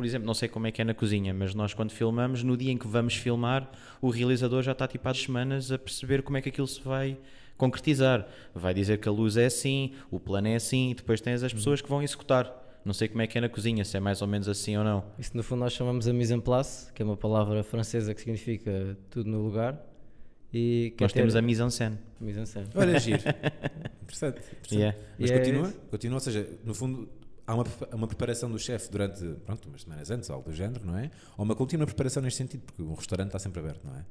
Por 0.00 0.06
exemplo, 0.06 0.26
não 0.26 0.32
sei 0.32 0.48
como 0.48 0.66
é 0.66 0.72
que 0.72 0.80
é 0.80 0.84
na 0.84 0.94
cozinha, 0.94 1.34
mas 1.34 1.54
nós 1.54 1.74
quando 1.74 1.90
filmamos, 1.92 2.42
no 2.42 2.56
dia 2.56 2.72
em 2.72 2.78
que 2.78 2.86
vamos 2.88 3.14
filmar, 3.16 3.70
o 4.00 4.08
realizador 4.08 4.62
já 4.62 4.72
está 4.72 4.88
tipo 4.88 5.06
há 5.06 5.12
semanas 5.12 5.70
a 5.70 5.78
perceber 5.78 6.22
como 6.22 6.38
é 6.38 6.40
que 6.40 6.48
aquilo 6.48 6.66
se 6.66 6.80
vai 6.80 7.18
concretizar. 7.58 8.26
Vai 8.54 8.72
dizer 8.72 8.98
que 8.98 9.06
a 9.08 9.12
luz 9.12 9.36
é 9.36 9.44
assim, 9.44 9.92
o 10.10 10.18
plano 10.18 10.48
é 10.48 10.54
assim, 10.54 10.92
e 10.92 10.94
depois 10.94 11.20
tens 11.20 11.40
Uhum. 11.42 11.46
as 11.46 11.52
pessoas 11.52 11.82
que 11.82 11.88
vão 11.90 12.02
executar. 12.02 12.56
Não 12.82 12.94
sei 12.94 13.08
como 13.08 13.20
é 13.20 13.26
que 13.26 13.36
é 13.36 13.42
na 13.42 13.48
cozinha, 13.50 13.84
se 13.84 13.94
é 13.94 14.00
mais 14.00 14.22
ou 14.22 14.26
menos 14.28 14.48
assim 14.48 14.74
ou 14.78 14.82
não. 14.82 15.04
Isso 15.18 15.36
no 15.36 15.42
fundo 15.42 15.58
nós 15.60 15.74
chamamos 15.74 16.08
a 16.08 16.12
mise 16.14 16.32
en 16.32 16.40
place, 16.40 16.90
que 16.94 17.02
é 17.02 17.04
uma 17.04 17.16
palavra 17.18 17.62
francesa 17.62 18.14
que 18.14 18.20
significa 18.22 18.96
tudo 19.10 19.28
no 19.28 19.42
lugar. 19.42 19.78
E 20.52 20.94
que 20.96 21.02
Nós 21.04 21.12
é 21.12 21.14
ter- 21.14 21.20
temos 21.20 21.36
a 21.36 21.42
mise 21.42 21.62
en 21.62 21.68
scène. 21.70 21.98
mise 22.18 22.40
en 22.40 22.46
scène. 22.46 22.68
Olha, 22.74 22.98
giro. 22.98 23.18
interessante. 24.02 24.38
interessante. 24.38 24.74
Yeah. 24.74 24.98
Mas 25.18 25.30
E 25.30 25.32
é 25.34 25.38
continua, 25.38 25.62
esse. 25.68 25.76
continua, 25.90 26.16
ou 26.16 26.20
seja, 26.20 26.48
no 26.64 26.74
fundo 26.74 27.08
há 27.50 27.54
uma, 27.54 27.64
uma 27.92 28.06
preparação 28.06 28.50
do 28.50 28.58
chefe 28.58 28.90
durante 28.90 29.24
pronto, 29.44 29.68
umas 29.68 29.82
semanas 29.82 30.10
antes, 30.10 30.30
algo 30.30 30.48
do 30.48 30.54
género, 30.54 30.86
não 30.86 30.96
é? 30.96 31.10
Ou 31.36 31.44
uma 31.44 31.56
contínua 31.56 31.84
preparação 31.84 32.22
neste 32.22 32.38
sentido, 32.38 32.62
porque 32.64 32.80
um 32.80 32.94
restaurante 32.94 33.28
está 33.28 33.38
sempre 33.38 33.60
aberto, 33.60 33.84
não 33.84 33.96
é? 33.96 34.04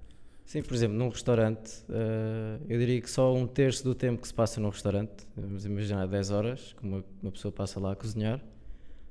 Sim, 0.46 0.64
por 0.64 0.74
exemplo, 0.74 0.98
num 0.98 1.10
restaurante, 1.10 1.86
eh, 1.90 2.60
eu 2.68 2.80
diria 2.80 3.00
que 3.00 3.10
só 3.10 3.34
um 3.34 3.46
terço 3.48 3.84
do 3.84 3.94
tempo 3.96 4.22
que 4.22 4.28
se 4.28 4.34
passa 4.34 4.60
num 4.60 4.70
restaurante, 4.70 5.28
vamos 5.38 5.64
imaginar 5.66 6.08
10 6.08 6.32
horas, 6.32 6.74
que 6.74 6.86
uma, 6.86 7.06
uma 7.22 7.32
pessoa 7.32 7.52
passa 7.52 7.80
lá 7.80 7.94
a 7.94 7.96
cozinhar, 7.96 8.44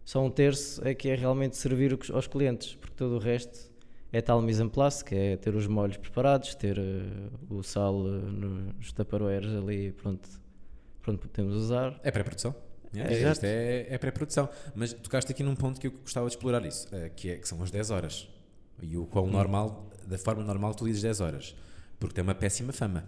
só 0.05 0.23
um 0.23 0.31
terço 0.31 0.87
é 0.87 0.95
que 0.95 1.09
é 1.09 1.15
realmente 1.15 1.57
servir 1.57 1.97
aos 2.13 2.27
clientes, 2.27 2.75
porque 2.75 2.95
todo 2.97 3.15
o 3.17 3.19
resto 3.19 3.71
é 4.13 4.21
tal 4.21 4.43
mise 4.43 4.63
en 4.63 4.69
place, 4.69 5.05
que 5.05 5.15
é 5.15 5.37
ter 5.37 5.55
os 5.55 5.67
molhos 5.67 5.97
preparados, 5.97 6.55
ter 6.55 6.77
eh, 6.77 7.03
o 7.49 7.63
sal 7.63 8.05
eh, 8.07 8.11
nos 8.11 8.93
taparoeiros 8.93 9.55
ali 9.55 9.93
pronto, 9.93 10.29
pronto 11.01 11.29
podemos 11.29 11.55
usar. 11.55 11.99
É 12.03 12.11
pré-produção. 12.11 12.68
É, 12.95 13.13
Exato. 13.13 13.33
isto 13.33 13.45
é, 13.45 13.87
é 13.91 13.99
pré-produção. 13.99 14.49
Mas 14.75 14.93
tocaste 14.93 15.31
aqui 15.33 15.43
num 15.43 15.55
ponto 15.55 15.81
que 15.81 15.87
eu 15.89 15.91
gostava 15.93 16.27
de 16.27 16.33
explorar 16.35 16.65
isso, 16.65 16.89
eh, 16.93 17.11
que, 17.15 17.31
é, 17.31 17.37
que 17.37 17.47
são 17.49 17.63
as 17.63 17.71
10 17.71 17.91
horas. 17.91 18.29
E 18.83 18.97
o 18.97 19.07
qual 19.07 19.27
normal, 19.27 19.91
da 20.07 20.17
forma 20.19 20.43
normal 20.45 20.75
tu 20.75 20.85
dizes 20.87 21.03
10 21.03 21.21
horas. 21.21 21.55
Porque 21.99 22.15
tem 22.15 22.23
uma 22.23 22.35
péssima 22.35 22.73
fama. 22.73 23.05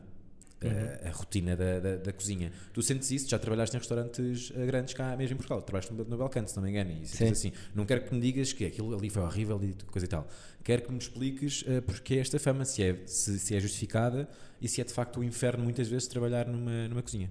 eh, 0.63 1.09
a 1.09 1.11
rotina 1.11 1.57
da, 1.57 1.79
da, 1.81 1.97
da 1.97 2.13
cozinha. 2.13 2.53
Tu 2.75 2.83
sentes 2.83 3.11
isso? 3.11 3.27
Já 3.31 3.39
trabalhaste 3.39 3.75
em 3.75 3.79
restaurantes 3.79 4.53
eh, 4.55 4.67
grandes 4.67 4.93
cá 4.93 5.17
mesmo 5.17 5.33
em 5.35 5.37
Portugal? 5.39 5.63
Trabalhaste 5.63 5.95
no, 5.95 6.05
no 6.05 6.19
Belcanto, 6.19 6.51
se 6.51 6.57
não 6.57 6.63
me 6.65 6.69
engano. 6.71 6.91
E 7.03 7.07
Sim. 7.07 7.29
assim. 7.31 7.53
Não 7.75 7.87
quero 7.87 8.03
que 8.05 8.15
me 8.15 8.21
digas 8.21 8.53
que 8.53 8.67
aquilo 8.67 8.95
ali 8.95 9.09
foi 9.09 9.23
horrível 9.23 9.59
e 9.65 9.73
coisa 9.87 10.05
e 10.05 10.09
tal. 10.09 10.29
Quero 10.63 10.83
que 10.83 10.93
me 10.93 10.99
expliques 10.99 11.65
eh, 11.67 11.81
porque 11.81 12.15
é 12.17 12.19
esta 12.19 12.39
fama, 12.39 12.67
se 12.67 12.83
é, 12.83 12.99
se, 13.07 13.39
se 13.39 13.55
é 13.57 13.61
justificada 13.61 14.29
e 14.61 14.69
se 14.69 14.83
é 14.83 14.85
de 14.85 14.93
facto 14.93 15.21
o 15.21 15.25
inferno 15.25 15.65
muitas 15.65 15.89
vezes 15.89 16.07
trabalhar 16.09 16.47
numa, 16.47 16.89
numa 16.89 17.03
cozinha. 17.03 17.31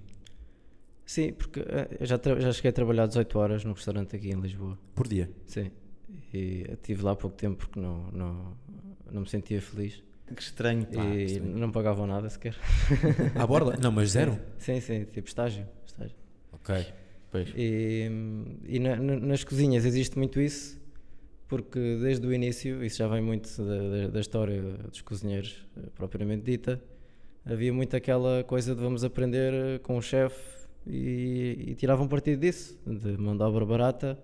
Sim, 1.10 1.32
porque 1.32 1.58
eh, 1.58 1.88
eu 1.98 2.06
já, 2.06 2.20
já 2.38 2.52
cheguei 2.52 2.68
a 2.68 2.72
trabalhar 2.72 3.06
18 3.08 3.36
horas 3.36 3.64
num 3.64 3.72
restaurante 3.72 4.14
aqui 4.14 4.30
em 4.30 4.40
Lisboa. 4.40 4.78
Por 4.94 5.08
dia. 5.08 5.28
Sim. 5.44 5.68
E 6.32 6.64
estive 6.70 7.02
lá 7.02 7.10
há 7.10 7.16
pouco 7.16 7.36
tempo 7.36 7.56
porque 7.56 7.80
não, 7.80 8.04
não, 8.12 8.56
não 9.10 9.20
me 9.22 9.28
sentia 9.28 9.60
feliz. 9.60 10.00
Que 10.32 10.40
estranho, 10.40 10.86
pá. 10.86 11.04
e 11.06 11.24
estranho. 11.24 11.58
não 11.58 11.72
pagavam 11.72 12.06
nada 12.06 12.28
sequer. 12.30 12.54
À 13.34 13.44
borla? 13.44 13.76
Não, 13.82 13.90
mas 13.90 14.10
zero? 14.10 14.38
Sim, 14.56 14.78
sim, 14.80 15.04
tipo 15.06 15.26
estágio. 15.26 15.66
estágio. 15.84 16.14
Ok. 16.52 16.86
Pois. 17.32 17.48
E, 17.56 18.08
e 18.68 18.78
na- 18.78 18.94
na- 18.94 19.16
nas 19.18 19.42
cozinhas 19.42 19.84
existe 19.84 20.16
muito 20.16 20.40
isso, 20.40 20.80
porque 21.48 21.98
desde 22.00 22.24
o 22.24 22.32
início, 22.32 22.84
isso 22.84 22.98
já 22.98 23.08
vem 23.08 23.20
muito 23.20 23.50
da, 23.60 24.06
da- 24.10 24.20
história 24.20 24.62
dos 24.62 25.00
cozinheiros 25.00 25.66
eh, 25.76 25.88
propriamente 25.96 26.44
dita, 26.44 26.80
havia 27.44 27.72
muito 27.72 27.96
aquela 27.96 28.44
coisa 28.44 28.76
de 28.76 28.80
vamos 28.80 29.02
aprender 29.02 29.80
com 29.80 29.96
o 29.96 30.00
chefe 30.02 30.59
e, 30.86 31.66
e 31.68 31.74
tiravam 31.74 32.08
partido 32.08 32.40
disso, 32.40 32.78
de 32.86 33.16
mão 33.16 33.36
de 33.36 33.42
obra 33.42 33.64
barata, 33.64 34.18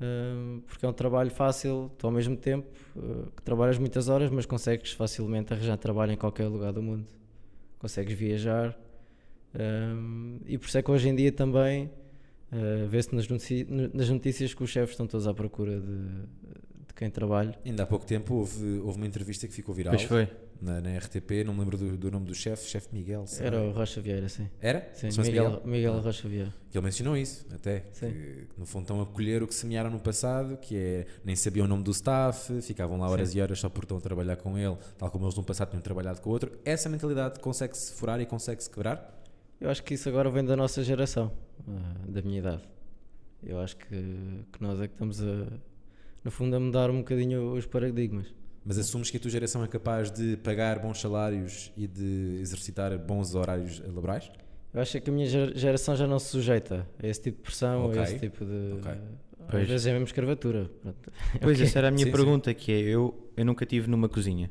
eh, 0.00 0.60
porque 0.66 0.84
é 0.84 0.88
um 0.88 0.92
trabalho 0.92 1.30
fácil, 1.30 1.90
tu 1.98 2.06
ao 2.06 2.12
mesmo 2.12 2.36
tempo 2.36 2.66
eh, 2.96 3.28
que 3.36 3.42
trabalhas 3.42 3.78
muitas 3.78 4.08
horas, 4.08 4.30
mas 4.30 4.46
consegues 4.46 4.92
facilmente 4.92 5.52
arranjar 5.52 5.76
trabalho 5.76 6.12
em 6.12 6.16
qualquer 6.16 6.46
lugar 6.46 6.72
do 6.72 6.82
mundo. 6.82 7.06
Consegues 7.78 8.14
viajar, 8.14 8.78
um, 9.54 10.40
e 10.46 10.56
por 10.56 10.66
isso 10.66 10.78
é 10.78 10.82
que 10.82 10.90
hoje 10.90 11.08
em 11.08 11.14
dia 11.14 11.30
também 11.30 11.86
uh, 12.52 12.88
vê-se 12.88 13.14
nas, 13.14 13.28
nas 13.92 14.08
notícias 14.08 14.54
que 14.54 14.62
os 14.62 14.70
chefes 14.70 14.90
estão 14.90 15.06
todos 15.06 15.26
à 15.26 15.34
procura 15.34 15.78
de, 15.78 16.06
de 16.86 16.94
quem 16.96 17.10
trabalha. 17.10 17.58
Ainda 17.64 17.82
há 17.82 17.86
pouco 17.86 18.06
tempo 18.06 18.34
houve, 18.34 18.78
houve 18.78 18.96
uma 18.96 19.06
entrevista 19.06 19.46
que 19.46 19.52
ficou 19.52 19.74
viral 19.74 19.94
Pois 19.94 20.04
foi. 20.04 20.28
Na, 20.62 20.80
na 20.80 20.96
RTP, 20.96 21.44
não 21.44 21.52
me 21.52 21.60
lembro 21.60 21.76
do, 21.76 21.96
do 21.96 22.10
nome 22.10 22.26
do 22.26 22.34
chefe, 22.34 22.68
chefe 22.68 22.88
Miguel. 22.92 23.26
será? 23.26 23.56
Era 23.56 23.62
o 23.62 23.72
Rocha 23.72 24.00
Vieira, 24.00 24.28
sim. 24.28 24.48
Era? 24.60 24.88
sim 24.94 25.10
Chama-se 25.10 25.30
Miguel, 25.32 25.62
Miguel 25.64 25.94
Ah. 25.94 26.00
Rocha 26.00 26.28
Vieira. 26.28 26.54
Que 26.70 26.78
ele 26.78 26.84
mencionou 26.84 27.16
isso, 27.16 27.44
até. 27.52 27.84
Sim. 27.92 28.12
Que, 28.12 28.46
no 28.56 28.64
fundo 28.64 28.82
estão 28.82 29.00
a 29.02 29.06
colher 29.06 29.42
o 29.42 29.48
que 29.48 29.54
semearam 29.54 29.90
no 29.90 29.98
passado, 29.98 30.56
que 30.56 30.76
é 30.76 31.06
nem 31.24 31.34
sabiam 31.34 31.66
o 31.66 31.68
nome 31.68 31.82
do 31.82 31.90
staff, 31.90 32.62
ficavam 32.62 32.96
lá 32.98 33.08
horas 33.08 33.30
Sim. 33.30 33.38
e 33.38 33.42
horas 33.42 33.58
só 33.58 33.68
por 33.68 33.82
estão 33.82 33.98
a 33.98 34.00
trabalhar 34.00 34.36
com 34.36 34.56
ele, 34.56 34.76
tal 34.96 35.10
como 35.10 35.24
eles 35.24 35.34
no 35.36 35.42
passado 35.42 35.70
tinham 35.70 35.82
trabalhado 35.82 36.20
com 36.20 36.30
o 36.30 36.32
outro. 36.32 36.52
Essa 36.64 36.88
mentalidade 36.88 37.40
consegue-se 37.40 37.92
furar 37.94 38.20
e 38.20 38.26
consegue-se 38.26 38.70
quebrar? 38.70 39.20
Eu 39.60 39.68
acho 39.70 39.82
que 39.82 39.94
isso 39.94 40.08
agora 40.08 40.30
vem 40.30 40.44
da 40.44 40.56
nossa 40.56 40.82
geração, 40.82 41.32
uh, 41.66 42.10
da 42.10 42.22
minha 42.22 42.38
idade. 42.38 42.62
Eu 43.42 43.58
acho 43.60 43.76
que, 43.76 43.86
que 43.86 44.62
nós 44.62 44.80
é 44.80 44.86
que 44.86 44.94
estamos 44.94 45.20
a, 45.20 45.46
no 46.24 46.30
fundo, 46.30 46.54
a 46.54 46.60
mudar 46.60 46.88
um 46.90 46.98
bocadinho 46.98 47.52
os 47.54 47.66
paradigmas. 47.66 48.32
Mas 48.64 48.78
assumes 48.78 49.10
que 49.10 49.16
a 49.16 49.20
tua 49.20 49.30
geração 49.30 49.64
é 49.64 49.68
capaz 49.68 50.10
de 50.10 50.36
pagar 50.36 50.78
bons 50.78 51.00
salários 51.00 51.72
e 51.76 51.86
de 51.86 52.38
exercitar 52.40 52.96
bons 52.98 53.34
horários 53.34 53.80
laborais? 53.80 54.30
Eu 54.72 54.80
acho 54.80 55.00
que 55.00 55.10
a 55.10 55.12
minha 55.12 55.26
ger- 55.26 55.52
geração 55.56 55.96
já 55.96 56.06
não 56.06 56.18
se 56.18 56.28
sujeita 56.28 56.86
a 57.02 57.06
esse 57.06 57.20
tipo 57.22 57.38
de 57.38 57.42
pressão, 57.42 57.86
Ok. 57.86 58.00
a 58.00 58.04
esse 58.04 58.18
tipo 58.18 58.44
de. 58.44 58.72
Ok. 58.78 58.90
Às 58.92 59.50
Pois. 59.50 59.68
vezes 59.68 59.86
é 59.86 59.92
mesmo 59.92 60.06
escravatura. 60.06 60.70
Pronto. 60.80 61.12
Pois, 61.42 61.56
Ok. 61.58 61.66
essa 61.66 61.78
era 61.80 61.88
a 61.88 61.90
minha 61.90 62.06
Sim, 62.06 62.10
sim. 62.12 62.16
pergunta, 62.16 62.54
que 62.54 62.70
é, 62.72 62.80
eu, 62.80 63.30
eu 63.36 63.44
nunca 63.44 63.66
tive 63.66 63.90
numa 63.90 64.08
cozinha, 64.08 64.48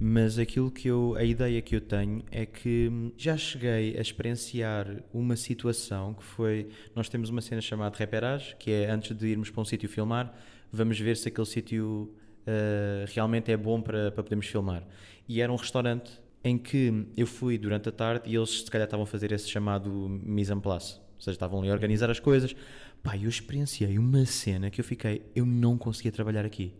mas 0.00 0.38
aquilo 0.38 0.70
que 0.70 0.88
eu, 0.88 1.14
a 1.16 1.22
ideia 1.22 1.60
que 1.60 1.76
eu 1.76 1.80
tenho 1.82 2.24
é 2.32 2.46
que 2.46 2.88
hum, 2.90 3.12
já 3.16 3.36
cheguei 3.36 3.96
a 3.96 4.00
experienciar 4.00 5.04
uma 5.12 5.36
situação 5.36 6.14
que 6.14 6.24
foi, 6.24 6.68
nós 6.96 7.08
temos 7.10 7.28
uma 7.28 7.42
cena 7.42 7.60
chamada 7.60 7.96
reperage, 7.96 8.56
que 8.58 8.70
é 8.72 8.90
antes 8.90 9.14
de 9.16 9.26
irmos 9.26 9.50
para 9.50 9.60
um 9.60 9.64
sítio 9.66 9.88
filmar, 9.88 10.34
vamos 10.72 10.98
ver 10.98 11.16
se 11.18 11.28
aquele 11.28 11.46
sítio 11.46 12.12
ah, 12.46 13.04
realmente 13.12 13.50
é 13.50 13.56
bom 13.56 13.80
para, 13.80 14.10
para 14.12 14.22
podermos 14.22 14.46
filmar. 14.46 14.82
E 15.28 15.40
era 15.40 15.52
um 15.52 15.56
restaurante 15.56 16.20
em 16.42 16.58
que 16.58 17.06
eu 17.16 17.26
fui 17.26 17.56
durante 17.56 17.88
a 17.88 17.92
tarde 17.92 18.30
e 18.30 18.36
eles 18.36 18.62
se 18.62 18.70
calhar 18.70 18.86
estavam 18.86 19.04
a 19.04 19.06
fazer 19.06 19.32
esse 19.32 19.48
chamado 19.48 19.90
mise 20.22 20.52
en 20.52 20.60
place, 20.60 20.96
ou 21.14 21.20
seja, 21.20 21.32
estavam 21.32 21.60
ali 21.60 21.70
a 21.70 21.72
organizar 21.72 22.10
as 22.10 22.20
coisas. 22.20 22.54
Pá, 23.02 23.16
eu 23.16 23.28
experienciei 23.28 23.98
uma 23.98 24.24
cena 24.26 24.70
que 24.70 24.80
eu 24.80 24.84
fiquei, 24.84 25.22
eu 25.34 25.46
não 25.46 25.78
conseguia 25.78 26.12
trabalhar 26.12 26.44
aqui, 26.44 26.74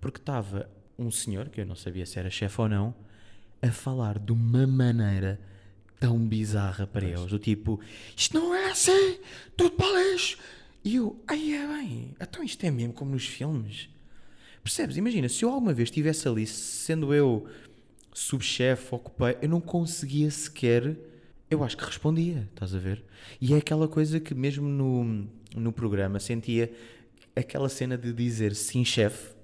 porque 0.00 0.20
estava 0.20 0.70
um 0.96 1.10
senhor, 1.10 1.48
que 1.48 1.60
eu 1.60 1.66
não 1.66 1.74
sabia 1.74 2.06
se 2.06 2.18
era 2.18 2.30
chefe 2.30 2.60
ou 2.60 2.68
não, 2.68 2.94
a 3.60 3.72
falar 3.72 4.18
de 4.18 4.32
uma 4.32 4.66
maneira 4.66 5.40
tão 5.98 6.18
bizarra 6.18 6.86
para 6.86 7.04
eles, 7.04 7.26
do 7.26 7.40
tipo, 7.40 7.80
isto 8.16 8.38
não 8.38 8.54
é 8.54 8.70
assim, 8.70 9.18
tudo 9.56 9.72
para 9.72 10.12
lixo. 10.12 10.38
E 10.84 10.94
eu, 10.94 11.20
aí 11.26 11.54
é 11.54 11.66
bem, 11.66 12.14
então 12.20 12.42
isto 12.42 12.64
é 12.64 12.70
mesmo 12.70 12.92
como 12.92 13.10
nos 13.10 13.26
filmes. 13.26 13.88
Percebes? 14.68 14.98
Imagina, 14.98 15.30
se 15.30 15.46
eu 15.46 15.48
alguma 15.48 15.72
vez 15.72 15.88
estivesse 15.88 16.28
ali, 16.28 16.46
sendo 16.46 17.14
eu 17.14 17.46
subchefe, 18.12 18.94
ocupei, 18.94 19.38
eu 19.40 19.48
não 19.48 19.62
conseguia 19.62 20.30
sequer. 20.30 20.94
Eu 21.50 21.64
acho 21.64 21.74
que 21.74 21.86
respondia, 21.86 22.46
estás 22.52 22.74
a 22.74 22.78
ver? 22.78 23.02
E 23.40 23.54
é 23.54 23.56
aquela 23.56 23.88
coisa 23.88 24.20
que, 24.20 24.34
mesmo 24.34 24.68
no, 24.68 25.26
no 25.56 25.72
programa, 25.72 26.20
sentia 26.20 26.70
aquela 27.34 27.70
cena 27.70 27.96
de 27.96 28.12
dizer 28.12 28.54
sim, 28.54 28.84
chefe, 28.84 29.34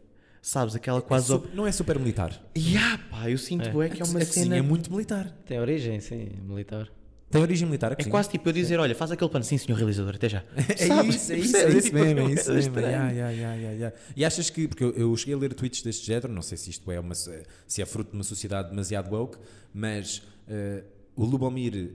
sabes? 0.42 0.74
Aquela 0.74 1.00
quase. 1.00 1.32
É 1.32 1.40
não 1.54 1.66
é 1.66 1.72
super 1.72 1.98
militar. 1.98 2.38
Ya, 2.54 3.00
pá, 3.10 3.30
eu 3.30 3.38
sinto 3.38 3.80
é, 3.80 3.88
que 3.88 4.02
é 4.02 4.04
uma 4.04 4.18
a 4.18 4.24
cena. 4.26 4.56
é 4.58 4.60
muito 4.60 4.92
militar. 4.92 5.30
Tem 5.46 5.58
origem, 5.58 6.00
sim, 6.00 6.32
militar. 6.42 6.92
Tem 7.34 7.42
origem 7.42 7.66
militar 7.66 7.92
É 7.92 7.96
cozinha? 7.96 8.10
quase 8.10 8.30
tipo 8.30 8.48
eu 8.48 8.52
dizer: 8.52 8.78
olha, 8.78 8.94
faz 8.94 9.10
aquele 9.10 9.28
pano, 9.30 9.44
sim, 9.44 9.58
senhor 9.58 9.76
realizador, 9.76 10.14
até 10.14 10.28
já. 10.28 10.42
É 10.56 10.86
Sabes? 10.86 11.14
isso, 11.16 11.32
é 11.32 11.36
isso, 11.38 11.56
é 11.56 11.68
isso 11.70 11.82
Tipo, 11.82 11.94
mesmo, 11.98 12.20
é 12.20 12.32
isso 12.32 12.52
mesmo. 12.52 12.78
estranha. 12.78 12.90
Ya, 12.90 13.10
ya, 13.10 13.30
ya, 13.30 13.54
ya, 13.56 13.72
ya. 13.72 13.92
E 14.16 14.24
achas 14.24 14.48
que, 14.50 14.68
porque 14.68 14.84
eu, 14.84 14.92
eu 14.92 15.16
cheguei 15.16 15.34
a 15.34 15.38
ler 15.38 15.52
tweets 15.52 15.82
deste 15.82 16.06
género, 16.06 16.32
não 16.32 16.42
sei 16.42 16.56
se 16.56 16.70
isto 16.70 16.90
é 16.92 17.00
uma, 17.00 17.14
se 17.14 17.82
é 17.82 17.84
fruto 17.86 18.10
de 18.12 18.16
uma 18.16 18.24
sociedade 18.24 18.70
demasiado 18.70 19.12
woke, 19.12 19.36
mas 19.74 20.22
eh, 20.48 20.84
o 21.16 21.24
Lubomir 21.24 21.94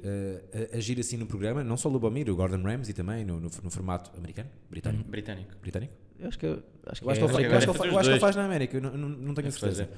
a- 0.73 0.77
agir 0.77 0.99
assim 0.99 1.15
no 1.17 1.25
programa, 1.25 1.63
não 1.63 1.77
só 1.77 1.89
o 1.89 1.91
Lubomir, 1.91 2.29
o 2.29 2.35
Gordon 2.35 2.61
Ramsay 2.61 2.93
também, 2.93 3.23
no, 3.25 3.35
no, 3.39 3.49
no 3.63 3.69
formato 3.71 4.11
americano, 4.17 4.49
britânico, 4.69 5.09
Britânico. 5.09 5.51
britânico. 5.61 5.93
Eu 6.19 6.27
acho 6.27 6.37
que, 6.37 6.45
eu- 6.45 6.63
acho 6.87 7.01
que, 7.01 7.07
Eu 7.07 7.11
acho 7.11 7.19
que 7.19 7.25
ele 7.25 7.45
é 7.45 7.47
eu 7.47 7.57
acho 7.57 7.65
que 7.65 7.71
é 7.81 7.85
ele 7.85 7.95
eu 7.95 7.99
acho 7.99 8.11
que 8.13 8.19
faz 8.19 8.35
na 8.35 8.43
América, 8.45 8.75
eu 8.77 8.81
não, 8.81 8.91
não, 8.97 9.09
não 9.09 9.33
tenho 9.33 9.47
a 9.47 9.49
É 9.49 9.51
fazer. 9.53 9.75
certeza. 9.75 9.89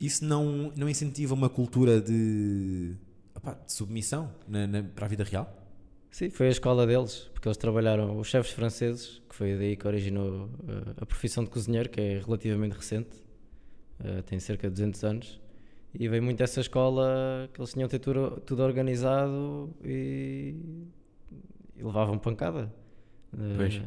Isso 0.00 0.24
não, 0.24 0.72
não 0.76 0.88
incentiva 0.88 1.34
uma 1.34 1.48
cultura 1.48 2.00
de, 2.00 2.94
opá, 3.42 3.54
de 3.64 3.72
submissão 3.72 4.32
na- 4.48 4.66
na- 4.66 4.82
para 4.82 5.06
a 5.06 5.08
vida 5.08 5.24
real? 5.24 5.58
Sim, 6.10 6.28
foi 6.30 6.48
a 6.48 6.50
escola 6.50 6.86
deles, 6.86 7.30
porque 7.32 7.48
eles 7.48 7.56
trabalharam, 7.56 8.18
os 8.18 8.28
chefes 8.28 8.52
franceses, 8.52 9.22
que 9.28 9.34
foi 9.34 9.56
daí 9.56 9.76
que 9.76 9.86
originou 9.86 10.50
eh, 10.68 10.92
a 11.00 11.06
profissão 11.06 11.42
de 11.42 11.48
cozinheiro, 11.50 11.88
que 11.88 12.00
é 12.00 12.18
relativamente 12.20 12.72
recente, 12.76 13.22
eh, 14.04 14.20
tem 14.22 14.38
cerca 14.38 14.68
de 14.68 14.72
200 14.74 15.02
anos, 15.04 15.40
e 15.94 16.06
veio 16.08 16.22
muito 16.22 16.38
dessa 16.38 16.60
escola 16.60 17.48
que 17.52 17.60
eles 17.60 17.72
tinham 17.72 17.88
ter 17.88 17.98
tudo, 17.98 18.40
tudo 18.44 18.62
organizado 18.62 19.74
e, 19.84 20.54
e 21.76 21.82
levavam 21.82 22.18
pancada. 22.18 22.70
eh, 23.34 23.54
Pois. 23.56 23.80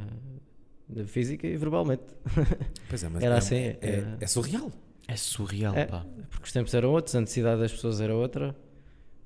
de 0.89 1.05
física 1.05 1.45
e 1.47 1.55
verbalmente. 1.57 2.03
Pois 2.89 3.03
é, 3.03 3.09
mas 3.09 3.23
Era 3.23 3.35
é, 3.35 3.37
assim, 3.37 3.55
é, 3.55 3.77
é- 3.81 4.17
é 4.21 4.27
surreal. 4.27 4.71
É 5.07 5.15
surreal, 5.15 5.75
É, 5.75 5.85
pá. 5.85 6.03
porque 6.31 6.45
os 6.45 6.51
tempos 6.51 6.73
eram 6.73 6.91
outros, 6.91 7.13
a 7.15 7.21
necessidade 7.21 7.61
das 7.61 7.71
pessoas 7.71 8.01
era 8.01 8.15
outra. 8.15 8.55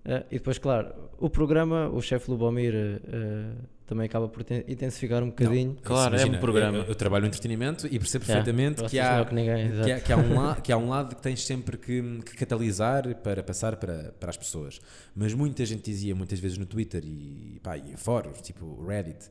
Eh, 0.05 0.25
e 0.31 0.33
depois, 0.37 0.57
claro, 0.57 0.93
o 1.17 1.29
programa, 1.29 1.89
o 1.89 2.01
chefe 2.01 2.29
Lubomir 2.31 2.73
eh, 2.75 3.51
também 3.85 4.05
acaba 4.05 4.27
por 4.29 4.43
ten- 4.43 4.63
intensificar 4.67 5.21
um 5.23 5.27
bocadinho. 5.29 5.75
Claro, 5.83 6.15
é 6.15 6.25
um 6.25 6.39
programa. 6.39 6.77
Eu, 6.79 6.83
eu 6.85 6.95
trabalho 6.95 7.23
no 7.23 7.27
entretenimento 7.27 7.85
e 7.87 7.97
percebo 7.99 8.23
Yeah, 8.25 8.43
perfeitamente 8.45 8.83
que 8.89 8.99
há, 8.99 9.25
que 9.25 9.33
ninguém, 9.35 9.67
que, 9.67 9.73
exato. 9.73 9.91
há, 9.91 9.99
que 9.99 10.13
há 10.13 10.17
um 10.17 10.33
la- 10.35 10.55
que 10.61 10.71
há 10.71 10.77
um 10.77 10.89
lado 10.89 11.15
que 11.15 11.21
tens 11.21 11.45
sempre 11.45 11.77
que, 11.77 12.01
que 12.25 12.35
catalisar 12.37 13.13
para 13.15 13.43
passar 13.43 13.75
para, 13.75 14.13
para 14.19 14.29
as 14.29 14.37
pessoas. 14.37 14.79
Mas 15.15 15.33
muita 15.33 15.65
gente 15.65 15.83
dizia, 15.83 16.15
muitas 16.15 16.39
vezes 16.39 16.57
no 16.57 16.65
Twitter 16.65 17.03
e, 17.03 17.59
pá, 17.61 17.77
e 17.77 17.91
em 17.91 17.97
fóruns, 17.97 18.41
tipo 18.41 18.85
Reddit, 18.85 19.29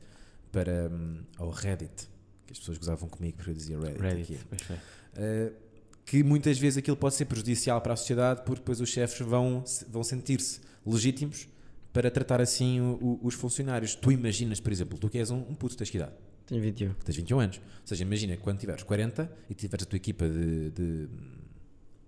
para, 0.51 0.89
hum, 0.91 1.21
ou 1.39 1.49
Reddit, 1.51 2.07
que 2.45 2.53
as 2.53 2.59
pessoas 2.59 2.77
gozavam 2.77 3.07
comigo 3.09 3.37
porque 3.37 3.51
eu 3.51 3.55
dizia 3.55 3.77
Reddit. 3.79 4.01
Reddit. 4.01 4.39
aqui. 4.51 4.73
Uh, 5.17 5.68
que 6.09 6.23
muitas 6.23 6.57
vezes 6.57 6.77
aquilo 6.77 6.97
pode 6.97 7.13
ser 7.13 7.25
prejudicial 7.25 7.79
para 7.81 7.93
a 7.93 7.95
sociedade 7.95 8.41
porque 8.43 8.61
depois 8.61 8.81
os 8.81 8.89
chefes 8.89 9.19
vão, 9.19 9.63
vão 9.89 10.03
sentir-se 10.03 10.59
legítimos 10.85 11.47
para 11.93 12.09
tratar 12.09 12.41
assim 12.41 12.79
o- 12.81 12.97
o- 13.01 13.19
os 13.27 13.35
funcionários. 13.35 13.93
Tu 13.93 14.11
imaginas, 14.11 14.59
por 14.59 14.71
exemplo, 14.71 14.97
tu 14.97 15.07
que 15.07 15.19
és 15.19 15.29
um, 15.29 15.37
um 15.37 15.53
puto, 15.53 15.77
tens 15.77 15.89
que 15.89 15.97
idade? 15.97 16.13
Tenho 16.47 16.61
21. 16.63 16.93
Tens 17.05 17.15
21 17.15 17.39
anos. 17.39 17.57
Ou 17.57 17.61
seja, 17.85 18.03
imagina 18.03 18.35
que 18.35 18.41
quando 18.41 18.57
tiveres 18.57 18.81
40 18.81 19.31
e 19.49 19.53
tiveres 19.53 19.85
a 19.85 19.89
tua 19.89 19.97
equipa 19.97 20.27
de, 20.27 20.71
de, 20.71 21.07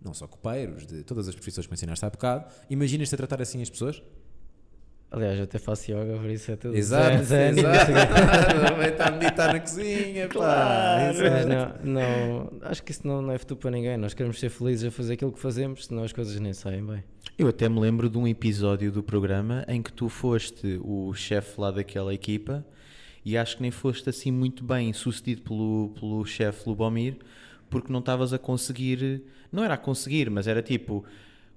não 0.03 0.15
só 0.15 0.25
copeiros, 0.25 0.87
de 0.87 1.03
todas 1.03 1.27
as 1.27 1.35
profissões 1.35 1.67
que 1.67 1.71
mencionaste 1.71 2.03
há 2.03 2.09
bocado, 2.09 2.51
imaginas-te 2.71 3.13
a 3.13 3.17
tratar 3.17 3.39
assim 3.39 3.61
as 3.61 3.69
pessoas? 3.69 4.01
Aliás, 5.11 5.37
eu 5.37 5.43
até 5.43 5.59
faço 5.59 5.91
yoga, 5.91 6.17
por 6.17 6.29
isso 6.29 6.49
é 6.51 6.55
tudo. 6.55 6.73
Exato, 6.73 7.21
Zen, 7.25 7.49
exato. 7.49 7.91
Vai 8.77 8.89
estar 8.89 9.09
a 9.09 9.11
meditar 9.11 9.53
na 9.53 9.59
cozinha, 9.59 10.27
pá. 10.29 10.33
Claro. 10.33 11.17
quê. 11.17 11.23
É, 11.25 11.45
não, 11.45 11.93
não, 11.93 12.51
acho 12.61 12.81
que 12.81 12.91
isso 12.91 13.05
não, 13.05 13.21
não 13.21 13.33
é 13.33 13.37
futuro 13.37 13.59
para 13.59 13.71
ninguém. 13.71 13.97
Nós 13.97 14.13
queremos 14.13 14.39
ser 14.39 14.49
felizes 14.49 14.87
a 14.87 14.91
fazer 14.91 15.13
aquilo 15.13 15.33
que 15.33 15.39
fazemos, 15.39 15.87
senão 15.87 16.03
as 16.03 16.13
coisas 16.13 16.39
nem 16.39 16.53
saem 16.53 16.85
bem. 16.85 17.03
Eu 17.37 17.49
até 17.49 17.67
me 17.67 17.81
lembro 17.81 18.09
de 18.09 18.17
um 18.17 18.25
episódio 18.25 18.89
do 18.89 19.03
programa 19.03 19.65
em 19.67 19.81
que 19.81 19.91
tu 19.91 20.07
foste 20.07 20.79
o 20.81 21.13
chefe 21.13 21.59
lá 21.59 21.71
daquela 21.71 22.13
equipa 22.13 22.65
e 23.25 23.37
acho 23.37 23.57
que 23.57 23.61
nem 23.61 23.71
foste 23.71 24.09
assim 24.09 24.31
muito 24.31 24.63
bem 24.63 24.93
sucedido 24.93 25.41
pelo, 25.41 25.93
pelo 25.99 26.25
chefe 26.25 26.69
Lubomir 26.69 27.17
porque 27.71 27.91
não 27.91 27.99
estavas 27.99 28.33
a 28.33 28.37
conseguir, 28.37 29.23
não 29.51 29.63
era 29.63 29.73
a 29.75 29.77
conseguir, 29.77 30.29
mas 30.29 30.45
era 30.45 30.61
tipo, 30.61 31.03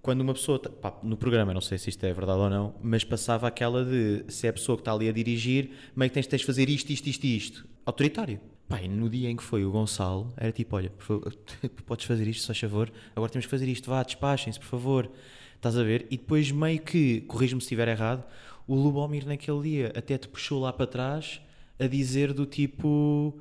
quando 0.04 0.20
uma 0.20 0.34
pessoa, 0.34 0.58
pá, 0.58 0.98
no 1.02 1.16
programa, 1.16 1.54
não 1.54 1.62
sei 1.62 1.78
se 1.78 1.88
isto 1.88 2.04
é 2.04 2.12
verdade 2.12 2.38
ou 2.38 2.50
não, 2.50 2.74
mas 2.82 3.02
passava 3.02 3.48
aquela 3.48 3.82
de 3.82 4.22
se 4.28 4.46
é 4.46 4.50
a 4.50 4.52
pessoa 4.52 4.76
que 4.76 4.82
está 4.82 4.92
ali 4.92 5.08
a 5.08 5.12
dirigir, 5.12 5.70
meio 5.96 6.10
que 6.10 6.14
tens, 6.14 6.26
tens 6.26 6.40
de 6.40 6.46
fazer 6.46 6.68
isto, 6.68 6.90
isto, 6.90 7.06
isto 7.06 7.24
e 7.24 7.34
isto. 7.34 7.66
Autoritário. 7.86 8.38
E 8.82 8.86
no 8.86 9.08
dia 9.08 9.30
em 9.30 9.36
que 9.36 9.42
foi 9.42 9.64
o 9.64 9.70
Gonçalo, 9.70 10.30
era 10.36 10.52
tipo, 10.52 10.76
olha, 10.76 10.90
por 10.90 11.02
favor, 11.02 11.36
podes 11.86 12.04
fazer 12.04 12.28
isto, 12.28 12.42
se 12.42 12.46
faz 12.48 12.58
favor, 12.58 12.92
agora 13.16 13.32
temos 13.32 13.46
que 13.46 13.50
fazer 13.50 13.66
isto, 13.66 13.88
vá, 13.88 14.02
despachem-se, 14.02 14.60
por 14.60 14.66
favor. 14.66 15.10
Estás 15.56 15.78
a 15.78 15.82
ver? 15.82 16.06
E 16.10 16.18
depois 16.18 16.50
meio 16.50 16.82
que, 16.82 17.22
corrijo-me 17.22 17.62
se 17.62 17.64
estiver 17.64 17.88
errado, 17.88 18.24
o 18.68 18.74
Lubomir 18.74 19.26
naquele 19.26 19.62
dia 19.62 19.92
até 19.96 20.18
te 20.18 20.28
puxou 20.28 20.60
lá 20.60 20.70
para 20.70 20.86
trás 20.86 21.40
a 21.78 21.86
dizer 21.86 22.34
do 22.34 22.44
tipo, 22.44 23.40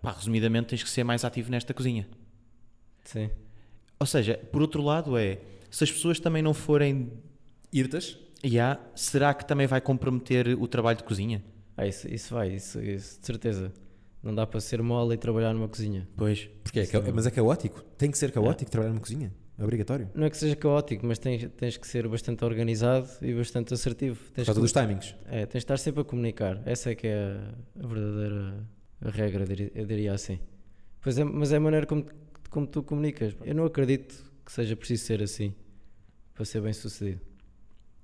pá, 0.00 0.10
resumidamente, 0.10 0.66
tens 0.66 0.82
que 0.82 0.90
ser 0.90 1.04
mais 1.04 1.24
ativo 1.24 1.48
nesta 1.48 1.72
cozinha. 1.72 2.08
Sim. 3.04 3.30
Ou 4.00 4.06
seja, 4.06 4.36
por 4.50 4.62
outro 4.62 4.82
lado, 4.82 5.16
é 5.16 5.38
se 5.72 5.82
as 5.84 5.90
pessoas 5.90 6.20
também 6.20 6.42
não 6.42 6.54
forem. 6.54 7.10
Irtas? 7.72 8.18
Ya, 8.44 8.78
será 8.94 9.32
que 9.34 9.44
também 9.46 9.66
vai 9.66 9.80
comprometer 9.80 10.48
o 10.48 10.66
trabalho 10.68 10.98
de 10.98 11.04
cozinha? 11.04 11.42
Ah, 11.76 11.86
isso, 11.86 12.06
isso 12.12 12.34
vai, 12.34 12.50
isso, 12.54 12.80
isso, 12.80 13.18
de 13.20 13.26
certeza. 13.26 13.72
Não 14.22 14.34
dá 14.34 14.46
para 14.46 14.60
ser 14.60 14.82
mole 14.82 15.14
e 15.14 15.16
trabalhar 15.16 15.52
numa 15.54 15.68
cozinha. 15.68 16.08
Pois. 16.16 16.48
Porque 16.62 16.80
é, 16.80 16.86
ca- 16.86 17.00
mas 17.12 17.26
é 17.26 17.30
caótico. 17.30 17.82
Tem 17.96 18.10
que 18.10 18.18
ser 18.18 18.30
caótico 18.30 18.70
trabalhar 18.70 18.92
numa 18.92 19.00
cozinha. 19.00 19.32
É 19.58 19.64
obrigatório. 19.64 20.08
Não 20.14 20.24
é 20.26 20.30
que 20.30 20.36
seja 20.36 20.54
caótico, 20.56 21.06
mas 21.06 21.18
tens, 21.18 21.48
tens 21.56 21.76
que 21.76 21.86
ser 21.86 22.06
bastante 22.08 22.44
organizado 22.44 23.08
e 23.20 23.34
bastante 23.34 23.72
assertivo. 23.74 24.16
Por 24.22 24.32
Tens 24.34 24.46
causa 24.46 24.60
que, 24.60 24.64
dos 24.64 24.72
timings. 24.72 25.14
é, 25.26 25.40
tens 25.46 25.52
de 25.52 25.58
estar 25.58 25.76
sempre 25.78 26.02
a 26.02 26.04
comunicar. 26.04 26.60
Essa 26.66 26.90
é 26.90 26.94
que 26.94 27.06
é 27.06 27.38
a, 27.80 27.86
verdadeira 27.86 28.66
regra, 29.00 29.44
diria- 29.44 29.72
eu 29.74 29.86
diria 29.86 30.12
assim. 30.12 30.38
Pois 31.00 31.18
é, 31.18 31.24
mas 31.24 31.52
é 31.52 31.56
a 31.56 31.60
maneira 31.60 31.86
como, 31.86 32.06
como 32.50 32.66
tu 32.66 32.82
comunicas. 32.82 33.34
Eu 33.44 33.54
não 33.54 33.64
acredito 33.64 34.30
que 34.44 34.52
seja 34.52 34.76
preciso 34.76 35.04
ser 35.04 35.22
assim 35.22 35.54
para 36.34 36.44
ser 36.44 36.60
bem 36.60 36.72
sucedido. 36.72 37.20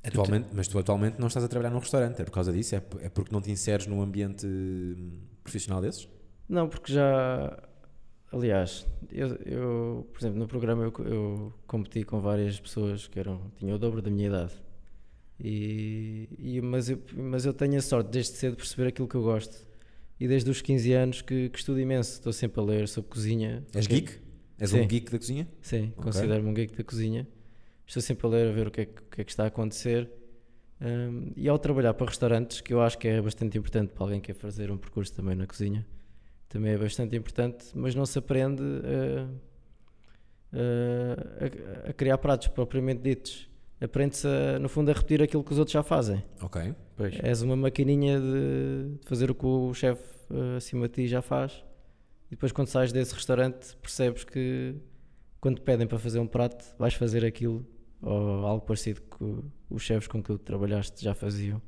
Atualmente, 0.03 0.49
mas 0.53 0.69
tu 0.69 0.79
atualmente 0.79 1.19
não 1.19 1.27
estás 1.27 1.45
a 1.45 1.49
trabalhar 1.49 1.71
num 1.71 1.81
restaurante. 1.81 2.21
É 2.21 2.25
por 2.25 2.31
causa 2.31 2.53
disso? 2.53 2.75
É, 2.75 2.83
é 3.01 3.09
porque 3.09 3.33
não 3.33 3.41
te 3.43 3.51
inseres 3.51 3.87
num 3.87 4.01
ambiente 4.01 4.47
hum, 4.47 5.21
profissional 5.43 5.81
desses? 5.83 6.09
Não, 6.49 6.69
porque 6.69 6.93
já. 6.93 7.63
Aliás, 8.31 8.87
eu, 9.11 9.29
eu, 9.47 10.09
por 10.13 10.21
exemplo, 10.21 10.39
no 10.39 10.47
programa 10.47 10.85
eu, 10.85 10.93
eu 11.07 11.55
competi 11.67 12.05
com 12.05 12.21
várias 12.21 12.61
pessoas 12.61 13.07
que 13.07 13.19
eram, 13.19 13.51
tinham 13.57 13.75
o 13.77 13.79
dobro 13.79 14.01
da 14.03 14.11
minha 14.11 14.29
idade. 14.29 14.53
E, 15.41 16.29
e- 16.39 16.61
mas, 16.61 16.91
eu, 16.91 17.01
mas 17.17 17.45
eu 17.47 17.55
tenho 17.55 17.77
a 17.79 17.83
sorte 17.83 18.11
desde 18.11 18.33
cedo 18.37 18.53
de 18.53 18.57
perceber 18.59 18.89
aquilo 18.89 19.09
que 19.09 19.15
eu 19.15 19.23
gosto. 19.23 19.67
E 20.21 20.27
desde 20.27 20.51
os 20.51 20.61
15 20.61 20.93
anos 20.93 21.23
que, 21.23 21.49
que 21.49 21.59
estudo 21.59 21.81
imenso. 21.81 22.13
Estou 22.15 22.33
sempre 22.33 22.61
a 22.61 22.65
ler 22.65 22.89
sobre 22.89 23.11
cozinha. 23.11 23.65
És 23.75 23.87
porque- 23.87 24.01
geek? 24.01 24.21
És 24.59 24.71
Sim. 24.71 24.81
um 24.81 24.87
geek 24.89 25.11
da 25.13 25.19
cozinha? 25.19 25.49
Sim, 25.63 25.93
Ok. 25.97 26.05
considero-me 26.05 26.49
um 26.51 26.55
geek 26.55 26.77
da 26.77 26.83
cozinha. 26.85 27.27
Estou 27.89 28.01
sempre 28.03 28.27
a 28.27 28.31
ler, 28.31 28.49
a 28.51 28.53
ver 28.53 28.67
o 28.69 28.71
que 28.71 28.83
é 28.83 28.85
que, 28.87 29.01
o 29.03 29.05
que, 29.07 29.21
é 29.23 29.25
que 29.25 29.31
está 29.31 29.45
a 29.45 29.47
acontecer. 29.49 30.09
Hum, 30.81 31.33
e 31.35 31.49
ao 31.49 31.59
trabalhar 31.59 31.95
para 31.95 32.07
restaurantes, 32.07 32.61
que 32.61 32.73
eu 32.73 32.81
acho 32.83 32.97
que 32.99 33.09
é 33.09 33.21
bastante 33.21 33.57
importante 33.59 33.93
para 33.95 34.05
alguém 34.05 34.21
que 34.21 34.27
quer 34.33 34.39
fazer 34.39 34.71
um 34.71 34.77
percurso 34.77 35.13
também 35.15 35.35
na 35.35 35.47
cozinha, 35.47 35.85
também 36.49 36.73
é 36.73 36.79
bastante 36.79 37.17
importante, 37.17 37.67
mas 37.75 37.95
não 37.95 38.05
se 38.07 38.19
aprende 38.19 38.63
a, 40.53 40.59
a- 41.87 41.91
a 41.91 41.93
criar 41.93 42.19
pratos 42.19 42.49
propriamente 42.49 43.03
ditos. 43.03 43.49
Aprende-se, 43.81 44.27
a, 44.27 44.59
no 44.59 44.69
fundo, 44.69 44.91
a 44.91 44.95
repetir 44.95 45.23
aquilo 45.23 45.43
que 45.45 45.53
os 45.53 45.59
outros 45.59 45.73
já 45.73 45.83
fazem. 45.83 46.23
Ok. 46.43 46.75
Pois. 46.97 47.15
És 47.23 47.43
uma 47.43 47.57
maquininha 47.57 48.21
de 48.21 48.99
de 49.01 49.09
fazer 49.09 49.31
o 49.31 49.35
que 49.35 49.47
o 49.47 49.73
chefe 49.73 50.03
eh, 50.31 50.57
acima 50.57 50.89
de 50.89 50.95
ti 50.95 51.07
já 51.07 51.23
faz. 51.23 51.65
E 52.27 52.31
depois, 52.31 52.51
quando 52.53 52.67
sais 52.69 52.93
desse 52.93 53.15
restaurante, 53.15 53.77
percebes 53.81 54.25
que 54.25 54.75
quando 55.41 55.57
te 55.57 55.63
pedem 55.63 55.87
para 55.87 55.99
fazer 55.99 56.19
um 56.19 56.27
prato, 56.27 56.65
vais 56.79 56.93
fazer 56.95 57.25
aquilo 57.25 57.65
ou 58.03 58.47
algo 58.47 58.65
parecido 58.65 59.01
que 59.03 59.43
os 59.71 59.83
chefes 59.83 60.07
com 60.09 60.23
que 60.23 60.29
tu 60.29 60.39
trabalhaste 60.39 61.03
já 61.03 61.15
faziam. 61.15 61.61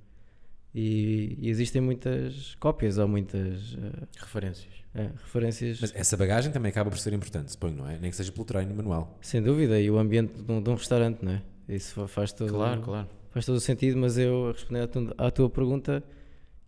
E, 0.75 1.37
e 1.41 1.49
existem 1.51 1.83
muitas 1.83 2.55
cópias 2.57 2.97
ou 2.97 3.09
muitas 3.09 3.77
eh, 3.77 4.07
Referências. 4.21 4.73
eh, 4.95 5.11
referências, 5.17 5.81
Mas 5.81 5.93
essa 5.97 6.17
bagagem 6.17 6.53
também 6.53 6.71
acaba 6.71 6.89
por 6.91 6.99
ser 6.99 7.13
importante, 7.13 7.51
suponho, 7.51 7.75
não 7.77 7.89
é? 7.89 7.99
Nem 7.99 8.09
que 8.11 8.17
seja 8.17 8.31
pelo 8.31 8.45
treino 8.45 8.73
manual. 8.75 9.19
sem 9.21 9.43
dúvida. 9.43 9.81
E 9.81 9.91
o 9.91 9.99
ambiente 9.99 10.41
de 10.41 10.53
um, 10.53 10.63
de 10.63 10.71
um 10.71 10.75
restaurante, 10.75 11.25
não 11.25 11.33
é? 11.33 11.43
Isso 11.69 11.95
fa- 11.95 12.07
faz 12.07 12.33
todo, 12.33 12.53
Claro, 12.53 12.83
claro. 12.83 13.09
faz 13.31 13.45
todo 13.47 13.57
o 13.57 13.61
sentido, 13.61 13.99
mas 13.99 14.17
eu, 14.17 14.53
respondendo 14.53 14.85
à 14.85 14.87
tu- 14.89 15.15
à 15.19 15.31
tua 15.33 15.51
pergunta, 15.51 16.05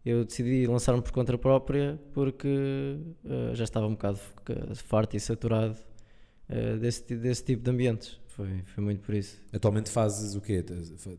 eu 0.05 0.25
decidi 0.25 0.66
lançar-me 0.66 1.01
por 1.01 1.12
conta 1.12 1.38
própria 1.38 1.96
porque 2.12 2.98
eh, 3.25 3.55
já 3.55 3.62
estava 3.62 3.87
um 3.87 3.92
bocado 3.92 4.18
farto 4.75 5.16
e 5.16 5.20
saturado 5.20 5.77
eh, 6.48 6.77
desse, 6.77 7.14
desse 7.16 7.44
tipo 7.44 7.62
de 7.62 7.70
ambientes. 7.70 8.20
Foi, 8.36 8.62
foi 8.74 8.82
muito 8.82 9.00
por 9.02 9.14
isso. 9.14 9.38
Atualmente 9.52 9.90
fazes 9.90 10.34
o 10.34 10.40
quê? 10.40 10.64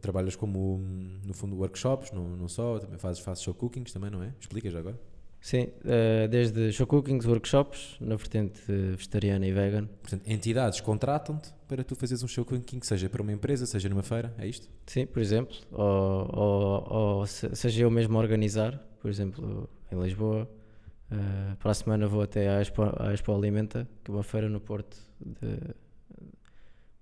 Trabalhas 0.02 0.36
como, 0.36 0.80
no 1.24 1.34
fundo, 1.34 1.56
workshops, 1.58 2.12
não, 2.12 2.28
não 2.36 2.48
só, 2.48 2.80
também 2.80 2.98
fazes, 2.98 3.22
fazes 3.22 3.44
show 3.44 3.54
cookings 3.54 3.92
também, 3.94 4.10
não 4.10 4.24
é? 4.24 4.34
Explica 4.40 4.70
já 4.70 4.80
agora. 4.80 5.00
Sim, 5.40 5.68
eh, 5.86 6.28
desde 6.30 6.72
show 6.72 6.88
cookings, 6.88 7.28
workshops, 7.28 7.98
na 8.00 8.16
vertente 8.16 8.62
eh, 8.70 8.96
vegetariana 8.96 9.46
e 9.46 9.52
vegan. 9.52 9.86
Portanto, 10.02 10.24
entidades 10.26 10.80
contratam-te 10.82 11.54
para 11.68 11.84
tu 11.84 11.96
fazeres 11.96 12.24
um 12.24 12.28
show 12.28 12.46
cooking, 12.46 12.80
seja 12.82 13.10
para 13.10 13.22
uma 13.22 13.32
empresa, 13.34 13.66
seja 13.66 13.90
numa 13.90 14.04
feira, 14.04 14.34
é 14.38 14.48
isto? 14.48 14.70
Sim, 14.88 15.06
por 15.06 15.22
exemplo, 15.22 15.56
ou, 15.72 16.30
ou, 16.34 16.94
ou 17.20 17.28
se- 17.28 17.54
seja 17.56 17.84
eu 17.84 17.92
mesmo 17.92 18.18
a 18.18 18.22
organizar, 18.22 18.78
por 19.02 19.12
exemplo, 19.12 19.70
em 19.92 20.02
Lisboa. 20.02 20.50
eh, 21.12 21.56
para 21.60 21.72
a 21.72 21.74
semana 21.74 22.08
vou 22.08 22.22
até 22.22 22.48
à 22.50 22.62
Expo, 22.62 22.82
à 22.98 23.14
Expo 23.14 23.36
Alimenta, 23.36 23.88
que 24.04 24.10
é 24.10 24.14
uma 24.14 24.24
feira 24.24 24.48
no 24.50 24.60
Porto 24.62 24.98
de- 25.20 25.76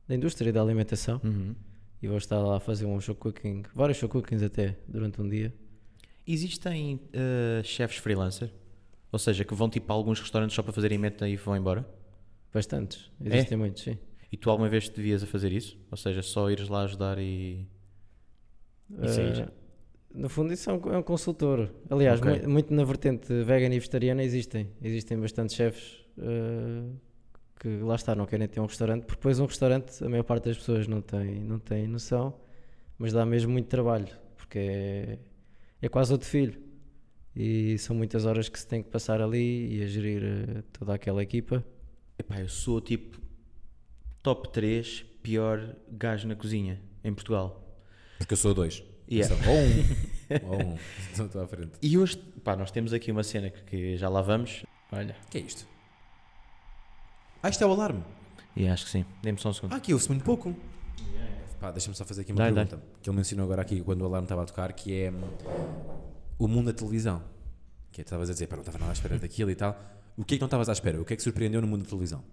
da 0.08 0.16
indústria 0.16 0.52
da 0.52 0.62
alimentação, 0.62 1.20
Uhum. 1.24 1.56
e 2.02 2.08
vou 2.08 2.18
estar 2.18 2.40
lá 2.40 2.58
a 2.58 2.60
fazer 2.60 2.86
um 2.86 3.00
show 3.00 3.16
cooking, 3.16 3.64
vários 3.74 3.98
show 3.98 4.10
cookings 4.10 4.44
até, 4.44 4.78
durante 4.88 5.22
um 5.22 5.28
dia. 5.30 5.54
Existem 6.28 7.00
eh, 7.14 7.62
chefes 7.64 7.98
freelancer? 7.98 8.52
Ou 9.12 9.20
seja, 9.20 9.44
que 9.44 9.54
vão 9.54 9.70
tipo 9.70 9.92
a 9.92 9.96
alguns 9.96 10.20
restaurantes 10.20 10.56
só 10.56 10.64
para 10.64 10.72
fazerem 10.72 10.98
meta 10.98 11.28
e 11.28 11.36
vão 11.36 11.56
embora? 11.58 11.86
Bastantes, 12.54 13.10
existem 13.24 13.58
muitos, 13.58 13.84
sim. 13.84 13.98
E 14.32 14.38
tu 14.38 14.50
alguma 14.50 14.70
vez 14.70 14.88
te 14.88 14.96
devias 14.96 15.22
a 15.24 15.28
fazer 15.28 15.52
isso? 15.52 15.78
Ou 15.90 15.98
seja, 15.98 16.22
só 16.22 16.50
ires 16.50 16.70
lá 16.70 16.84
ajudar 16.84 17.18
e. 17.20 17.68
E 19.02 19.08
sair? 19.10 19.40
Eh, 19.42 19.48
no 20.14 20.30
fundo, 20.30 20.54
isso 20.54 20.70
é 20.70 20.74
um, 20.74 20.94
é 20.94 20.98
um 20.98 21.04
consultor. 21.04 21.70
Aliás, 21.90 22.20
Ok. 22.22 22.42
mu- 22.44 22.50
muito 22.50 22.74
na 22.74 22.84
vertente 22.86 23.34
vegan 23.44 23.68
e 23.74 23.80
vegetariana 23.80 24.24
existem. 24.24 24.70
Existem 24.82 25.20
bastantes 25.20 25.56
chefes 25.56 26.06
eh, 26.18 26.84
que 27.62 27.67
lá 27.78 27.93
está, 27.93 28.15
não 28.15 28.26
querem 28.26 28.47
ter 28.47 28.60
um 28.60 28.65
restaurante, 28.65 29.04
porque 29.04 29.17
depois 29.17 29.39
um 29.39 29.45
restaurante, 29.45 30.04
a 30.04 30.10
maior 30.10 30.24
parte 30.24 30.45
das 30.45 30.58
pessoas 30.58 30.88
não 30.88 31.00
tem, 31.00 31.39
não 31.41 31.60
tem 31.60 31.88
noção, 31.88 32.34
mas 32.97 33.13
dá 33.13 33.24
mesmo 33.24 33.52
muito 33.52 33.67
trabalho, 33.67 34.08
porque 34.36 34.58
é, 34.58 35.19
é 35.80 35.88
quase 35.88 36.12
outro 36.12 36.28
filho. 36.28 36.60
E 37.36 37.78
são 37.78 37.95
muitas 37.95 38.26
horas 38.26 38.50
que 38.50 38.60
se 38.60 38.67
tem 38.67 38.82
que 38.82 38.89
passar 38.89 39.21
ali 39.21 39.78
e 39.78 39.84
a 39.84 39.86
gerir 39.86 40.24
eh, 40.24 40.63
toda 40.74 40.95
aquela 40.95 41.21
equipa. 41.21 41.63
Epá, 42.17 42.41
eu 42.41 42.50
sou 42.50 42.82
tipo 42.82 43.21
top 44.24 44.52
3 44.52 45.06
pior 45.21 45.76
gajo 45.88 46.28
na 46.28 46.36
cozinha 46.36 46.82
em 47.04 47.13
Portugal. 47.13 47.63
Porque 48.17 48.34
eu 48.34 48.38
sou 48.38 48.56
dois. 48.56 48.84
Yeah. 49.10 49.34
Ou 49.47 49.56
um. 49.56 50.50
Ou 50.50 50.74
um. 50.74 50.78
Estou 51.26 51.41
à 51.41 51.47
frente. 51.47 51.71
E 51.82 51.97
hoje, 51.97 52.17
pá, 52.43 52.56
nós 52.56 52.71
temos 52.71 52.91
aqui 52.91 53.12
uma 53.12 53.24
cena 53.24 53.50
que, 53.50 53.63
que 53.63 53.97
já 53.97 54.10
lá 54.10 54.21
vamos. 54.21 54.65
Olha. 54.91 55.15
O 55.28 55.30
que 55.30 55.38
é 55.38 55.41
isto? 55.41 55.71
Ah, 57.42 57.50
isto 57.50 57.64
é 57.64 57.68
o 57.68 57.72
alarme. 57.72 58.04
E 58.56 58.68
acho 58.68 58.86
que 58.86 58.92
sim. 58.92 59.06
Dê-me 59.24 59.38
só 59.40 59.50
um 59.50 59.54
segundo. 59.54 59.74
Ah, 59.74 59.78
aqui 59.78 59.94
ouve-se 59.94 60.10
muito 60.10 60.24
pouco. 60.24 60.56
Pá, 61.60 61.72
deixa-me 61.72 61.96
só 61.96 62.04
fazer 62.04 62.22
aqui 62.22 62.32
uma 62.32 62.38
Dá-lhe, 62.40 62.56
pergunta. 62.56 62.82
Que 63.02 63.10
ele 63.10 63.18
mencionou 63.18 63.46
agora 63.46 63.62
aqui 63.62 63.82
quando 63.82 64.02
o 64.02 64.06
alarme 64.06 64.26
estava 64.26 64.42
a 64.42 64.46
tocar, 64.46 64.74
que 64.74 64.94
é 65.00 65.12
hum, 65.12 65.22
o 66.40 66.48
mundo 66.48 66.68
da 66.68 66.74
televisão. 66.74 67.22
Que 67.92 68.02
é, 68.02 68.04
tu 68.04 68.08
estavas 68.08 68.30
a 68.30 68.34
dizer, 68.34 68.48
pá, 68.48 68.56
não 68.56 68.62
estava 68.62 68.78
nada 68.80 68.92
à 68.92 68.94
espera 68.94 69.18
daquilo 69.20 69.52
e 69.52 69.56
tal. 69.56 69.78
O 70.18 70.24
que 70.26 70.36
é 70.36 70.38
que 70.38 70.42
não 70.42 70.48
estavas 70.48 70.70
à 70.70 70.72
espera? 70.72 71.00
O 71.02 71.06
que 71.06 71.14
é 71.14 71.16
que 71.16 71.24
surpreendeu 71.24 71.62
no 71.62 71.68
mundo 71.68 71.84
da 71.84 71.90
televisão? 71.90 72.24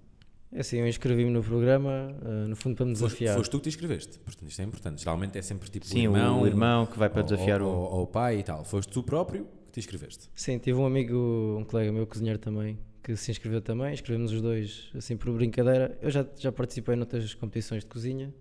É 0.50 0.60
assim, 0.60 0.78
eu 0.78 0.88
inscrevi-me 0.88 1.30
no 1.30 1.42
programa, 1.42 2.10
eh, 2.24 2.46
no 2.48 2.56
fundo 2.56 2.74
para 2.74 2.86
me 2.86 2.92
Foste, 2.96 3.04
desafiar. 3.18 3.36
foste 3.36 3.50
tu 3.50 3.58
que 3.58 3.64
te 3.64 3.68
inscreveste. 3.68 4.18
Portanto, 4.18 4.48
isto 4.48 4.60
é 4.62 4.64
importante. 4.64 5.00
Geralmente 5.02 5.36
é 5.36 5.42
sempre 5.42 5.68
tipo 5.70 5.84
Sim, 5.86 6.08
o 6.08 6.16
irmão, 6.16 6.40
o 6.42 6.46
irmão 6.46 6.86
que 6.86 6.98
vai 6.98 7.10
para 7.10 7.20
ou- 7.20 7.28
desafiar 7.28 7.60
ou, 7.60 7.68
o. 7.68 7.76
ou, 7.78 7.92
ou 7.98 8.02
o 8.04 8.06
pai 8.06 8.38
e 8.38 8.42
tal. 8.42 8.64
Foste 8.64 8.90
tu 8.90 9.02
próprio 9.02 9.44
que 9.66 9.72
te 9.72 9.80
inscreveste. 9.80 10.30
Sim, 10.34 10.56
tive 10.58 10.78
um 10.78 10.86
amigo, 10.86 11.56
um 11.60 11.64
colega 11.64 11.92
meu, 11.92 12.06
cozinheiro 12.06 12.38
também, 12.38 12.78
que 13.08 13.16
se 13.16 13.30
inscreveu 13.30 13.62
também. 13.62 13.94
Inscrevemos 13.94 14.32
os 14.32 14.42
dois, 14.42 14.90
assim, 14.94 15.16
por 15.16 15.32
brincadeira. 15.32 15.98
Eu 16.02 16.10
já, 16.10 16.26
já 16.36 16.52
participei 16.52 16.94
noutras 16.94 17.32
competições 17.32 17.82
de 17.82 17.88
cozinha, 17.88 18.34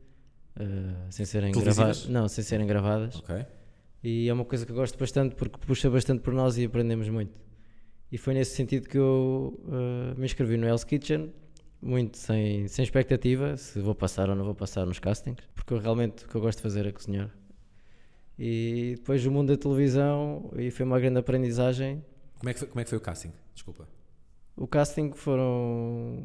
eh, 0.59 0.63
sem 1.09 1.25
serem 1.25 1.53
gravadas. 1.53 2.05
Não, 2.09 2.27
sem 2.27 2.43
serem 2.43 2.67
gravadas. 2.67 3.15
Ok? 3.15 3.45
E 4.03 4.27
é 4.27 4.33
uma 4.33 4.43
coisa 4.43 4.65
que 4.65 4.73
eu 4.73 4.75
gosto 4.75 4.99
bastante 4.99 5.35
porque 5.35 5.57
puxa 5.57 5.89
bastante 5.89 6.21
por 6.21 6.33
nós 6.33 6.57
e 6.57 6.65
aprendemos 6.65 7.07
muito. 7.07 7.31
E 8.11 8.17
foi 8.17 8.33
nesse 8.33 8.55
sentido 8.55 8.89
que 8.89 8.97
eu 8.97 9.57
eh, 9.71 10.19
me 10.19 10.25
inscrevi 10.25 10.57
no 10.57 10.67
Hell's 10.67 10.83
Kitchen, 10.83 11.33
muito 11.81 12.17
sem, 12.17 12.67
sem 12.67 12.83
expectativa, 12.83 13.55
se 13.55 13.79
vou 13.79 13.95
passar 13.95 14.29
ou 14.29 14.35
não 14.35 14.43
vou 14.43 14.55
passar 14.55 14.85
nos 14.85 14.99
castings, 14.99 15.41
porque 15.55 15.73
eu 15.73 15.79
realmente 15.79 16.25
o 16.25 16.27
que 16.27 16.35
eu 16.35 16.41
gosto 16.41 16.57
de 16.57 16.63
fazer 16.63 16.85
é 16.85 16.91
cozinhar. 16.91 17.33
E 18.37 18.95
depois 18.97 19.25
o 19.25 19.31
mundo 19.31 19.55
da 19.55 19.57
televisão, 19.57 20.51
e 20.57 20.69
foi 20.71 20.85
uma 20.85 20.99
grande 20.99 21.19
aprendizagem. 21.19 22.03
Como 22.37 22.49
é 22.49 22.53
que 22.53 22.59
foi, 22.59 22.67
como 22.67 22.81
é 22.81 22.83
que 22.83 22.89
foi 22.89 22.97
o 22.97 23.01
casting? 23.01 23.31
Desculpa. 23.53 23.87
O 24.57 24.65
casting 24.67 25.11
foram, 25.13 26.23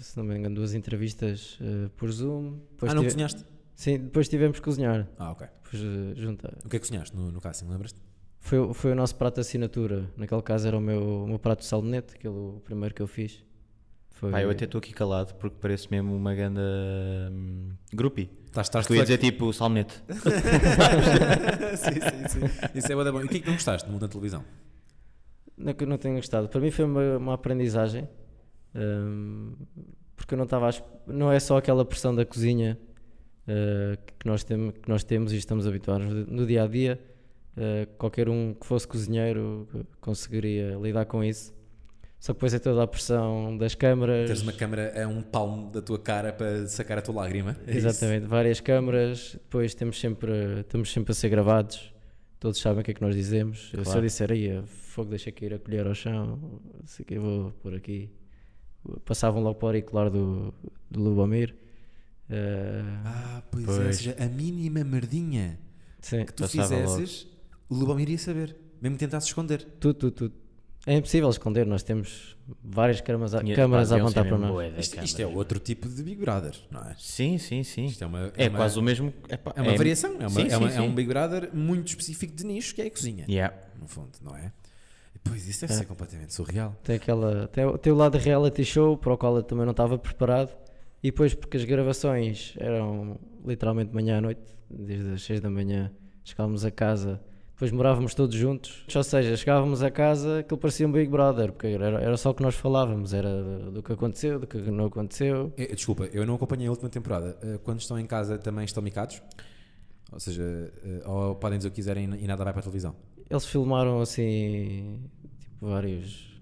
se 0.00 0.16
não 0.16 0.22
me 0.24 0.36
engano, 0.38 0.54
duas 0.54 0.74
entrevistas 0.74 1.58
eh, 1.60 1.88
por 1.96 2.08
Zoom. 2.12 2.58
Depois 2.70 2.92
ah, 2.92 2.94
não 2.94 3.02
tive- 3.02 3.12
cozinhaste? 3.14 3.44
Sim, 3.74 3.98
depois 3.98 4.28
tivemos 4.28 4.58
que 4.58 4.64
cozinhar. 4.64 5.08
Ah, 5.18 5.32
ok. 5.32 5.48
Depois, 5.64 5.82
eh, 5.82 6.14
junta. 6.14 6.56
O 6.64 6.68
que 6.68 6.76
é 6.76 6.78
que 6.78 6.86
cozinhaste 6.86 7.16
no, 7.16 7.32
no 7.32 7.40
casting? 7.40 7.66
Lembras-te? 7.68 8.00
Foi, 8.38 8.58
o- 8.60 8.72
foi 8.72 8.92
o 8.92 8.94
nosso 8.94 9.16
prato 9.16 9.34
de 9.34 9.40
assinatura. 9.40 10.08
Naquele 10.16 10.40
caso 10.42 10.68
era 10.68 10.78
o 10.78 10.80
meu, 10.80 11.24
o 11.24 11.26
meu 11.26 11.38
prato 11.40 11.58
de 11.60 11.66
salmonete, 11.66 12.14
aquele 12.14 12.32
o 12.32 12.62
primeiro 12.64 12.94
que 12.94 13.02
eu 13.02 13.08
fiz. 13.08 13.42
Foi, 14.10 14.30
Pá, 14.30 14.40
eu 14.40 14.50
até 14.50 14.64
estou 14.64 14.78
aqui 14.78 14.92
calado 14.92 15.34
porque 15.34 15.56
parece 15.60 15.90
mesmo 15.90 16.14
uma 16.14 16.34
grande 16.36 16.60
hum, 17.32 17.70
groupie. 17.92 18.30
Estás, 18.46 18.68
estás 18.68 18.88
ia 18.88 19.02
dizer 19.02 19.18
tipo 19.18 19.52
salmonete. 19.52 19.94
sim, 21.76 22.28
sim, 22.30 22.40
sim. 22.40 22.68
Isso 22.74 22.92
é 22.92 22.94
bom. 23.12 23.20
E 23.20 23.24
o 23.24 23.28
que 23.28 23.38
é 23.38 23.40
que 23.40 23.46
não 23.46 23.54
gostaste 23.54 23.86
no 23.86 23.92
mundo 23.94 24.02
da 24.02 24.08
televisão? 24.08 24.44
Não 25.58 25.74
que 25.74 25.84
eu 25.84 25.88
não 25.88 25.98
tenha 25.98 26.14
gostado. 26.14 26.48
Para 26.48 26.60
mim 26.60 26.70
foi 26.70 26.84
uma, 26.84 27.16
uma 27.16 27.34
aprendizagem. 27.34 28.08
hum, 28.74 29.52
porque 30.16 30.34
eu 30.34 30.38
não 30.38 30.44
estava. 30.44 30.70
Não 31.06 31.32
é 31.32 31.40
só 31.40 31.56
aquela 31.56 31.84
pressão 31.84 32.14
da 32.14 32.24
cozinha 32.24 32.78
uh, 33.46 33.98
que, 34.18 34.26
nós 34.26 34.44
tem, 34.44 34.70
que 34.70 34.88
nós 34.88 35.04
temos 35.04 35.32
e 35.32 35.36
estamos 35.36 35.66
habituados 35.66 36.06
no 36.06 36.46
dia 36.46 36.64
a 36.64 36.66
dia. 36.66 37.00
Uh, 37.56 37.86
qualquer 37.96 38.28
um 38.28 38.54
que 38.54 38.66
fosse 38.66 38.86
cozinheiro 38.86 39.68
conseguiria 40.00 40.76
lidar 40.76 41.06
com 41.06 41.24
isso. 41.24 41.56
Só 42.20 42.32
que 42.32 42.38
depois 42.38 42.52
é 42.52 42.58
toda 42.58 42.82
a 42.82 42.86
pressão 42.86 43.56
das 43.56 43.74
câmaras. 43.74 44.26
Teres 44.26 44.42
uma 44.42 44.52
câmera 44.52 45.04
a 45.04 45.06
um 45.06 45.22
palmo 45.22 45.70
da 45.70 45.80
tua 45.80 45.98
cara 45.98 46.32
para 46.32 46.66
sacar 46.66 46.98
a 46.98 47.02
tua 47.02 47.14
lágrima. 47.14 47.56
É 47.66 47.70
isso? 47.70 47.86
Exatamente, 47.86 48.26
várias 48.26 48.60
câmaras, 48.60 49.32
depois 49.34 49.72
temos 49.74 50.00
sempre, 50.00 50.60
estamos 50.60 50.92
sempre 50.92 51.12
a 51.12 51.14
ser 51.14 51.28
gravados, 51.28 51.92
todos 52.40 52.58
sabem 52.60 52.80
o 52.80 52.84
que 52.84 52.90
é 52.90 52.94
que 52.94 53.02
nós 53.02 53.14
dizemos. 53.14 53.64
Eu, 53.64 53.68
Se 53.70 53.76
eu 53.76 53.84
Claro. 53.84 54.02
disser 54.02 54.32
aí, 54.32 54.62
fogo, 54.66 55.10
deixa 55.10 55.30
cair 55.32 55.54
a 55.54 55.58
colher 55.58 55.86
ao 55.86 55.94
chão, 55.94 56.60
sei 56.84 57.04
que, 57.04 57.14
eu 57.14 57.22
vou 57.22 57.52
por 57.62 57.74
aqui. 57.74 58.10
Passavam 59.04 59.42
logo 59.42 59.56
para 59.58 59.66
o 59.66 59.68
auricular 59.68 60.10
do, 60.10 60.54
do 60.90 61.00
Lubomir. 61.00 61.54
Eh, 62.30 62.82
Ah, 63.04 63.42
pois, 63.50 63.64
é. 63.64 63.66
Pois. 63.66 63.78
Ou 63.86 63.92
seja, 63.92 64.16
a 64.18 64.26
mínima 64.26 64.84
merdinha 64.84 65.58
sim, 66.00 66.24
que 66.24 66.32
tu 66.32 66.46
fizesses, 66.48 67.26
o 67.68 67.74
Lubomir 67.74 68.08
ia 68.08 68.18
saber. 68.18 68.56
Mesmo 68.80 68.96
que 68.96 69.04
tentasse 69.04 69.26
esconder. 69.26 69.62
tudo, 69.80 69.94
tudo, 69.94 70.12
tudo. 70.12 70.34
É 70.90 70.94
impossível 70.94 71.28
esconder, 71.28 71.66
nós 71.66 71.82
temos 71.82 72.34
várias 72.64 73.00
câmaras, 73.02 73.34
a- 73.34 73.42
câmaras 73.54 73.92
a 73.92 73.96
apontar 73.96 74.26
para 74.26 74.38
nós. 74.38 74.72
Isto, 74.78 75.04
isto 75.04 75.20
é 75.20 75.26
outro 75.26 75.58
tipo 75.58 75.86
de 75.86 76.02
Big 76.02 76.18
Brother, 76.20 76.54
não 76.70 76.80
é? 76.80 76.94
Sim, 76.98 77.36
sim, 77.36 77.62
sim. 77.62 77.84
Isto 77.84 78.04
é 78.04 78.06
uma, 78.06 78.32
É, 78.36 78.48
uma- 78.48 78.56
quase 78.58 78.78
o 78.78 78.82
mesmo. 78.82 79.12
pá, 79.12 79.52
É 79.54 79.60
uma 79.60 79.76
variação, 79.76 80.12
é, 80.14 80.20
uma, 80.20 80.30
Sim, 80.30 80.46
é, 80.46 80.48
sim, 80.50 80.56
uma- 80.56 80.68
é 80.68 80.72
sim. 80.72 80.80
um 80.80 80.94
Big 80.94 81.06
Brother 81.08 81.50
muito 81.54 81.88
específico 81.88 82.34
de 82.34 82.44
nicho 82.46 82.74
que 82.74 82.80
é 82.80 82.86
a 82.86 82.90
cozinha, 82.90 83.26
Yeah. 83.28 83.54
no 83.78 83.86
fundo, 83.86 84.12
não 84.22 84.34
é? 84.34 84.50
Pois, 85.24 85.46
isso 85.46 85.60
deve 85.60 85.74
É. 85.74 85.76
ser 85.76 85.84
completamente 85.84 86.32
surreal. 86.32 86.74
Tem, 86.82 86.96
aquela, 86.96 87.48
tem, 87.48 87.66
o- 87.66 87.76
tem 87.76 87.92
o 87.92 87.96
lado 87.96 88.16
de 88.18 88.24
reality 88.24 88.64
show 88.64 88.96
para 88.96 89.12
o 89.12 89.18
qual 89.18 89.36
eu 89.36 89.42
também 89.42 89.66
não 89.66 89.72
estava 89.72 89.98
preparado. 89.98 90.56
E 91.02 91.10
depois, 91.10 91.34
porque 91.34 91.58
as 91.58 91.64
gravações 91.64 92.54
eram 92.56 93.20
literalmente 93.46 93.94
manhã 93.94 94.18
à 94.18 94.20
noite, 94.22 94.40
desde 94.70 95.10
as 95.12 95.22
6 95.22 95.38
da 95.40 95.50
manhã, 95.50 95.92
chegávamos 96.24 96.64
a 96.64 96.70
casa, 96.70 97.20
depois 97.58 97.72
morávamos 97.72 98.14
todos 98.14 98.36
juntos. 98.36 98.84
Ou 98.94 99.02
seja, 99.02 99.36
chegávamos 99.36 99.82
a 99.82 99.90
casa, 99.90 100.38
aquilo 100.38 100.58
parecia 100.58 100.86
um 100.86 100.92
Big 100.92 101.10
Brother, 101.10 101.50
porque 101.50 101.66
era, 101.66 102.00
era 102.00 102.16
só 102.16 102.30
o 102.30 102.34
que 102.34 102.40
nós 102.40 102.54
falávamos, 102.54 103.12
era 103.12 103.28
do 103.72 103.82
que 103.82 103.92
aconteceu, 103.92 104.38
do 104.38 104.46
que 104.46 104.58
não 104.58 104.86
aconteceu. 104.86 105.52
Eh, 105.56 105.74
Desculpa, 105.74 106.04
eu 106.12 106.24
não 106.24 106.36
acompanhei 106.36 106.68
a 106.68 106.70
última 106.70 106.88
temporada. 106.88 107.36
Eh, 107.42 107.58
Quando 107.64 107.80
estão 107.80 107.98
em 107.98 108.06
casa 108.06 108.38
também 108.38 108.64
estão 108.64 108.80
micados? 108.80 109.20
Ou 110.12 110.20
seja, 110.20 110.72
eh, 110.84 111.02
ou 111.04 111.34
podem 111.34 111.58
dizer 111.58 111.66
o 111.66 111.70
que 111.72 111.74
quiserem 111.74 112.04
e 112.04 112.28
nada 112.28 112.44
vai 112.44 112.52
para 112.52 112.60
a 112.60 112.62
televisão? 112.62 112.94
Eles 113.28 113.44
filmaram 113.44 114.00
assim, 114.00 115.00
tipo, 115.40 115.66
vários, 115.66 116.40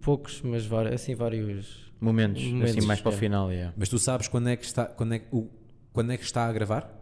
poucos, 0.00 0.40
mas 0.40 0.64
vários, 0.64 0.94
assim, 0.94 1.14
vários. 1.14 1.92
Momentos, 2.00 2.42
Momentos, 2.42 2.78
assim 2.78 2.86
mais 2.86 3.02
para 3.02 3.10
o 3.10 3.14
é. 3.14 3.18
final. 3.18 3.52
Yeah. 3.52 3.74
Mas 3.76 3.90
tu 3.90 3.98
sabes 3.98 4.26
quando 4.26 4.48
é 4.48 4.56
que 4.56 4.64
está, 4.64 4.86
quando 4.86 5.12
é, 5.12 5.22
o, 5.30 5.50
quando 5.92 6.12
é 6.12 6.16
que 6.16 6.24
está 6.24 6.46
a 6.46 6.52
gravar? 6.52 6.95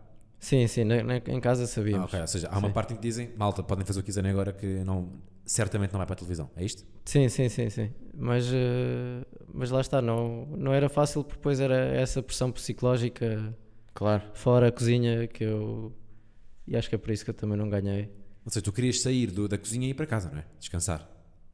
Sim, 0.44 0.66
sim, 0.66 0.84
na- 0.84 1.02
na- 1.02 1.16
em 1.16 1.40
casa 1.40 1.64
Ah, 1.64 1.66
sabíamos. 1.66 2.04
ok. 2.04 2.20
Ou 2.20 2.26
seja, 2.26 2.48
há 2.50 2.58
uma 2.58 2.68
Sim. 2.68 2.74
parte 2.74 2.92
em 2.92 2.96
que 2.96 3.02
dizem, 3.02 3.30
malta, 3.34 3.62
podem 3.62 3.82
fazer 3.86 4.00
o 4.00 4.02
que 4.02 4.06
quiserem 4.08 4.30
agora 4.30 4.52
que 4.52 4.66
não, 4.84 5.10
certamente 5.46 5.90
não 5.92 5.98
vai 5.98 6.06
para 6.06 6.12
a 6.12 6.16
televisão. 6.16 6.50
É 6.54 6.62
isto? 6.62 6.84
Sim, 7.06 7.30
sim, 7.30 7.48
sim, 7.48 7.70
sim. 7.70 7.90
Mas, 8.14 8.44
eh, 8.52 9.24
mas 9.52 9.70
lá 9.70 9.80
está, 9.80 10.02
não, 10.02 10.44
não 10.54 10.74
era 10.74 10.90
fácil 10.90 11.24
porque 11.24 11.38
depois 11.38 11.60
era 11.60 11.74
essa 11.96 12.22
pressão 12.22 12.52
psicológica 12.52 13.56
Claro. 13.94 14.22
fora 14.34 14.68
a 14.68 14.72
cozinha 14.72 15.26
que 15.26 15.44
eu. 15.44 15.94
E 16.66 16.76
acho 16.76 16.90
que 16.90 16.94
é 16.94 16.98
por 16.98 17.10
isso 17.10 17.24
que 17.24 17.30
eu 17.30 17.34
também 17.34 17.56
não 17.56 17.70
ganhei. 17.70 18.10
Ou 18.44 18.50
seja, 18.52 18.62
tu 18.62 18.70
querias 18.70 19.00
sair 19.00 19.28
do- 19.30 19.48
da 19.48 19.56
cozinha 19.56 19.86
e 19.86 19.90
ir 19.92 19.94
para 19.94 20.04
casa, 20.06 20.30
não 20.30 20.40
é? 20.40 20.44
Descansar. 20.60 21.08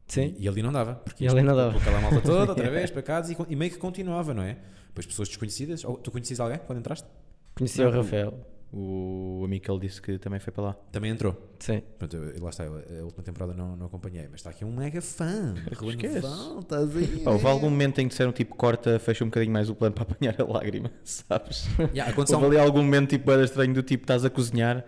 Sim, 0.08 0.34
E, 0.36 0.44
e 0.44 0.48
ali 0.48 0.62
não 0.62 0.72
dava. 0.72 0.96
Porque 0.96 1.24
E 1.24 1.28
ali 1.28 1.42
não 1.42 1.54
dava. 1.54 1.78
Aquela 1.78 2.00
malta 2.00 2.20
toda, 2.20 2.50
outra 2.50 2.68
vez, 2.72 2.90
para 2.90 3.02
casa 3.02 3.32
e, 3.32 3.36
e 3.52 3.54
meio 3.54 3.70
que 3.70 3.78
continuava, 3.78 4.34
não 4.34 4.42
é? 4.42 4.58
Depois 4.88 5.06
pessoas 5.06 5.28
desconhecidas. 5.28 5.84
Ou, 5.84 5.96
tu 5.96 6.10
conhecias 6.10 6.40
alguém 6.40 6.58
quando 6.66 6.80
entraste? 6.80 7.06
conheci 7.54 7.82
o 7.84 7.90
Rafael. 7.90 8.34
O 8.72 9.42
amigo 9.44 9.64
que 9.64 9.70
ele 9.70 9.80
disse 9.80 10.00
que 10.00 10.16
também 10.16 10.38
foi 10.38 10.52
para 10.52 10.62
lá. 10.62 10.72
Também 10.92 11.10
entrou. 11.10 11.36
Sim. 11.58 11.82
Pronto, 11.98 12.16
eu, 12.16 12.42
lá 12.42 12.50
está, 12.50 12.64
eu, 12.64 13.00
a 13.00 13.04
última 13.04 13.24
temporada 13.24 13.52
não, 13.52 13.76
não 13.76 13.86
acompanhei, 13.86 14.28
mas 14.30 14.40
está 14.40 14.50
aqui 14.50 14.64
um 14.64 14.72
mega 14.72 15.02
fã. 15.02 15.54
Val, 16.22 16.60
estás 16.60 16.96
aí. 16.96 17.22
Houve 17.26 17.46
é. 17.46 17.50
algum 17.50 17.68
momento 17.68 17.98
em 17.98 18.04
que 18.04 18.10
disseram 18.10 18.32
tipo 18.32 18.54
corta, 18.54 18.96
fecha 19.00 19.24
um 19.24 19.26
bocadinho 19.26 19.52
mais 19.52 19.68
o 19.68 19.74
plano 19.74 19.94
para 19.94 20.04
apanhar 20.04 20.40
a 20.40 20.44
lágrima, 20.44 20.90
sabes? 21.02 21.66
Yeah, 21.92 22.12
aconteceu 22.12 22.38
Houve 22.38 22.46
um- 22.46 22.58
ali 22.58 22.60
algum 22.60 22.82
momento 22.82 23.10
tipo 23.10 23.28
era 23.32 23.42
estranho 23.42 23.74
do 23.74 23.82
tipo 23.82 24.04
estás 24.04 24.24
a 24.24 24.30
cozinhar 24.30 24.84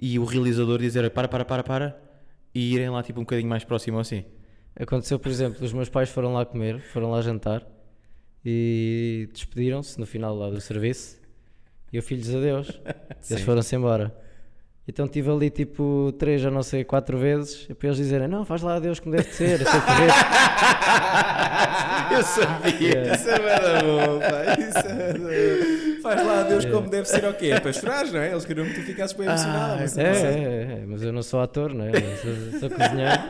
e 0.00 0.18
o 0.18 0.24
realizador 0.24 0.78
dizer 0.78 1.10
para, 1.10 1.28
para, 1.28 1.44
para, 1.44 1.62
para 1.62 2.00
e 2.54 2.72
irem 2.74 2.88
lá 2.88 3.02
tipo 3.02 3.20
um 3.20 3.24
bocadinho 3.24 3.50
mais 3.50 3.64
próximo 3.64 3.98
assim. 3.98 4.24
Aconteceu, 4.74 5.18
por 5.18 5.30
exemplo, 5.30 5.62
os 5.62 5.74
meus 5.74 5.90
pais 5.90 6.08
foram 6.08 6.32
lá 6.32 6.46
comer, 6.46 6.80
foram 6.80 7.10
lá 7.10 7.20
jantar 7.20 7.66
e 8.42 9.28
despediram-se 9.30 10.00
no 10.00 10.06
final 10.06 10.34
lá 10.34 10.48
do 10.48 10.60
serviço 10.60 11.15
e 11.96 11.98
eu 11.98 12.02
filhos 12.02 12.34
adeus. 12.34 12.80
Eles 13.30 13.42
foram-se 13.42 13.74
embora. 13.74 14.14
Então 14.88 15.08
tive 15.08 15.30
ali 15.30 15.50
tipo 15.50 16.12
três 16.16 16.44
ou 16.44 16.50
não 16.50 16.62
sei, 16.62 16.84
quatro 16.84 17.18
vezes 17.18 17.66
para 17.76 17.88
eles 17.88 17.96
dizerem 17.96 18.28
não, 18.28 18.44
faz 18.44 18.62
lá 18.62 18.76
adeus 18.76 19.00
como 19.00 19.16
deve 19.16 19.28
de 19.28 19.34
ser, 19.34 19.60
eu 19.60 19.66
sei 19.66 19.80
correr. 19.80 20.10
Eu 22.08 22.22
sabia. 22.22 23.14
Isso 23.14 23.28
é 23.28 23.38
bada 23.40 23.80
bom, 23.82 24.20
pá. 24.20 24.54
Isso 24.62 24.78
é 24.88 25.12
bom. 25.18 26.02
Faz 26.02 26.24
lá 26.24 26.40
a 26.40 26.42
Deus 26.44 26.64
como 26.66 26.88
deve 26.88 27.08
ser 27.08 27.24
o 27.24 27.34
quê? 27.34 27.60
Para 27.60 27.72
chorar, 27.72 28.06
não 28.06 28.20
é? 28.20 28.30
Eles 28.30 28.44
queriam 28.44 28.64
que 28.66 28.74
tu 28.74 28.82
ficasses 28.82 29.16
bem 29.16 29.26
emocionado. 29.26 29.80
mas 29.80 29.98
É, 29.98 30.14
sei. 30.14 30.28
é, 30.28 30.62
é, 30.82 30.84
mas 30.86 31.02
eu 31.02 31.12
não 31.12 31.22
sou 31.22 31.40
ator, 31.40 31.74
não 31.74 31.84
é? 31.84 31.90
Eu 31.90 32.16
sou, 32.16 32.60
sou 32.60 32.70
cozinheiro. 32.70 33.20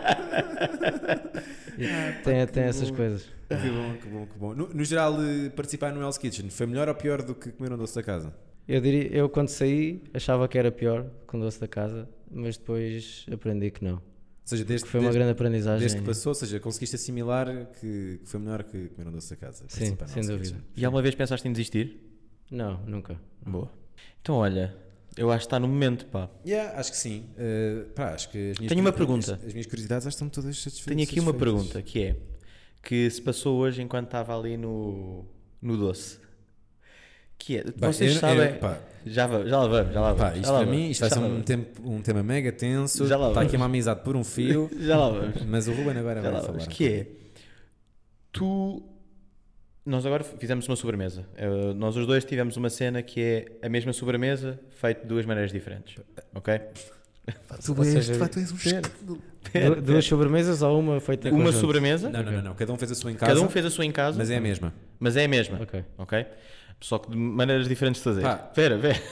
E 1.78 2.22
tem, 2.22 2.46
tem 2.46 2.64
essas 2.64 2.90
coisas. 2.90 3.22
Que 3.48 3.70
bom, 3.70 3.94
que 3.94 4.08
bom, 4.08 4.26
que 4.26 4.38
bom. 4.38 4.54
No, 4.54 4.68
no 4.74 4.84
geral, 4.84 5.14
eh, 5.22 5.48
participar 5.50 5.92
no 5.92 6.02
Hell's 6.02 6.18
Kitchen 6.18 6.50
foi 6.50 6.66
melhor 6.66 6.88
ou 6.88 6.94
pior 6.94 7.22
do 7.22 7.34
que 7.34 7.50
comer 7.50 7.72
um 7.72 7.76
doce 7.78 7.94
da 7.94 8.02
casa? 8.02 8.32
Eu 8.68 8.80
diria, 8.80 9.08
eu 9.12 9.28
quando 9.28 9.48
saí 9.48 10.02
achava 10.12 10.48
que 10.48 10.58
era 10.58 10.72
pior 10.72 11.06
com 11.26 11.38
doce 11.38 11.60
da 11.60 11.68
casa, 11.68 12.08
mas 12.30 12.56
depois 12.56 13.24
aprendi 13.30 13.70
que 13.70 13.84
não. 13.84 13.94
Ou 13.94 14.02
seja, 14.44 14.64
desde, 14.64 14.84
Que 14.84 14.90
foi 14.90 15.00
uma 15.00 15.06
desde, 15.06 15.18
grande 15.18 15.32
aprendizagem. 15.32 15.80
desde 15.80 15.98
que 15.98 16.04
passou, 16.04 16.30
ou 16.30 16.34
seja, 16.34 16.60
conseguiste 16.60 16.94
assimilar 16.96 17.66
que, 17.80 18.20
que 18.22 18.28
foi 18.28 18.38
melhor 18.40 18.62
que 18.64 18.88
comer 18.90 19.08
um 19.08 19.12
doce 19.12 19.30
da 19.30 19.36
casa. 19.36 19.64
Sim, 19.68 19.96
sem 20.06 20.22
dúvida. 20.22 20.56
E 20.76 20.84
alguma 20.84 21.02
vez 21.02 21.14
pensaste 21.14 21.46
em 21.48 21.52
desistir? 21.52 22.00
Não, 22.50 22.80
nunca. 22.86 23.20
Boa. 23.44 23.70
Então 24.20 24.36
olha, 24.36 24.76
eu 25.16 25.30
acho 25.30 25.40
que 25.40 25.46
está 25.46 25.58
no 25.58 25.66
momento, 25.66 26.06
pá. 26.06 26.28
Yeah, 26.44 26.78
acho 26.78 26.90
que 26.92 26.96
sim. 26.96 27.24
Eh, 27.36 27.86
pá, 27.94 28.14
acho 28.14 28.30
que 28.30 28.50
as 28.50 28.58
minhas 28.58 28.68
Tenho 28.68 28.80
uma 28.80 28.92
pergunta. 28.92 29.34
As, 29.34 29.44
as 29.46 29.52
minhas 29.52 29.66
curiosidades 29.66 30.06
acho 30.06 30.16
que 30.16 30.24
estão 30.24 30.28
todas 30.42 30.56
satisfeitas. 30.58 30.96
Tenho 30.96 31.08
aqui 31.08 31.20
uma 31.20 31.34
pergunta 31.34 31.80
que 31.82 32.02
é 32.02 32.16
que 32.82 33.10
se 33.10 33.20
passou 33.20 33.58
hoje 33.58 33.82
enquanto 33.82 34.06
estava 34.06 34.38
ali 34.38 34.56
no, 34.56 35.24
no 35.60 35.76
doce. 35.76 36.18
Que 37.38 37.58
é, 37.58 37.64
Bem, 37.64 37.74
vocês 37.92 38.14
eu- 38.14 38.20
sabem. 38.20 38.48
eu- 38.50 38.54
pá. 38.58 38.78
já, 39.04 39.28
já 39.44 39.58
lá 39.60 39.66
vamos, 39.68 39.92
já 39.94 40.00
lá 40.00 40.12
vamos. 40.12 40.20
Pá, 40.22 40.30
já 40.30 40.36
isto 40.36 40.46
lá 40.52 40.58
para 40.58 40.66
vamos, 40.66 40.80
mim 40.80 40.90
isto 40.90 41.00
vai 41.00 41.10
já 41.10 41.16
ser 41.16 41.22
um, 41.22 41.42
tempo, 41.42 41.82
um 41.90 42.02
tema 42.02 42.22
mega 42.22 42.50
tenso. 42.52 43.06
Já 43.06 43.16
lá 43.16 43.28
Está 43.28 43.42
aqui 43.42 43.56
uma 43.56 43.66
amizade 43.66 44.00
por 44.02 44.16
um 44.16 44.24
fio. 44.24 44.70
Já 44.80 44.96
lá 44.96 45.10
vamos. 45.10 45.42
Mas 45.44 45.68
o 45.68 45.72
Ruben 45.72 45.96
agora 45.98 46.16
Já 46.16 46.22
vai 46.22 46.32
lá 46.32 46.40
falar. 46.40 46.58
vamos. 46.58 46.66
Que 46.68 46.86
é. 46.88 47.06
Tu. 48.32 48.82
Nós 49.84 50.04
agora 50.04 50.24
fizemos 50.24 50.66
uma 50.66 50.74
sobremesa. 50.74 51.24
Eh, 51.36 51.72
nós 51.74 51.96
os 51.96 52.06
dois 52.06 52.24
tivemos 52.24 52.56
uma 52.56 52.68
cena 52.68 53.02
que 53.02 53.20
é 53.20 53.46
a 53.64 53.68
mesma 53.68 53.92
sobremesa, 53.92 54.58
feita 54.80 55.02
de 55.02 55.06
duas 55.06 55.24
maneiras 55.24 55.52
diferentes. 55.52 56.02
Ok? 56.34 56.58
Tu 57.64 57.74
Ou 57.76 57.84
seja, 57.84 58.12
és, 58.12 58.18
pá, 58.18 58.28
tu 58.28 58.38
és 58.38 58.52
um 58.52 58.56
Pera. 59.52 59.74
Du- 59.76 59.82
Duas 59.82 60.04
sobremesas 60.04 60.62
ou 60.62 60.78
uma 60.78 61.00
feita 61.00 61.28
em 61.28 61.32
Uma 61.32 61.44
conjunto? 61.46 61.60
sobremesa, 61.60 62.08
Não, 62.08 62.22
não, 62.22 62.32
não, 62.32 62.42
não. 62.42 62.54
Cada 62.54 62.72
um 62.72 62.76
fez 62.76 62.90
a 62.92 62.94
sua 62.94 63.10
em 63.10 63.14
casa. 63.14 63.32
cada 63.32 63.44
um 63.44 63.48
fez 63.48 63.64
a 63.66 63.70
sua 63.70 63.84
em 63.84 63.90
casa, 63.92 64.16
Mas 64.18 64.30
é 64.30 64.36
a 64.36 64.40
mesma. 64.40 64.72
mas 65.00 65.16
é 65.16 65.24
a 65.24 65.28
mesma. 65.28 65.58
Ok. 65.60 65.84
Ok? 65.98 66.26
Só 66.80 66.98
que 66.98 67.10
de 67.10 67.16
maneiras 67.16 67.68
diferentes 67.68 68.00
de 68.00 68.04
fazer. 68.04 68.22
Pá. 68.22 68.46
Espera, 68.48 68.76
espera. 68.76 69.02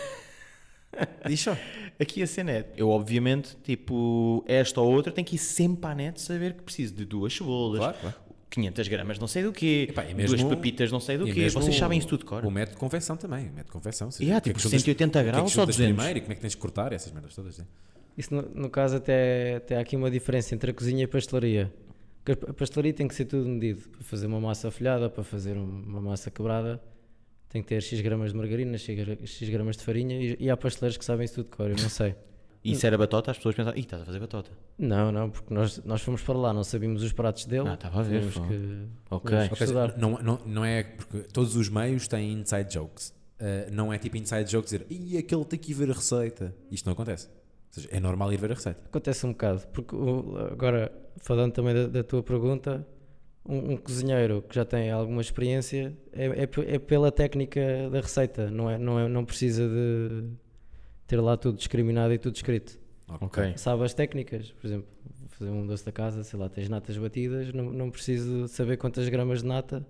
Diz 1.26 1.40
só. 1.40 1.56
Aqui 1.98 2.22
a 2.22 2.26
cena 2.26 2.50
é, 2.50 2.72
eu 2.76 2.88
obviamente, 2.90 3.56
tipo, 3.62 4.44
esta 4.48 4.80
ou 4.80 4.92
outra, 4.92 5.12
tenho 5.12 5.24
que 5.26 5.36
ir 5.36 5.38
sempre 5.38 5.88
à 5.88 5.94
net 5.94 6.20
saber 6.20 6.54
que 6.54 6.62
preciso 6.62 6.92
de 6.94 7.04
duas 7.04 7.32
cebolas, 7.32 7.78
Claro, 7.78 7.96
claro. 8.00 8.16
500 8.50 8.88
gramas 8.88 9.18
não 9.18 9.28
sei 9.28 9.42
do 9.44 9.52
quê, 9.52 9.86
Epá, 9.90 10.04
e 10.04 10.12
duas 10.14 10.32
mesmo- 10.32 10.48
pepitas 10.50 10.90
não 10.90 10.98
sei 11.00 11.16
do 11.18 11.24
quê. 11.26 11.32
mesmo 11.42 11.60
Vocês 11.62 11.76
sabem 11.76 11.98
isso 11.98 12.08
tudo 12.08 12.20
de 12.20 12.26
cor. 12.26 12.44
O 12.44 12.50
método 12.50 12.74
de 12.74 12.80
conversão 12.80 13.16
também. 13.16 13.42
O 13.44 13.50
método 13.52 13.64
de 13.66 13.70
conversão. 13.72 14.10
seja, 14.10 14.24
Yeah, 14.24 14.38
é 14.38 14.40
tipo 14.40 14.56
que 14.56 14.62
juntas- 14.62 14.80
180 14.82 15.18
o 15.18 15.22
que 15.22 15.28
é 15.28 15.30
que 15.30 15.36
graus 15.36 15.52
juntas 15.52 15.76
200? 15.76 15.96
primeiro 15.96 16.18
e 16.18 16.20
como 16.22 16.32
é 16.32 16.34
que 16.34 16.40
tens 16.40 16.50
de 16.52 16.56
cortar 16.58 16.92
essas 16.92 17.12
merdas 17.12 17.34
todas. 17.34 17.58
né? 17.58 17.64
Isso 18.18 18.34
no, 18.34 18.42
no 18.42 18.70
caso 18.70 18.96
até, 18.96 19.56
até 19.56 19.76
há 19.76 19.80
aqui 19.80 19.96
uma 19.96 20.10
diferença 20.10 20.52
entre 20.54 20.70
a 20.70 20.74
cozinha 20.74 21.02
e 21.02 21.04
a 21.04 21.08
pastelaria. 21.08 21.72
Porque 22.24 22.50
a 22.50 22.52
pastelaria 22.54 22.92
tem 22.92 23.06
que 23.08 23.14
ser 23.14 23.24
tudo 23.26 23.48
medido. 23.48 23.88
Para 23.88 24.02
fazer 24.02 24.26
uma 24.26 24.40
massa 24.40 24.68
folhada, 24.70 25.08
para 25.10 25.22
fazer 25.24 25.56
um- 25.56 25.82
uma 25.86 26.00
massa 26.00 26.28
quebrada, 26.30 26.80
tem 27.54 27.62
que 27.62 27.68
ter 27.68 27.80
X 27.80 28.00
gramas 28.00 28.32
de 28.32 28.36
margarina, 28.36 28.76
X, 28.76 28.96
gra- 28.98 29.16
X 29.24 29.48
gramas 29.48 29.76
de 29.76 29.84
farinha 29.84 30.20
e, 30.20 30.36
e 30.40 30.50
há 30.50 30.56
pasteleiros 30.56 30.96
que 30.96 31.04
sabem 31.04 31.24
isso 31.24 31.34
tudo 31.36 31.44
de 31.44 31.56
cor, 31.56 31.70
eu 31.70 31.76
não 31.76 31.88
sei. 31.88 32.16
E 32.64 32.72
isso 32.72 32.84
era 32.84 32.98
batota, 32.98 33.30
as 33.30 33.36
pessoas 33.36 33.54
pensavam, 33.54 33.78
ih, 33.78 33.82
estás 33.82 34.02
a 34.02 34.04
fazer 34.04 34.18
batota. 34.18 34.50
Não, 34.76 35.12
não, 35.12 35.30
porque 35.30 35.54
nós, 35.54 35.80
nós 35.84 36.02
fomos 36.02 36.20
para 36.22 36.36
lá, 36.36 36.52
não 36.52 36.64
sabíamos 36.64 37.02
os 37.04 37.12
pratos 37.12 37.44
dele. 37.44 37.68
Ah, 37.68 37.74
estava 37.74 38.00
a 38.00 38.02
ver, 38.02 38.28
tínhamos 38.28 38.34
que, 38.34 38.86
Ok. 39.08 39.28
tínhamos 39.30 39.48
que 39.48 39.54
Ok, 39.54 39.64
estudar. 39.66 39.96
não, 39.96 40.10
não, 40.20 40.40
não 40.44 40.64
é 40.64 40.82
porque 40.82 41.18
todos 41.32 41.54
os 41.54 41.68
meios 41.68 42.08
têm 42.08 42.32
inside 42.32 42.72
jokes. 42.74 43.14
Uh, 43.40 43.70
não 43.72 43.92
é 43.92 43.98
tipo 43.98 44.16
inside 44.16 44.50
jokes 44.50 44.70
dizer 44.72 44.86
e 44.90 45.16
aquele 45.16 45.44
tem 45.44 45.58
que 45.58 45.70
ir 45.70 45.74
ver 45.74 45.90
a 45.90 45.94
receita. 45.94 46.52
Isto 46.72 46.86
não 46.86 46.92
acontece. 46.94 47.28
seja, 47.70 47.88
é 47.92 48.00
normal 48.00 48.32
ir 48.32 48.36
ver 48.38 48.50
a 48.50 48.54
receita. 48.54 48.80
Acontece 48.86 49.24
um 49.26 49.30
bocado, 49.30 49.64
porque 49.72 49.94
agora, 50.50 50.90
falando 51.18 51.52
também 51.52 51.72
da, 51.74 51.86
da 51.86 52.02
tua 52.02 52.22
pergunta, 52.22 52.84
um, 53.46 53.72
um 53.72 53.76
cozinheiro 53.76 54.42
que 54.48 54.54
já 54.54 54.64
tem 54.64 54.90
alguma 54.90 55.20
experiência 55.20 55.96
é, 56.12 56.26
é 56.26 56.74
é 56.74 56.78
pela 56.78 57.12
técnica 57.12 57.90
da 57.90 58.00
receita, 58.00 58.50
não, 58.50 58.70
é, 58.70 58.78
não, 58.78 58.98
é, 58.98 59.08
não 59.08 59.24
precisa 59.24 59.68
de 59.68 60.30
ter 61.06 61.20
lá 61.20 61.36
tudo 61.36 61.58
discriminado 61.58 62.12
e 62.12 62.18
tudo 62.18 62.34
escrito. 62.36 62.78
Ok. 63.20 63.54
Sabe 63.56 63.84
as 63.84 63.92
técnicas, 63.92 64.50
por 64.52 64.66
exemplo, 64.66 64.86
fazer 65.28 65.50
um 65.50 65.66
doce 65.66 65.84
da 65.84 65.92
casa, 65.92 66.24
sei 66.24 66.38
lá, 66.38 66.48
tens 66.48 66.68
natas 66.68 66.96
batidas, 66.96 67.52
não, 67.52 67.64
não 67.64 67.90
preciso 67.90 68.48
saber 68.48 68.76
quantas 68.78 69.08
gramas 69.08 69.42
de 69.42 69.48
nata. 69.48 69.86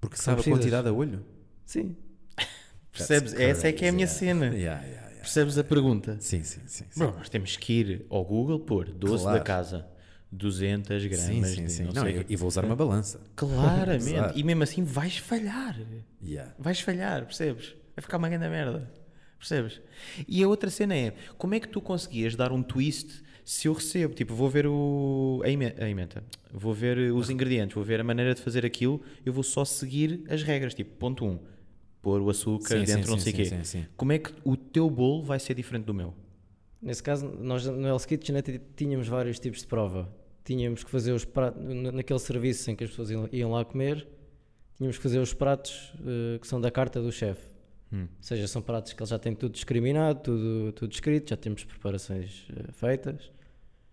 Porque 0.00 0.16
sabe 0.16 0.40
a 0.40 0.44
quantidade 0.44 0.88
a 0.88 0.92
olho. 0.92 1.22
Sim, 1.66 1.94
Percebes? 2.90 3.34
Essa 3.34 3.68
é 3.68 3.72
que 3.72 3.84
é 3.84 3.88
a 3.88 3.92
minha 3.92 4.06
crazy, 4.06 4.18
cena. 4.18 4.46
Yeah, 4.46 4.82
yeah, 4.82 4.86
yeah. 4.86 5.20
Percebes 5.20 5.58
a 5.58 5.64
pergunta? 5.64 6.16
Sim, 6.20 6.42
sim, 6.42 6.60
sim. 6.66 6.84
sim. 6.90 6.98
Bro, 6.98 7.12
nós 7.18 7.28
temos 7.28 7.56
que 7.56 7.72
ir 7.72 8.06
ao 8.08 8.24
Google 8.24 8.58
pôr 8.60 8.90
doce 8.90 9.22
Claro. 9.22 9.38
da 9.38 9.44
casa, 9.44 9.86
200 10.32 11.06
gramas 11.06 11.26
Sim, 11.28 11.44
sim, 11.44 11.64
de 11.64 11.72
sim. 11.72 11.82
não 11.84 11.92
Não, 11.92 12.02
sei 12.02 12.18
e, 12.28 12.32
e 12.32 12.36
vou 12.36 12.48
usar 12.48 12.64
uma 12.64 12.76
balança. 12.76 13.20
Claramente. 13.34 14.32
E 14.38 14.44
mesmo 14.44 14.62
assim 14.62 14.84
vais 14.84 15.16
falhar. 15.16 15.76
Yeah. 16.22 16.54
Vais 16.58 16.80
falhar, 16.80 17.24
percebes? 17.24 17.74
Vai 17.96 18.02
ficar 18.02 18.16
uma 18.18 18.28
grande 18.28 18.48
merda. 18.48 18.90
Percebes? 19.38 19.80
E 20.28 20.42
a 20.42 20.48
outra 20.48 20.68
cena 20.70 20.94
é, 20.94 21.14
como 21.38 21.54
é 21.54 21.60
que 21.60 21.68
tu 21.68 21.80
conseguias 21.80 22.36
dar 22.36 22.52
um 22.52 22.62
twist 22.62 23.22
se 23.44 23.66
eu 23.66 23.72
recebo? 23.72 24.14
Tipo, 24.14 24.34
vou 24.34 24.48
ver 24.50 24.66
o, 24.66 25.40
a, 25.42 25.48
eme- 25.48 25.74
a 25.78 25.88
emenda, 25.88 26.22
vou 26.52 26.74
ver 26.74 27.10
os 27.12 27.30
ingredientes, 27.30 27.74
vou 27.74 27.82
ver 27.82 28.00
a 28.00 28.04
maneira 28.04 28.34
de 28.34 28.42
fazer 28.42 28.64
aquilo, 28.66 29.00
eu 29.24 29.32
vou 29.32 29.42
só 29.42 29.64
seguir 29.64 30.24
as 30.28 30.42
regras. 30.42 30.74
Tipo, 30.74 30.94
ponto 30.96 31.24
1, 31.24 31.28
um, 31.28 31.38
pôr 32.02 32.20
o 32.20 32.28
açúcar 32.30 32.78
Sim, 32.78 32.86
sim, 32.86 32.94
dentro, 32.94 33.10
não 33.10 33.18
sim, 33.18 33.24
sei 33.24 33.32
o 33.32 33.36
quê. 33.36 33.44
sim, 33.46 33.56
sim, 33.58 33.64
sim. 33.64 33.86
Como 33.96 34.12
é 34.12 34.18
que 34.18 34.30
o 34.44 34.56
teu 34.56 34.88
bolo 34.90 35.22
vai 35.22 35.40
ser 35.40 35.54
diferente 35.54 35.84
do 35.86 35.94
meu? 35.94 36.14
Nesse 36.82 37.02
caso, 37.02 37.26
nós 37.40 37.64
no 37.66 37.86
Hell's 37.88 38.04
Kitchen 38.06 38.36
até 38.36 38.60
tínhamos 38.76 39.08
vários 39.08 39.38
tipos 39.40 39.60
de 39.60 39.66
prova. 39.66 40.08
Tínhamos 40.50 40.82
que 40.82 40.90
fazer 40.90 41.12
os 41.12 41.24
pratos, 41.24 41.62
na- 41.62 41.92
naquele 41.92 42.18
serviço 42.18 42.68
em 42.70 42.74
que 42.74 42.82
as 42.82 42.90
pessoas 42.90 43.08
iam, 43.32 43.52
lá 43.52 43.64
comer, 43.64 44.04
tínhamos 44.76 44.96
que 44.96 45.02
fazer 45.04 45.20
os 45.20 45.32
pratos 45.32 45.92
eh, 46.04 46.38
que 46.40 46.46
são 46.48 46.60
da 46.60 46.72
carta 46.72 47.00
do 47.00 47.12
chefe. 47.12 47.40
Hum. 47.92 48.02
Ou 48.02 48.08
seja, 48.22 48.48
são 48.48 48.60
pratos 48.60 48.92
que 48.92 49.00
ele 49.00 49.08
já 49.08 49.16
tem 49.16 49.32
tudo 49.32 49.52
discriminado, 49.52 50.20
tudo, 50.24 50.72
tudo 50.72 50.92
escrito, 50.92 51.30
já 51.30 51.36
temos 51.36 51.62
preparações 51.62 52.48
eh, 52.50 52.72
feitas. 52.72 53.30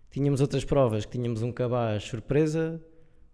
Tínhamos 0.10 0.42
outras 0.42 0.66
provas, 0.66 1.06
que 1.06 1.12
tínhamos 1.12 1.44
um 1.44 1.52
cabaz 1.52 2.04
surpresa 2.06 2.82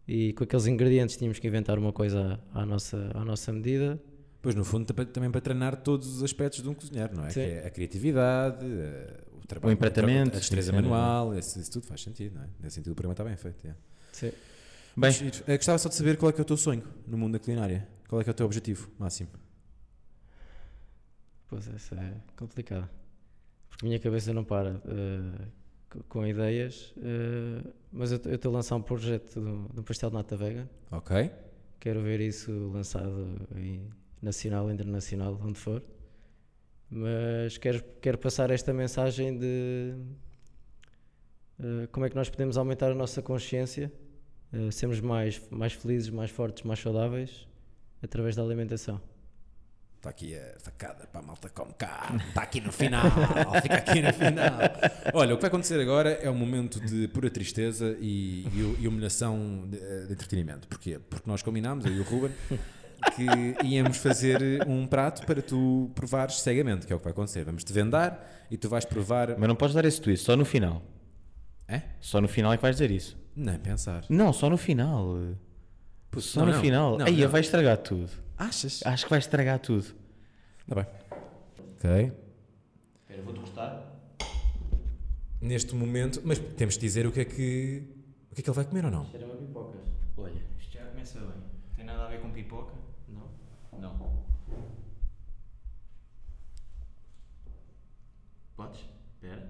e 0.05 0.33
com 0.33 0.43
aqueles 0.43 0.65
ingredientes 0.67 1.15
tínhamos 1.15 1.39
que 1.39 1.47
inventar 1.47 1.79
uma 1.79 1.93
coisa 1.93 2.37
à, 2.53 2.65
nossa, 2.65 3.09
à 3.13 3.23
nossa 3.23 3.53
medida. 3.53 3.97
Pois, 4.41 4.53
no 4.53 4.65
fundo, 4.65 4.93
também- 5.05 5.31
para 5.31 5.39
treinar 5.39 5.77
todos 5.81 6.17
os 6.17 6.21
aspectos 6.23 6.61
de 6.61 6.67
um 6.67 6.73
cozinheiro, 6.73 7.15
não 7.15 7.25
é? 7.25 7.29
É 7.39 7.67
a 7.67 7.69
criatividade, 7.69 8.65
eh, 8.65 9.17
trabalho, 9.53 9.69
O 9.69 9.73
empratamento, 9.73 10.35
a 10.37 10.39
destreza 10.39 10.71
sim, 10.71 10.75
manual, 10.75 11.37
isso, 11.37 11.59
isso 11.59 11.71
tudo 11.71 11.85
faz 11.87 12.01
sentido, 12.01 12.35
não 12.35 12.43
é? 12.43 12.47
Nesse 12.59 12.75
sentido, 12.75 12.91
o 12.91 12.95
programa 12.95 13.13
está 13.13 13.23
bem 13.23 13.35
feito. 13.35 13.63
yeah. 13.63 13.79
Sim. 14.11 14.29
Bem, 14.29 14.37
Mas, 14.95 15.43
eh, 15.47 15.57
gostava 15.57 15.77
só 15.79 15.89
de 15.89 15.95
saber 15.95 16.17
qual 16.17 16.29
é 16.29 16.33
que 16.33 16.39
é 16.39 16.43
o 16.43 16.45
teu 16.45 16.57
sonho 16.57 16.83
no 17.07 17.17
mundo 17.17 17.33
da 17.33 17.39
culinária. 17.39 17.87
Qual 18.07 18.21
é 18.21 18.23
que 18.23 18.29
é 18.29 18.31
o 18.31 18.35
teu 18.35 18.45
objetivo 18.45 18.89
máximo? 18.99 19.29
Pois 21.47 21.67
essa 21.67 21.95
é 21.95 22.13
complicada. 22.37 22.89
Porque 23.69 23.85
a 23.85 23.87
minha 23.87 23.99
cabeça 23.99 24.33
não 24.33 24.43
para 24.43 24.79
co- 25.89 26.03
com 26.09 26.25
ideias. 26.27 26.93
eh, 26.97 27.63
mas 27.91 28.11
eu 28.11 28.17
estou 28.17 28.51
a 28.51 28.55
lançar 28.55 28.75
um 28.75 28.81
projeto 28.81 29.39
do, 29.39 29.67
do 29.73 29.83
pastel 29.83 30.09
de 30.09 30.15
nata 30.15 30.35
vegan. 30.35 30.67
Ok? 30.91 31.31
Quero 31.79 32.01
ver 32.01 32.21
isso 32.21 32.51
lançado 32.73 33.35
em 33.55 33.87
nacional, 34.21 34.71
internacional, 34.71 35.39
onde 35.43 35.59
for. 35.59 35.81
Mas 36.95 37.57
quero, 37.57 37.83
quero 37.99 38.19
passar 38.19 38.51
esta 38.51 38.71
mensagem 38.71 39.35
de 39.35 39.95
eh, 41.59 41.87
como 41.91 42.05
é 42.05 42.09
que 42.09 42.15
nós 42.15 42.29
podemos 42.29 42.55
aumentar 42.55 42.91
a 42.91 42.93
nossa 42.93 43.19
consciência, 43.19 43.91
eh, 44.53 44.69
sermos 44.69 44.99
mais, 44.99 45.41
mais 45.49 45.73
felizes, 45.73 46.11
mais 46.11 46.29
fortes, 46.29 46.61
mais 46.61 46.79
saudáveis 46.79 47.47
através 47.99 48.35
da 48.35 48.43
alimentação. 48.43 49.01
Está 49.97 50.11
aqui 50.11 50.35
a 50.35 50.59
facada 50.59 51.07
para 51.07 51.21
a 51.21 51.23
malta 51.23 51.49
como 51.49 51.73
cá. 51.73 52.13
Está 52.27 52.43
aqui 52.43 52.61
no 52.61 52.71
final. 52.71 53.05
Fica 53.63 53.77
aqui 53.77 53.99
no 53.99 54.13
final. 54.13 54.59
Olha, 55.15 55.33
o 55.33 55.37
que 55.37 55.41
vai 55.41 55.47
acontecer 55.47 55.79
agora 55.79 56.11
é 56.11 56.29
um 56.29 56.35
momento 56.35 56.79
de 56.79 57.07
pura 57.07 57.29
tristeza 57.29 57.97
e, 57.99 58.45
e, 58.53 58.77
e 58.81 58.87
humilhação 58.87 59.65
de, 59.67 59.79
de 60.05 60.13
entretenimento. 60.13 60.67
Porquê? 60.67 60.99
Porque 60.99 61.27
nós 61.27 61.41
combinámos, 61.41 61.85
eu 61.85 61.93
e 61.93 61.99
o 62.01 62.03
Ruben, 62.03 62.31
que 63.15 63.65
íamos 63.65 63.97
fazer 63.97 64.67
um 64.67 64.85
prato 64.87 65.25
para 65.25 65.41
tu 65.41 65.91
provares 65.95 66.39
cegamente, 66.41 66.85
que 66.87 66.93
é 66.93 66.95
o 66.95 66.99
que 66.99 67.03
vai 67.05 67.11
acontecer. 67.11 67.43
Vamos-te 67.43 67.71
vendar 67.73 68.45
e 68.49 68.57
tu 68.57 68.69
vais 68.69 68.85
provar. 68.85 69.37
mas 69.37 69.47
não 69.47 69.55
podes 69.55 69.75
dar 69.75 69.85
esse 69.85 69.99
twist, 70.01 70.25
só 70.25 70.35
no 70.35 70.45
final. 70.45 70.81
É? 71.67 71.81
Só 71.99 72.19
no 72.21 72.27
final 72.27 72.51
é 72.53 72.57
que 72.57 72.61
vais 72.61 72.75
dizer 72.75 72.91
isso. 72.91 73.17
Nem 73.35 73.57
pensar. 73.57 74.05
Não, 74.09 74.31
só 74.33 74.49
no 74.49 74.57
final. 74.57 75.17
Só 76.17 76.41
não, 76.41 76.47
no 76.47 76.53
não. 76.53 76.61
final. 76.61 76.97
Não, 76.97 77.05
Aí 77.05 77.21
não. 77.21 77.29
vai 77.29 77.41
estragar 77.41 77.77
tudo. 77.77 78.11
Achas? 78.37 78.81
Acho 78.85 79.05
que 79.05 79.09
vai 79.09 79.19
estragar 79.19 79.59
tudo. 79.59 79.85
Está 80.61 80.75
bem. 80.75 80.85
Ok. 81.77 82.11
Espera, 83.01 83.21
vou-te 83.23 83.39
gostar. 83.39 83.89
Neste 85.41 85.75
momento, 85.75 86.21
mas 86.23 86.39
temos 86.39 86.75
de 86.75 86.79
dizer 86.81 87.05
o 87.07 87.11
que 87.11 87.19
é 87.21 87.25
que, 87.25 87.83
o 88.31 88.35
que, 88.35 88.41
é 88.41 88.43
que 88.43 88.49
ele 88.49 88.55
vai 88.55 88.65
comer 88.65 88.85
ou 88.85 88.91
não? 88.91 89.05
Cheira-me 89.05 89.33
a 89.33 89.35
pipocas. 89.35 89.81
Olha, 90.15 90.41
isto 90.59 90.73
já 90.73 90.85
começa 90.85 91.19
bem. 91.19 91.33
Tem 91.75 91.85
nada 91.85 92.05
a 92.05 92.07
ver 92.07 92.21
com 92.21 92.29
pipoca? 92.31 92.73
Não? 93.79 94.23
Podes? 98.55 98.81
Espera. 99.15 99.49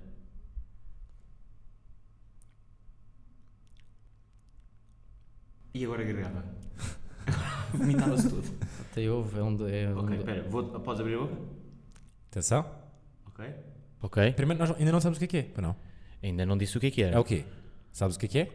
E 5.74 5.84
agora 5.86 6.04
gargava? 6.04 6.44
Vomitava-se 7.74 8.30
tudo. 8.30 8.48
Até 8.92 9.10
houve, 9.10 9.40
é 9.40 9.44
um. 9.44 9.56
do- 9.56 9.68
É 9.68 9.90
um 9.90 9.98
Ok, 10.00 10.08
do- 10.18 10.22
espera, 10.22 10.44
vou, 10.50 10.64
podes 10.80 11.02
abrir 11.02 11.16
a 11.16 11.20
boca? 11.20 11.36
Atenção. 12.30 12.66
Ok. 13.28 13.46
Ok. 14.02 14.32
Primeiro, 14.34 14.60
nós 14.66 14.78
ainda 14.78 14.92
não 14.92 15.02
sabemos 15.02 15.18
o 15.18 15.20
que 15.20 15.26
é 15.26 15.28
que 15.44 15.50
é. 15.58 15.62
Não. 15.62 15.76
Ainda 16.22 16.46
não 16.46 16.58
disse 16.58 16.78
o 16.78 16.80
que 16.80 16.88
é 16.88 16.92
que 16.92 17.02
era. 17.04 17.16
É 17.16 17.20
o 17.20 17.24
quê? 17.24 17.46
Sabes 17.92 18.16
o 18.16 18.20
que 18.20 18.26
é 18.28 18.30
que 18.30 18.40
é? 18.40 18.52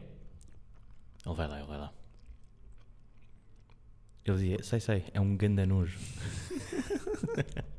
Ele 1.27 1.35
vai 1.35 1.49
lá, 1.49 1.59
ele 1.59 1.67
vai 1.67 1.79
lá. 1.79 1.93
Ele 4.31 4.39
dizia, 4.39 4.63
sei, 4.63 4.81
sei, 4.81 5.05
é 5.13 5.21
um 5.21 5.37
ganda 5.37 5.67
nojo. 5.67 5.99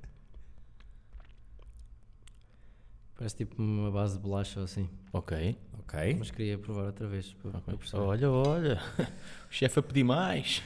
Parece 3.16 3.36
tipo 3.36 3.62
uma 3.62 3.92
base 3.92 4.16
de 4.16 4.22
bolacha 4.22 4.60
ou 4.60 4.64
assim. 4.64 4.90
Ok. 5.12 5.58
Ok. 5.80 6.16
Mas 6.18 6.32
queria 6.32 6.58
provar 6.58 6.86
outra 6.86 7.06
vez. 7.06 7.34
Para, 7.34 7.60
para 7.60 7.76
perceber. 7.76 8.02
Olha, 8.02 8.32
olha. 8.32 8.82
O 9.50 9.54
chefe 9.54 9.80
a 9.80 9.84
pedir 9.84 10.04
mais. 10.04 10.64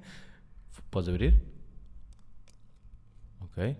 Podes 0.90 1.08
abrir? 1.08 1.40
Ok. 3.42 3.76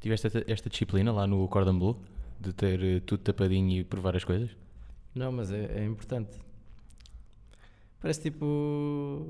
Tiveste 0.00 0.28
esta, 0.28 0.44
esta 0.46 0.70
disciplina 0.70 1.12
lá 1.12 1.26
no 1.26 1.46
Cordon 1.48 1.78
Bleu? 1.78 2.00
De 2.40 2.54
ter 2.54 2.82
eh, 2.82 3.00
tudo 3.00 3.22
tapadinho 3.22 3.80
e 3.80 3.84
provar 3.84 4.16
as 4.16 4.24
coisas? 4.24 4.56
Não, 5.14 5.30
mas 5.30 5.52
é, 5.52 5.80
é 5.80 5.84
importante. 5.84 6.38
Parece 8.00 8.22
tipo 8.22 8.46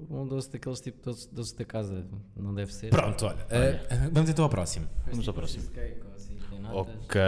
um 0.08 0.26
doce 0.28 0.50
daqueles 0.50 0.80
tipo 0.80 1.02
doce, 1.02 1.28
doce 1.34 1.56
da 1.56 1.64
casa. 1.64 2.06
Não 2.36 2.54
deve 2.54 2.72
ser. 2.72 2.90
Pronto, 2.90 3.26
olha. 3.26 3.46
eh, 3.50 4.08
vamos 4.12 4.30
então 4.30 4.44
ao 4.44 4.48
próximo. 4.50 4.86
Vamos 5.10 5.26
ao 5.26 5.34
próximo. 5.34 5.62
Cheesecake 5.64 6.00
ou 6.06 6.14
assim. 6.14 6.38
Ok. 6.72 7.20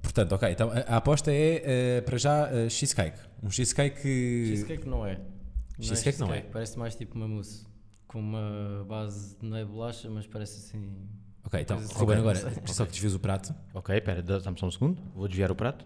Portanto, 0.00 0.32
ok. 0.32 0.50
Então 0.52 0.70
a, 0.70 0.78
a 0.94 0.96
aposta 0.98 1.32
é, 1.32 1.62
eh, 1.96 2.00
para 2.02 2.16
já, 2.18 2.48
eh, 2.52 2.68
cheesecake. 2.68 3.18
Um 3.42 3.50
cheesecake. 3.50 4.00
Cheesecake 4.00 4.88
não 4.88 5.04
é. 5.04 5.18
Cheesecake 5.80 6.20
não 6.20 6.32
é. 6.32 6.42
Parece 6.42 6.78
mais 6.78 6.94
tipo 6.94 7.16
uma 7.16 7.26
mousse. 7.26 7.66
Com 8.06 8.20
uma 8.20 8.84
base 8.88 9.36
de 9.36 9.44
não 9.44 9.56
é 9.56 9.64
bolacha, 9.64 10.08
mas 10.08 10.24
parece 10.28 10.58
assim. 10.68 10.92
Ok, 11.44 11.60
então, 11.60 11.78
assim. 11.78 11.94
Ruben, 11.94 12.18
Ok, 12.20 12.30
agora, 12.30 12.40
não 12.44 12.50
sei. 12.66 12.74
só 12.74 12.84
que 12.86 12.92
desvias 12.92 13.14
o 13.14 13.18
prato. 13.18 13.52
Ok, 13.74 13.94
espera, 13.96 14.22
dá- 14.22 14.38
dá-me 14.38 14.58
só 14.58 14.66
um 14.66 14.70
segundo. 14.70 15.02
Vou 15.16 15.26
desviar 15.26 15.50
o 15.50 15.54
prato. 15.56 15.84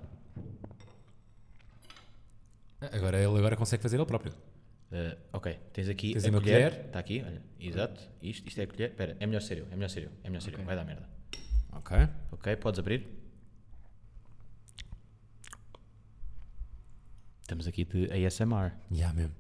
Agora 2.93 3.17
ele 3.19 3.39
agora 3.39 3.57
consegue 3.57 3.83
fazer 3.83 3.97
ele 3.97 4.05
próprio. 4.07 4.33
Eh, 4.93 5.17
ok, 5.33 5.57
tens 5.73 5.89
aqui 5.89 6.13
Tens 6.15 6.25
a 6.25 6.31
uma 6.31 6.41
colher. 6.41 6.71
colher. 6.73 6.87
Está 6.87 6.99
aqui, 6.99 7.23
olha. 7.25 7.43
Exato. 7.61 8.01
Isto, 8.23 8.49
isto 8.49 8.61
é 8.61 8.65
a 8.65 8.67
colher. 8.67 8.91
Espera, 8.91 9.17
é 9.21 9.27
melhor 9.27 9.41
ser 9.41 9.59
eu. 9.59 9.67
É 9.71 9.75
melhor 9.77 9.89
ser 9.89 10.03
eu. 10.05 10.11
É 10.25 10.29
melhor 10.29 10.41
ser 10.43 10.53
eu. 10.59 10.65
Vai 10.65 10.75
dar 10.77 10.85
merda. 10.85 11.09
Ok. 11.73 11.97
Ok, 12.33 12.57
podes 12.57 12.81
abrir. 12.81 13.07
Estamos 17.43 17.67
aqui 17.67 17.85
de 17.85 18.11
ASMR. 18.27 18.73
Já 18.91 19.13
mesmo. 19.13 19.35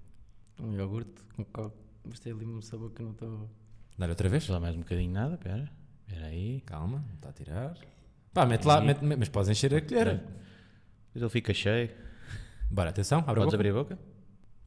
Um 0.58 0.72
iogurte 0.74 1.22
com 1.34 1.44
coco. 1.44 1.76
Mas 2.04 2.18
tem 2.20 2.32
ali 2.32 2.46
um 2.46 2.60
sabor 2.62 2.90
que 2.92 3.02
eu 3.02 3.06
não 3.06 3.12
estou. 3.12 3.50
Dar 3.98 4.08
outra 4.08 4.28
vez? 4.28 4.42
Deixa 4.44 4.52
lá 4.52 4.60
mais 4.60 4.74
um 4.74 4.78
bocadinho 4.80 5.12
nada, 5.12 5.34
espera. 5.34 5.70
Espera 6.08 6.26
aí. 6.26 6.60
Calma, 6.62 7.04
não 7.06 7.14
está 7.14 7.28
a 7.28 7.32
tirar. 7.32 7.78
Pá, 8.32 8.46
mete 8.46 8.64
lá, 8.64 8.80
mete, 8.80 9.02
mas 9.04 9.28
podes 9.28 9.48
encher 9.50 9.74
a 9.74 9.80
colher. 9.80 10.16
Depois 10.16 11.22
ele 11.22 11.28
fica 11.28 11.52
cheio. 11.52 11.90
Bora, 12.70 12.90
atenção, 12.90 13.18
abre 13.20 13.32
a 13.32 13.34
Podes 13.34 13.46
boca. 13.46 13.56
abrir 13.56 13.70
a 13.70 13.72
boca? 13.72 13.98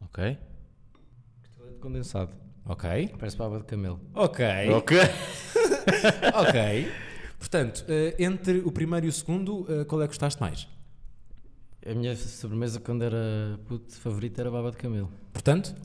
Ok. 0.02 0.38
Condensado. 1.84 2.32
Ok. 2.66 3.10
Parece 3.20 3.36
baba 3.36 3.58
de 3.60 3.66
camelo. 3.66 4.00
Ok. 4.14 4.40
Ok. 4.74 4.96
ok. 6.34 6.90
Portanto, 7.38 7.84
eh, 7.90 8.16
entre 8.20 8.60
o 8.60 8.72
primeiro 8.72 9.06
e 9.06 9.10
o 9.10 9.12
segundo, 9.12 9.66
eh, 9.68 9.84
qual 9.84 10.02
é 10.02 10.06
que 10.06 10.12
gostaste 10.12 10.40
mais? 10.40 10.66
A 11.86 11.94
minha 11.94 12.16
sobremesa 12.16 12.80
quando 12.80 13.04
era 13.04 13.60
puto 13.68 13.94
favorita 13.98 14.40
era 14.42 14.50
baba 14.50 14.72
de 14.72 14.78
camelo. 14.78 15.12
Portanto, 15.34 15.76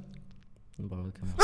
Baba 0.79 1.03
de 1.03 1.13
camelo. 1.13 1.37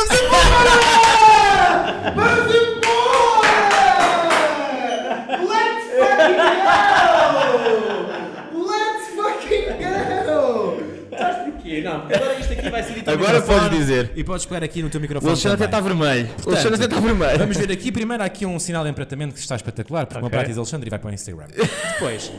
Não, 11.85 12.03
agora 12.05 12.39
isto 12.41 12.53
aqui 12.53 12.71
vai 12.71 12.83
ser 12.83 12.95
dito 12.95 13.11
Agora 13.11 13.43
podes 13.43 13.79
dizer. 13.79 14.13
E 14.17 14.25
podes 14.25 14.47
pegar 14.47 14.65
aqui 14.65 14.83
no 14.83 14.91
teu 14.91 14.99
O 14.99 15.03
microfone. 15.03 15.31
Alexandre 15.33 15.55
até 15.57 15.65
está 15.67 15.81
vermelho. 15.81 16.29
O 16.47 16.51
Alexandre 16.51 16.75
até 16.77 16.85
está 16.85 17.01
vermelho. 17.01 17.39
Vamos 17.39 17.57
ver 17.57 17.71
aqui. 17.71 17.93
Primeiro, 17.93 18.23
há 18.23 18.27
aqui 18.27 18.47
um 18.47 18.59
sinal 18.59 18.85
de 18.85 18.91
empratamento 18.91 19.35
que 19.35 19.41
está 19.41 19.55
espetacular, 19.57 20.07
porque 20.07 20.19
o 20.19 20.23
meu 20.23 20.27
Ok. 20.29 20.37
prato 20.39 20.49
diz 20.49 20.59
Alexandre 20.59 20.89
e 20.89 20.91
vai 20.91 20.99
para 20.99 21.11
o 21.11 21.15
Instagram. 21.15 21.47
Depois, 21.93 22.33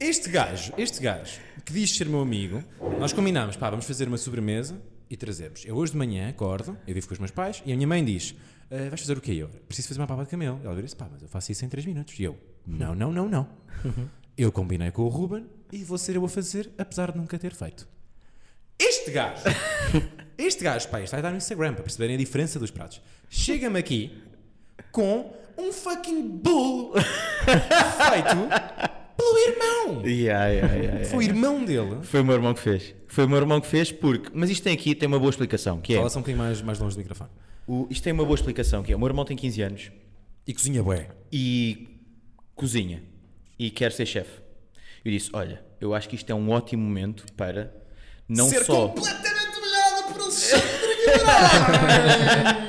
este 0.00 0.28
gajo, 0.28 0.72
este 0.78 1.00
gajo, 1.02 1.38
que 1.64 1.72
diz 1.72 1.96
ser 1.96 2.06
meu 2.08 2.20
amigo, 2.20 2.62
nós 2.98 3.12
combinámos, 3.12 3.56
pá, 3.56 3.70
vamos 3.70 3.84
fazer 3.86 4.08
uma 4.08 4.18
sobremesa 4.18 4.76
e 5.10 5.16
trazemos. 5.16 5.64
Eu 5.64 5.76
hoje 5.76 5.92
de 5.92 5.98
manhã 5.98 6.28
acordo, 6.28 6.76
eu 6.86 6.94
vivo 6.94 7.06
com 7.06 7.14
os 7.14 7.18
meus 7.18 7.30
pais, 7.30 7.62
e 7.64 7.72
a 7.72 7.76
minha 7.76 7.86
mãe 7.86 8.04
diz: 8.04 8.34
"Ah, 8.70 8.88
vais 8.88 9.00
fazer 9.00 9.16
o 9.16 9.20
quê? 9.20 9.32
Eu 9.32 9.48
preciso 9.68 9.88
fazer 9.88 10.00
uma 10.00 10.06
papa 10.06 10.24
de 10.24 10.30
camelo. 10.30 10.60
Ela 10.64 10.80
disse: 10.82 10.96
pá, 10.96 11.06
mas 11.10 11.22
eu 11.22 11.28
faço 11.28 11.52
isso 11.52 11.64
em 11.64 11.68
3 11.68 11.86
minutos. 11.86 12.18
E 12.18 12.24
eu: 12.24 12.36
não, 12.66 12.94
não, 12.94 13.12
não, 13.12 13.28
não. 13.28 13.48
Eu 14.36 14.50
combinei 14.52 14.90
com 14.90 15.02
o 15.02 15.08
Ruben 15.08 15.46
e 15.72 15.82
vou 15.84 15.96
ser 15.96 16.16
eu 16.16 16.24
a 16.24 16.28
fazer, 16.28 16.70
apesar 16.76 17.12
de 17.12 17.18
nunca 17.18 17.38
ter 17.38 17.54
feito. 17.54 17.88
Este 18.78 19.10
gajo, 19.10 19.42
este 20.36 20.62
gajo, 20.64 20.88
pá, 20.88 21.00
isto 21.00 21.12
vai 21.12 21.22
dar 21.22 21.30
no 21.30 21.36
Instagram 21.38 21.72
para 21.74 21.82
perceberem 21.82 22.14
a 22.16 22.18
diferença 22.18 22.58
dos 22.58 22.70
pratos. 22.70 23.00
Chega-me 23.30 23.78
aqui 23.78 24.22
com 24.92 25.32
um 25.56 25.72
fucking 25.72 26.28
bolo 26.28 26.92
feito 26.94 28.36
pelo 29.16 29.38
irmão. 29.48 30.02
Yeah, 30.06 30.46
yeah, 30.48 30.74
yeah. 30.74 31.04
Foi 31.06 31.18
o 31.18 31.22
irmão 31.22 31.64
dele. 31.64 31.98
Foi 32.02 32.20
o 32.20 32.24
meu 32.24 32.34
irmão 32.34 32.52
que 32.52 32.60
fez. 32.60 32.94
Foi 33.08 33.24
o 33.24 33.28
meu 33.28 33.38
irmão 33.38 33.60
que 33.60 33.66
fez 33.66 33.90
porque. 33.90 34.30
Mas 34.34 34.50
isto 34.50 34.62
tem 34.62 34.74
aqui 34.74 34.94
tem 34.94 35.06
uma 35.06 35.18
boa 35.18 35.30
explicação, 35.30 35.80
que 35.80 35.94
é. 35.94 35.96
Fala 35.96 36.10
só 36.10 36.18
um 36.18 36.22
bocadinho 36.22 36.44
mais, 36.44 36.60
mais 36.60 36.78
longe 36.78 36.94
do 36.96 36.98
microfone. 36.98 37.30
O, 37.66 37.86
isto 37.90 38.02
tem 38.04 38.12
uma 38.12 38.24
boa 38.24 38.34
explicação, 38.34 38.82
que 38.82 38.92
é. 38.92 38.96
O 38.96 38.98
meu 38.98 39.08
irmão 39.08 39.24
tem 39.24 39.36
15 39.36 39.62
anos 39.62 39.90
E 40.46 40.52
cozinha 40.52 40.82
bué. 40.82 41.08
e 41.32 41.88
cozinha 42.54 43.02
e 43.58 43.70
quer 43.70 43.90
ser 43.92 44.04
chefe. 44.06 44.40
Eu 45.04 45.10
disse: 45.10 45.30
Olha, 45.32 45.64
eu 45.80 45.94
acho 45.94 46.08
que 46.08 46.14
isto 46.16 46.28
é 46.30 46.34
um 46.34 46.50
ótimo 46.50 46.82
momento 46.82 47.24
para 47.32 47.72
não 48.28 48.48
Ser 48.48 48.64
só. 48.64 48.88
completamente 48.88 49.60
molhado 49.60 50.12
por 50.12 50.20
Alexandre 50.22 50.66
Guimarães. 51.06 52.66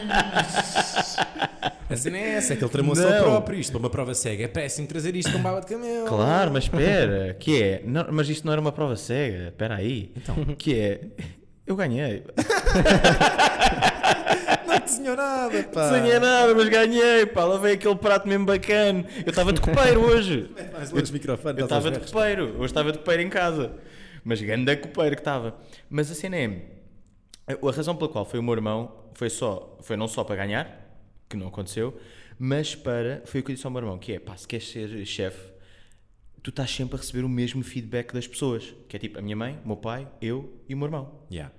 A 1.89 1.95
cena 1.95 2.17
é 2.17 2.29
essa, 2.35 2.53
é 2.53 2.55
que 2.57 2.63
ele 2.63 2.71
tramou-se 2.71 3.01
Não. 3.01 3.23
próprio. 3.23 3.59
Isto 3.59 3.71
para 3.71 3.79
uma 3.79 3.89
prova 3.89 4.13
cega. 4.13 4.43
É 4.43 4.47
péssimo 4.47 4.87
trazer 4.87 5.15
isto 5.15 5.31
com 5.31 5.39
baba 5.39 5.61
de 5.61 5.67
camelo. 5.67 6.05
Claro, 6.05 6.51
mas 6.51 6.65
espera, 6.65 7.33
que 7.39 7.61
é. 7.63 7.81
Não, 7.85 8.05
mas 8.11 8.27
isto 8.29 8.45
não 8.45 8.51
era 8.51 8.59
uma 8.61 8.71
prova 8.73 8.95
cega, 8.97 9.47
espera 9.47 9.75
aí. 9.75 10.11
Então. 10.15 10.35
Que 10.57 10.77
é. 10.79 11.01
Eu 11.65 11.75
ganhei. 11.75 12.23
Não 14.67 14.79
desenhou 14.79 15.15
nada, 15.17 15.63
pá. 15.63 15.91
Não 15.91 15.99
ganhei 15.99 16.19
nada, 16.19 16.55
mas 16.55 16.69
ganhei, 16.69 17.25
pá. 17.25 17.43
Lá 17.45 17.57
veio 17.57 17.75
aquele 17.75 17.95
prato 17.95 18.27
mesmo 18.27 18.45
bacana. 18.45 19.05
Eu 19.25 19.29
estava 19.29 19.51
de 19.51 19.59
copeiro 19.61 20.01
hoje. 20.01 20.49
Mais 20.73 20.91
longe 20.91 21.11
microfone. 21.11 21.59
Eu 21.59 21.65
estava 21.65 21.91
de 21.91 21.99
copeiro, 21.99 22.55
hoje 22.57 22.65
estava 22.65 22.91
de 22.91 22.97
copeiro 22.99 23.21
em 23.23 23.29
casa. 23.29 23.71
Mas 24.27 24.41
ganda 24.41 24.75
copeiro 24.75 25.15
que 25.15 25.21
estava. 25.21 25.57
Mas 25.89 26.11
a 26.11 26.13
cena 26.15 26.35
é. 26.35 26.61
A 27.47 27.71
razão 27.71 27.95
pela 27.95 28.09
qual 28.09 28.25
foi 28.25 28.37
o 28.39 28.43
meu 28.43 28.53
irmão 28.53 29.05
foi, 29.13 29.29
só, 29.29 29.77
foi 29.81 29.95
não 29.95 30.05
só 30.05 30.21
para 30.25 30.35
ganhar, 30.35 30.99
que 31.29 31.37
não 31.37 31.47
aconteceu, 31.47 31.97
mas 32.37 32.75
para. 32.75 33.21
Foi 33.25 33.39
o 33.39 33.43
que 33.43 33.51
eu 33.51 33.55
disse 33.55 33.65
ao 33.65 33.71
meu 33.71 33.79
irmão: 33.81 33.97
que 33.97 34.11
é 34.11 34.19
pá, 34.19 34.35
se 34.35 34.45
queres 34.45 34.67
ser 34.69 35.05
chefe, 35.05 35.39
tu 36.43 36.49
estás 36.49 36.69
sempre 36.69 36.97
a 36.97 36.99
receber 36.99 37.23
o 37.23 37.29
mesmo 37.29 37.63
feedback 37.63 38.13
das 38.13 38.27
pessoas. 38.27 38.75
Que 38.89 38.97
é 38.97 38.99
tipo 38.99 39.17
a 39.17 39.21
minha 39.21 39.35
mãe, 39.35 39.57
o 39.63 39.67
meu 39.67 39.77
pai, 39.77 40.05
eu 40.21 40.61
e 40.67 40.73
o 40.73 40.77
meu 40.77 40.87
irmão. 40.87 41.21
Yeah. 41.31 41.53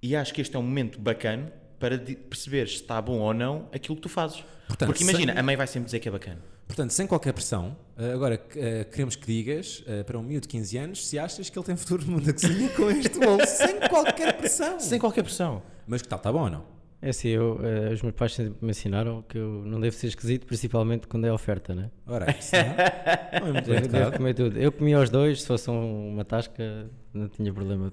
E 0.00 0.14
acho 0.14 0.32
que 0.32 0.40
este 0.40 0.54
é 0.54 0.58
um 0.58 0.62
momento 0.62 1.00
bacana 1.00 1.52
para 1.80 1.98
perceber 1.98 2.68
se 2.68 2.74
está 2.76 3.02
bom 3.02 3.18
ou 3.18 3.34
não 3.34 3.68
aquilo 3.72 3.96
que 3.96 4.02
tu 4.02 4.08
fazes. 4.08 4.44
Portanto, 4.68 4.86
Porque 4.88 5.02
imagina, 5.02 5.32
sem- 5.32 5.40
a 5.40 5.42
mãe 5.42 5.56
vai 5.56 5.66
sempre 5.66 5.86
dizer 5.86 5.98
que 5.98 6.08
é 6.08 6.12
bacana. 6.12 6.40
Portanto, 6.66 6.90
sem 6.92 7.06
qualquer 7.06 7.32
pressão, 7.32 7.76
eh, 7.98 8.12
agora 8.12 8.40
eh, 8.56 8.84
queremos 8.84 9.14
que 9.16 9.26
digas 9.26 9.84
eh, 9.86 10.02
para 10.02 10.18
um 10.18 10.22
miúdo 10.22 10.42
de 10.42 10.48
15 10.48 10.78
anos 10.78 11.06
se 11.06 11.18
achas 11.18 11.50
que 11.50 11.58
ele 11.58 11.66
tem 11.66 11.76
futuro 11.76 12.04
no 12.06 12.12
mundo 12.12 12.24
da 12.26 12.32
cozinha 12.32 12.68
com 12.70 12.90
este 12.90 13.18
bolo, 13.18 13.44
sem 13.46 13.80
qualquer 13.88 14.36
pressão. 14.36 14.80
Sem 14.80 14.98
qualquer 14.98 15.22
pressão. 15.22 15.62
Mas 15.86 16.00
que 16.02 16.08
tal, 16.08 16.16
está 16.18 16.32
bom 16.32 16.44
ou 16.44 16.50
não? 16.50 16.64
É 17.02 17.10
assim, 17.10 17.28
eu, 17.28 17.60
eh, 17.62 17.92
os 17.92 18.00
meus 18.00 18.14
pais 18.14 18.32
sempre 18.34 18.54
me 18.62 18.70
ensinaram 18.70 19.22
que 19.28 19.36
eu 19.36 19.62
não 19.66 19.78
devo 19.78 19.94
ser 19.94 20.06
esquisito, 20.06 20.46
principalmente 20.46 21.06
quando 21.06 21.26
é 21.26 21.32
oferta, 21.32 21.74
né? 21.74 21.90
Ora, 22.06 22.34
isso 22.38 22.52
não, 22.56 22.62
não 23.40 23.48
é 23.48 23.52
muito 23.52 23.88
Devo, 23.92 24.12
comer 24.16 24.34
tudo. 24.34 24.58
Eu 24.58 24.72
comia 24.72 24.98
os 24.98 25.10
dois, 25.10 25.42
se 25.42 25.46
fosse 25.46 25.70
um- 25.70 26.08
uma 26.14 26.24
tasca, 26.24 26.90
não 27.12 27.28
tinha 27.28 27.52
problema. 27.52 27.92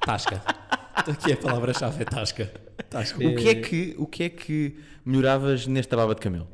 Tasca. 0.00 0.42
Aqui 0.94 1.32
a 1.32 1.36
palavra-chave 1.36 2.00
é 2.02 2.04
tasca. 2.06 2.50
Tasca. 2.88 3.18
O 3.18 3.34
que, 3.36 3.48
é 3.50 3.54
que, 3.56 3.94
o 3.98 4.06
que 4.06 4.22
é 4.24 4.28
que 4.30 4.78
melhoravas 5.04 5.66
nesta 5.66 5.94
baba 5.94 6.14
de 6.14 6.22
camelo? 6.22 6.48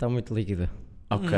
Está 0.00 0.08
muito 0.08 0.32
líquida. 0.34 0.70
Ok, 1.10 1.28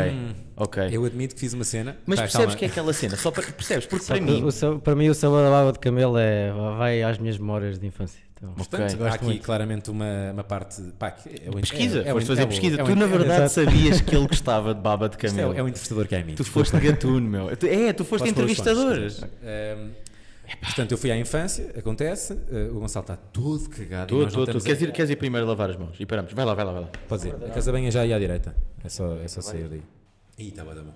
ok. 0.57 0.89
Eu 0.93 1.05
admito 1.05 1.35
que 1.35 1.41
fiz 1.41 1.53
uma 1.53 1.65
cena. 1.65 1.97
Mas 2.07 2.21
percebes 2.21 2.47
calma. 2.47 2.59
que 2.61 2.65
é 2.65 2.69
aquela 2.69 2.93
cena? 2.93 3.17
Só 3.17 3.33
para, 3.33 3.43
percebes? 3.43 3.87
Porque 3.87 4.05
Só 4.05 4.15
para 4.15 4.25
que 4.25 4.31
mim. 4.31 4.45
o 4.45 4.79
para 4.79 4.95
mim 4.95 5.09
o 5.09 5.15
sabor 5.15 5.43
da 5.43 5.51
baba 5.51 5.73
de 5.73 5.81
camelo 5.81 6.17
é, 6.17 6.53
vai 6.79 7.03
às 7.03 7.19
minhas 7.19 7.39
memórias 7.39 7.77
de 7.81 7.85
infância. 7.89 8.21
Então, 8.37 8.53
Portanto, 8.53 8.93
Ok. 8.95 9.07
há 9.09 9.15
aqui 9.15 9.25
muito. 9.25 9.43
claramente 9.45 9.91
uma, 9.91 10.31
uma 10.33 10.45
parte. 10.45 10.81
Pá, 10.97 11.11
que 11.11 11.29
é 11.29 11.49
o- 11.51 11.55
Pesquisa, 11.55 12.03
é, 12.03 12.09
é, 12.09 12.13
o- 12.13 12.15
foste 12.15 12.27
é 12.31 12.35
fazer 12.37 12.45
o- 12.45 12.49
pesquisa. 12.49 12.77
é 12.81 12.83
o- 12.85 12.87
tu, 12.87 12.95
na 12.95 13.05
é- 13.05 13.09
verdade, 13.09 13.53
sabias 13.53 14.01
que 14.01 14.15
ele 14.15 14.29
gostava 14.29 14.73
de 14.77 14.81
baba 14.81 15.09
de 15.09 15.17
Isto 15.17 15.27
camelo. 15.35 15.55
É, 15.55 15.59
é 15.59 15.63
o 15.65 15.67
entrevistador 15.69 16.07
que 16.07 16.15
é 16.15 16.23
mim. 16.23 16.35
Tu 16.37 16.45
foste 16.45 16.79
gatuno, 16.79 17.29
meu. 17.29 17.51
É, 17.51 17.93
tu 17.93 18.05
foste 18.05 18.21
Posso 18.23 18.31
entrevistador. 18.31 18.97
Portanto, 20.61 20.93
eu 20.93 20.99
fui 20.99 21.11
à 21.11 21.19
infância, 21.19 21.73
acontece. 21.79 22.33
eh, 22.51 22.69
o 22.71 22.81
Gonçalo 22.81 23.03
está 23.05 23.17
todo 23.17 23.69
cagado. 23.69 24.15
e 24.15 24.19
não 24.19 24.27
estamos 24.29 24.57
a- 24.65 24.67
Queres 24.67 24.83
ir, 24.83 24.93
queres 24.93 25.11
ir 25.11 25.17
primeiro 25.17 25.47
lavar 25.47 25.71
as 25.71 25.77
mãos? 25.77 25.97
E 25.99 26.07
paramos. 26.07 26.33
Vai 26.33 26.45
lá, 26.45 26.55
vai 26.55 26.65
lá, 26.65 26.73
vai 26.73 26.83
lá. 26.83 26.89
Pode 27.09 27.29
ir. 27.29 27.35
A 27.35 27.51
casa 27.51 27.73
bem 27.73 27.87
é 27.87 27.91
já 27.91 28.01
aí 28.03 28.13
à 28.13 28.19
direita. 28.19 28.55
É 28.85 28.89
só, 28.89 29.17
é 29.17 29.29
só 29.29 29.41
sair 29.41 29.69
daí. 29.69 29.83
Ih, 30.39 30.49
está 30.49 30.65
bem, 30.65 30.75
tá 30.75 30.83
bom. 30.83 30.95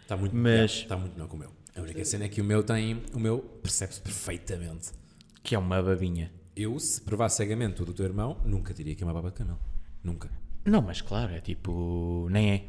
Está 0.00 0.16
muito 0.16 0.36
Mas- 0.36 0.70
Está 0.72 0.96
muito 0.96 1.12
melhor 1.14 1.28
que 1.28 1.34
o 1.34 1.38
meu. 1.38 1.50
A 1.76 1.80
única 1.80 2.04
cena 2.04 2.24
é 2.24 2.28
que 2.28 2.40
o 2.40 2.44
meu 2.44 2.62
tem. 2.62 3.02
O 3.14 3.18
meu 3.18 3.38
percebe-se 3.40 4.00
perfeitamente. 4.00 4.90
Que 5.42 5.54
é 5.54 5.58
uma 5.58 5.82
babinha. 5.82 6.30
Eu, 6.56 6.78
se 6.78 7.00
provar 7.00 7.28
cegamente 7.30 7.82
o 7.82 7.84
do 7.84 7.92
teu 7.92 8.04
irmão, 8.04 8.36
nunca 8.44 8.72
diria 8.72 8.94
que 8.94 9.02
é 9.02 9.06
uma 9.06 9.12
baba 9.12 9.28
de 9.30 9.34
camelo. 9.36 9.58
Nunca. 10.02 10.30
Não, 10.64 10.80
mas 10.80 11.00
claro, 11.00 11.32
é 11.34 11.40
tipo. 11.40 12.28
Nem 12.30 12.52
é. 12.52 12.64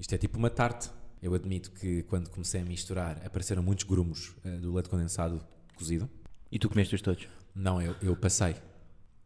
Isto 0.00 0.14
é 0.14 0.18
tipo 0.18 0.38
uma 0.38 0.50
tarte. 0.50 0.90
Eu 1.22 1.34
admito 1.34 1.70
que 1.72 2.02
quando 2.04 2.30
comecei 2.30 2.60
a 2.60 2.64
misturar 2.64 3.20
apareceram 3.24 3.62
muitos 3.62 3.84
grumos 3.84 4.34
eh, 4.44 4.50
do 4.58 4.72
leite 4.74 4.88
condensado 4.88 5.40
cozido. 5.78 6.08
E 6.52 6.58
tu 6.58 6.68
comeste-os 6.68 7.00
todos? 7.00 7.26
Não, 7.54 7.80
eu, 7.80 7.94
eu 8.02 8.14
passei. 8.16 8.56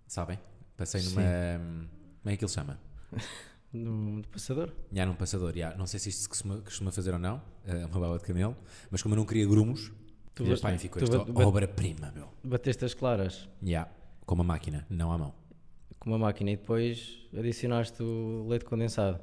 Sabem? 0.06 0.38
Passei 0.76 1.02
numa. 1.02 1.22
hum, 1.22 1.86
Como 2.22 2.32
é 2.32 2.36
que 2.36 2.44
ele 2.44 2.50
chama? 2.52 2.78
no, 3.72 4.22
passador. 4.28 4.72
Já 4.92 5.06
num 5.06 5.14
passador. 5.14 5.56
já. 5.56 5.74
Não 5.76 5.86
sei 5.86 5.98
se 6.00 6.08
isto 6.10 6.22
se 6.22 6.28
costuma, 6.28 6.58
costuma 6.58 6.90
fazer 6.92 7.12
ou 7.12 7.18
não. 7.18 7.42
eh, 7.66 7.86
uma 7.86 8.00
baba 8.00 8.18
de 8.18 8.24
camelo. 8.24 8.56
Mas 8.90 9.02
como 9.02 9.14
eu 9.14 9.18
não 9.18 9.24
queria 9.26 9.46
grumos, 9.46 9.90
Tu 10.34 10.44
ba- 10.44 10.56
pai, 10.60 10.78
ficou 10.78 11.02
tu 11.02 11.04
esta 11.04 11.46
obra-prima, 11.46 12.10
meu. 12.14 12.28
Bateste 12.44 12.84
as 12.84 12.94
claras 12.94 13.48
Já. 13.62 13.88
Com 14.26 14.34
uma 14.36 14.44
máquina, 14.44 14.86
não 14.88 15.10
à 15.12 15.18
mão. 15.18 15.34
com 15.98 16.10
uma 16.10 16.18
máquina 16.18 16.50
e 16.52 16.56
depois 16.56 17.18
adicionaste 17.36 18.02
o 18.02 18.46
leite 18.48 18.64
condensado. 18.64 19.20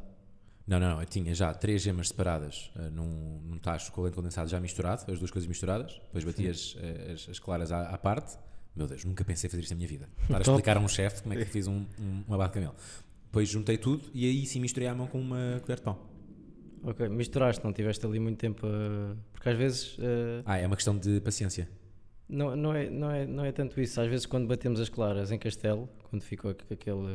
Não, 0.70 0.80
não, 0.80 0.90
não. 0.96 1.02
Eu 1.02 1.06
tinha 1.08 1.34
já 1.34 1.54
três 1.54 1.82
gemas 1.82 2.10
separadas 2.10 2.70
eh, 2.76 2.90
num, 2.92 3.40
num 3.44 3.58
tacho 3.58 3.92
com 3.92 4.02
leite 4.04 4.14
condensado 4.16 4.48
já 4.50 4.60
misturado, 4.60 5.12
as 5.12 5.18
duas 5.18 5.32
coisas 5.32 5.48
misturadas. 5.48 5.94
Depois 6.06 6.24
bati 6.24 6.48
as, 6.48 6.78
eh, 6.80 7.14
as, 7.14 7.28
as 7.30 7.40
claras 7.40 7.72
à, 7.72 7.90
à 7.90 7.98
parte. 7.98 8.38
Meu 8.76 8.86
Deus, 8.88 9.04
nunca 9.04 9.26
pensei 9.26 9.50
fazer 9.50 9.64
isto 9.64 9.72
na 9.72 9.78
minha 9.78 9.88
vida. 9.88 10.08
Estar 10.22 10.36
a 10.36 10.40
Top. 10.40 10.52
explicar 10.52 10.78
a 10.78 10.80
um 10.80 10.88
chefe 10.88 11.24
como 11.24 11.34
é 11.34 11.38
que 11.38 11.46
fiz 11.52 11.66
um, 11.68 11.86
um, 12.00 12.24
uma 12.28 12.38
baba 12.38 12.48
de 12.50 12.54
camelo. 12.54 12.76
Depois 13.26 13.50
juntei 13.50 13.78
tudo 13.78 14.04
e 14.14 14.26
aí 14.26 14.46
sim 14.46 14.60
misturei 14.60 14.88
à 14.88 14.94
mão 14.94 15.08
com 15.08 15.20
uma 15.20 15.60
colher 15.64 15.78
de 15.78 15.84
pão. 15.84 15.98
Ok, 16.84 17.10
misturaste, 17.10 17.64
não 17.66 17.74
tiveste 17.74 18.06
ali 18.06 18.20
muito 18.20 18.38
tempo 18.38 18.66
a... 18.66 19.16
Porque 19.34 19.50
às 19.50 19.58
vezes 19.58 19.98
eh, 20.00 20.42
Ah, 20.46 20.58
é 20.58 20.66
uma 20.68 20.76
questão 20.76 20.96
de 20.98 21.20
paciência. 21.20 21.68
não, 22.30 22.56
não, 22.56 22.74
é, 22.74 22.90
não, 22.90 23.12
é, 23.12 23.26
não 23.28 23.44
é 23.44 23.52
tanto 23.52 23.82
isso. 23.82 24.00
Às 24.00 24.08
vezes 24.08 24.26
quando 24.28 24.48
batemos 24.48 24.80
as 24.80 24.88
claras 24.88 25.32
em 25.32 25.38
castelo, 25.40 25.90
quando 26.10 26.22
ficou 26.22 26.52
aqu- 26.52 26.72
aquele, 26.74 27.08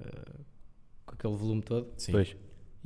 eh, 0.00 0.30
com 1.06 1.14
aquele 1.14 1.36
volume 1.36 1.62
todo, 1.62 1.90
Sim. 1.96 2.12
Pois. 2.12 2.36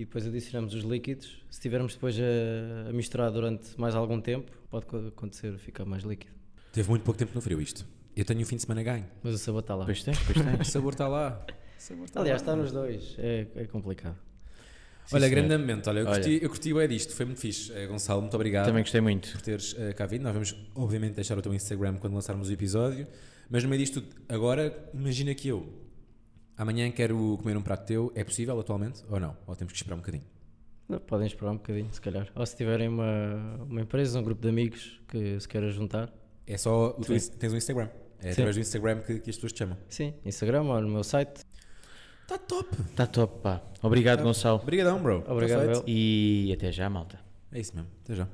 E 0.03 0.05
depois 0.05 0.27
adicionamos 0.27 0.75
os 0.75 0.83
líquidos, 0.85 1.43
se 1.51 1.61
tivermos 1.61 1.95
depois 1.95 2.17
a, 2.19 2.91
a 2.91 2.93
misturar 2.93 3.31
durante 3.31 3.79
mais 3.81 3.95
algum 3.95 4.21
tempo, 4.21 4.51
pode 4.71 4.87
co- 4.87 4.97
acontecer 5.09 5.57
ficar 5.59 5.85
mais 5.85 6.03
líquido. 6.03 6.33
Teve 6.73 6.89
muito 6.91 7.03
pouco 7.03 7.19
tempo 7.19 7.33
no 7.35 7.41
frio 7.41 7.61
isto. 7.61 7.87
Eu 8.17 8.25
tenho 8.25 8.41
um 8.41 8.45
fim 8.45 8.57
de 8.57 8.63
semana 8.63 8.83
ganho. 8.83 9.07
Mas 9.23 9.35
o 9.35 9.39
sabor 9.39 9.61
está 9.61 9.75
lá. 9.75 9.85
Pois 9.85 10.03
tens, 10.03 10.19
pois 10.27 10.37
O 10.37 10.45
tens. 10.57 10.69
sabor 10.69 10.93
está 10.93 11.09
lá. 11.09 11.47
O 11.49 11.81
sabor 11.83 12.05
está 12.05 12.21
Aliás, 12.21 12.43
lá. 12.43 12.53
está 12.53 12.57
nos 12.57 12.73
dois, 12.73 13.15
é, 13.19 13.47
é 13.55 13.65
complicado. 13.65 14.17
Sim, 15.07 15.17
Olha, 15.17 15.29
senhor. 15.29 15.47
grandemente, 15.47 15.89
olha, 15.89 16.01
eu 16.01 16.07
Olha. 16.07 16.15
curti, 16.17 16.39
eu 16.43 16.49
curti 16.49 16.89
disto, 16.89 17.13
foi 17.15 17.27
muito 17.27 17.41
fixe. 17.41 17.73
Eh, 17.73 17.87
Gonçalo, 17.87 18.21
muito 18.23 18.35
obrigado 18.35 18.67
Também 18.67 18.83
gostei 18.83 19.01
muito. 19.01 19.33
por 19.33 19.41
teres 19.43 19.75
eh, 19.79 19.93
cá 19.93 20.07
vindo. 20.07 20.23
Nós 20.23 20.33
vamos, 20.33 20.55
obviamente, 20.75 21.15
deixar 21.15 21.37
o 21.37 21.43
teu 21.43 21.53
Instagram 21.53 21.97
quando 21.97 22.15
lançarmos 22.15 22.49
o 22.49 22.53
episódio. 22.53 23.07
Mas 23.51 23.65
no 23.65 23.69
meio 23.69 23.81
disto 23.81 24.01
tudo, 24.01 24.15
agora, 24.29 24.89
imagina 24.95 25.35
que 25.35 25.49
eu 25.49 25.69
amanhã 26.57 26.91
quero 26.91 27.39
comer 27.41 27.57
um 27.57 27.63
prato 27.63 27.87
teu. 27.87 28.13
É 28.15 28.25
possível 28.25 28.59
atualmente 28.59 29.03
ou 29.09 29.19
não? 29.19 29.37
Ou 29.47 29.57
temos 29.57 29.73
que 29.73 29.79
esperar 29.79 29.97
um 29.97 30.01
bocadinho? 30.01 30.25
Não, 30.89 30.99
podem 30.99 31.27
esperar 31.27 31.53
um 31.53 31.57
bocadinho, 31.57 31.89
se 31.93 32.01
calhar. 32.01 32.29
Ou 32.35 32.45
se 32.45 32.57
tiverem 32.57 32.89
uma, 32.89 33.65
uma 33.69 33.81
empresa, 33.81 34.19
um 34.19 34.23
grupo 34.23 34.43
de 34.43 34.49
amigos 34.49 35.01
que 35.09 35.39
se 35.41 35.49
queira 35.49 35.71
juntar. 35.71 36.13
É 36.47 36.57
só. 36.57 36.91
O 36.91 37.01
teu, 37.01 37.19
tens 37.39 37.53
um 37.53 37.57
Instagram. 37.57 37.89
É 38.19 38.27
Sim. 38.27 38.31
através 38.31 38.57
do 38.57 38.61
Instagram 38.61 39.01
que, 39.01 39.19
que 39.21 39.31
as 39.31 39.37
pessoas 39.37 39.53
te 39.53 39.59
chamam. 39.61 39.77
Sim, 39.89 40.15
Instagram 40.25 40.63
ou 40.63 40.81
no 40.81 40.89
meu 40.89 41.05
site. 41.05 41.45
Está 42.23 42.39
top. 42.39 42.69
Está 42.91 43.07
top, 43.07 43.41
pá. 43.43 43.61
Obrigado, 43.83 44.23
Gonçalo. 44.23 44.61
Obrigadão, 44.63 45.03
bro. 45.03 45.23
Tá 45.23 45.33
Obrigado, 45.33 45.71
eu. 45.71 45.85
E 45.87 46.53
até 46.55 46.71
já, 46.71 46.89
malta. 46.89 47.19
É 47.51 47.61
isso 47.61 47.75
mesmo. 47.75 47.91
Até 48.05 48.15
já. 48.15 48.29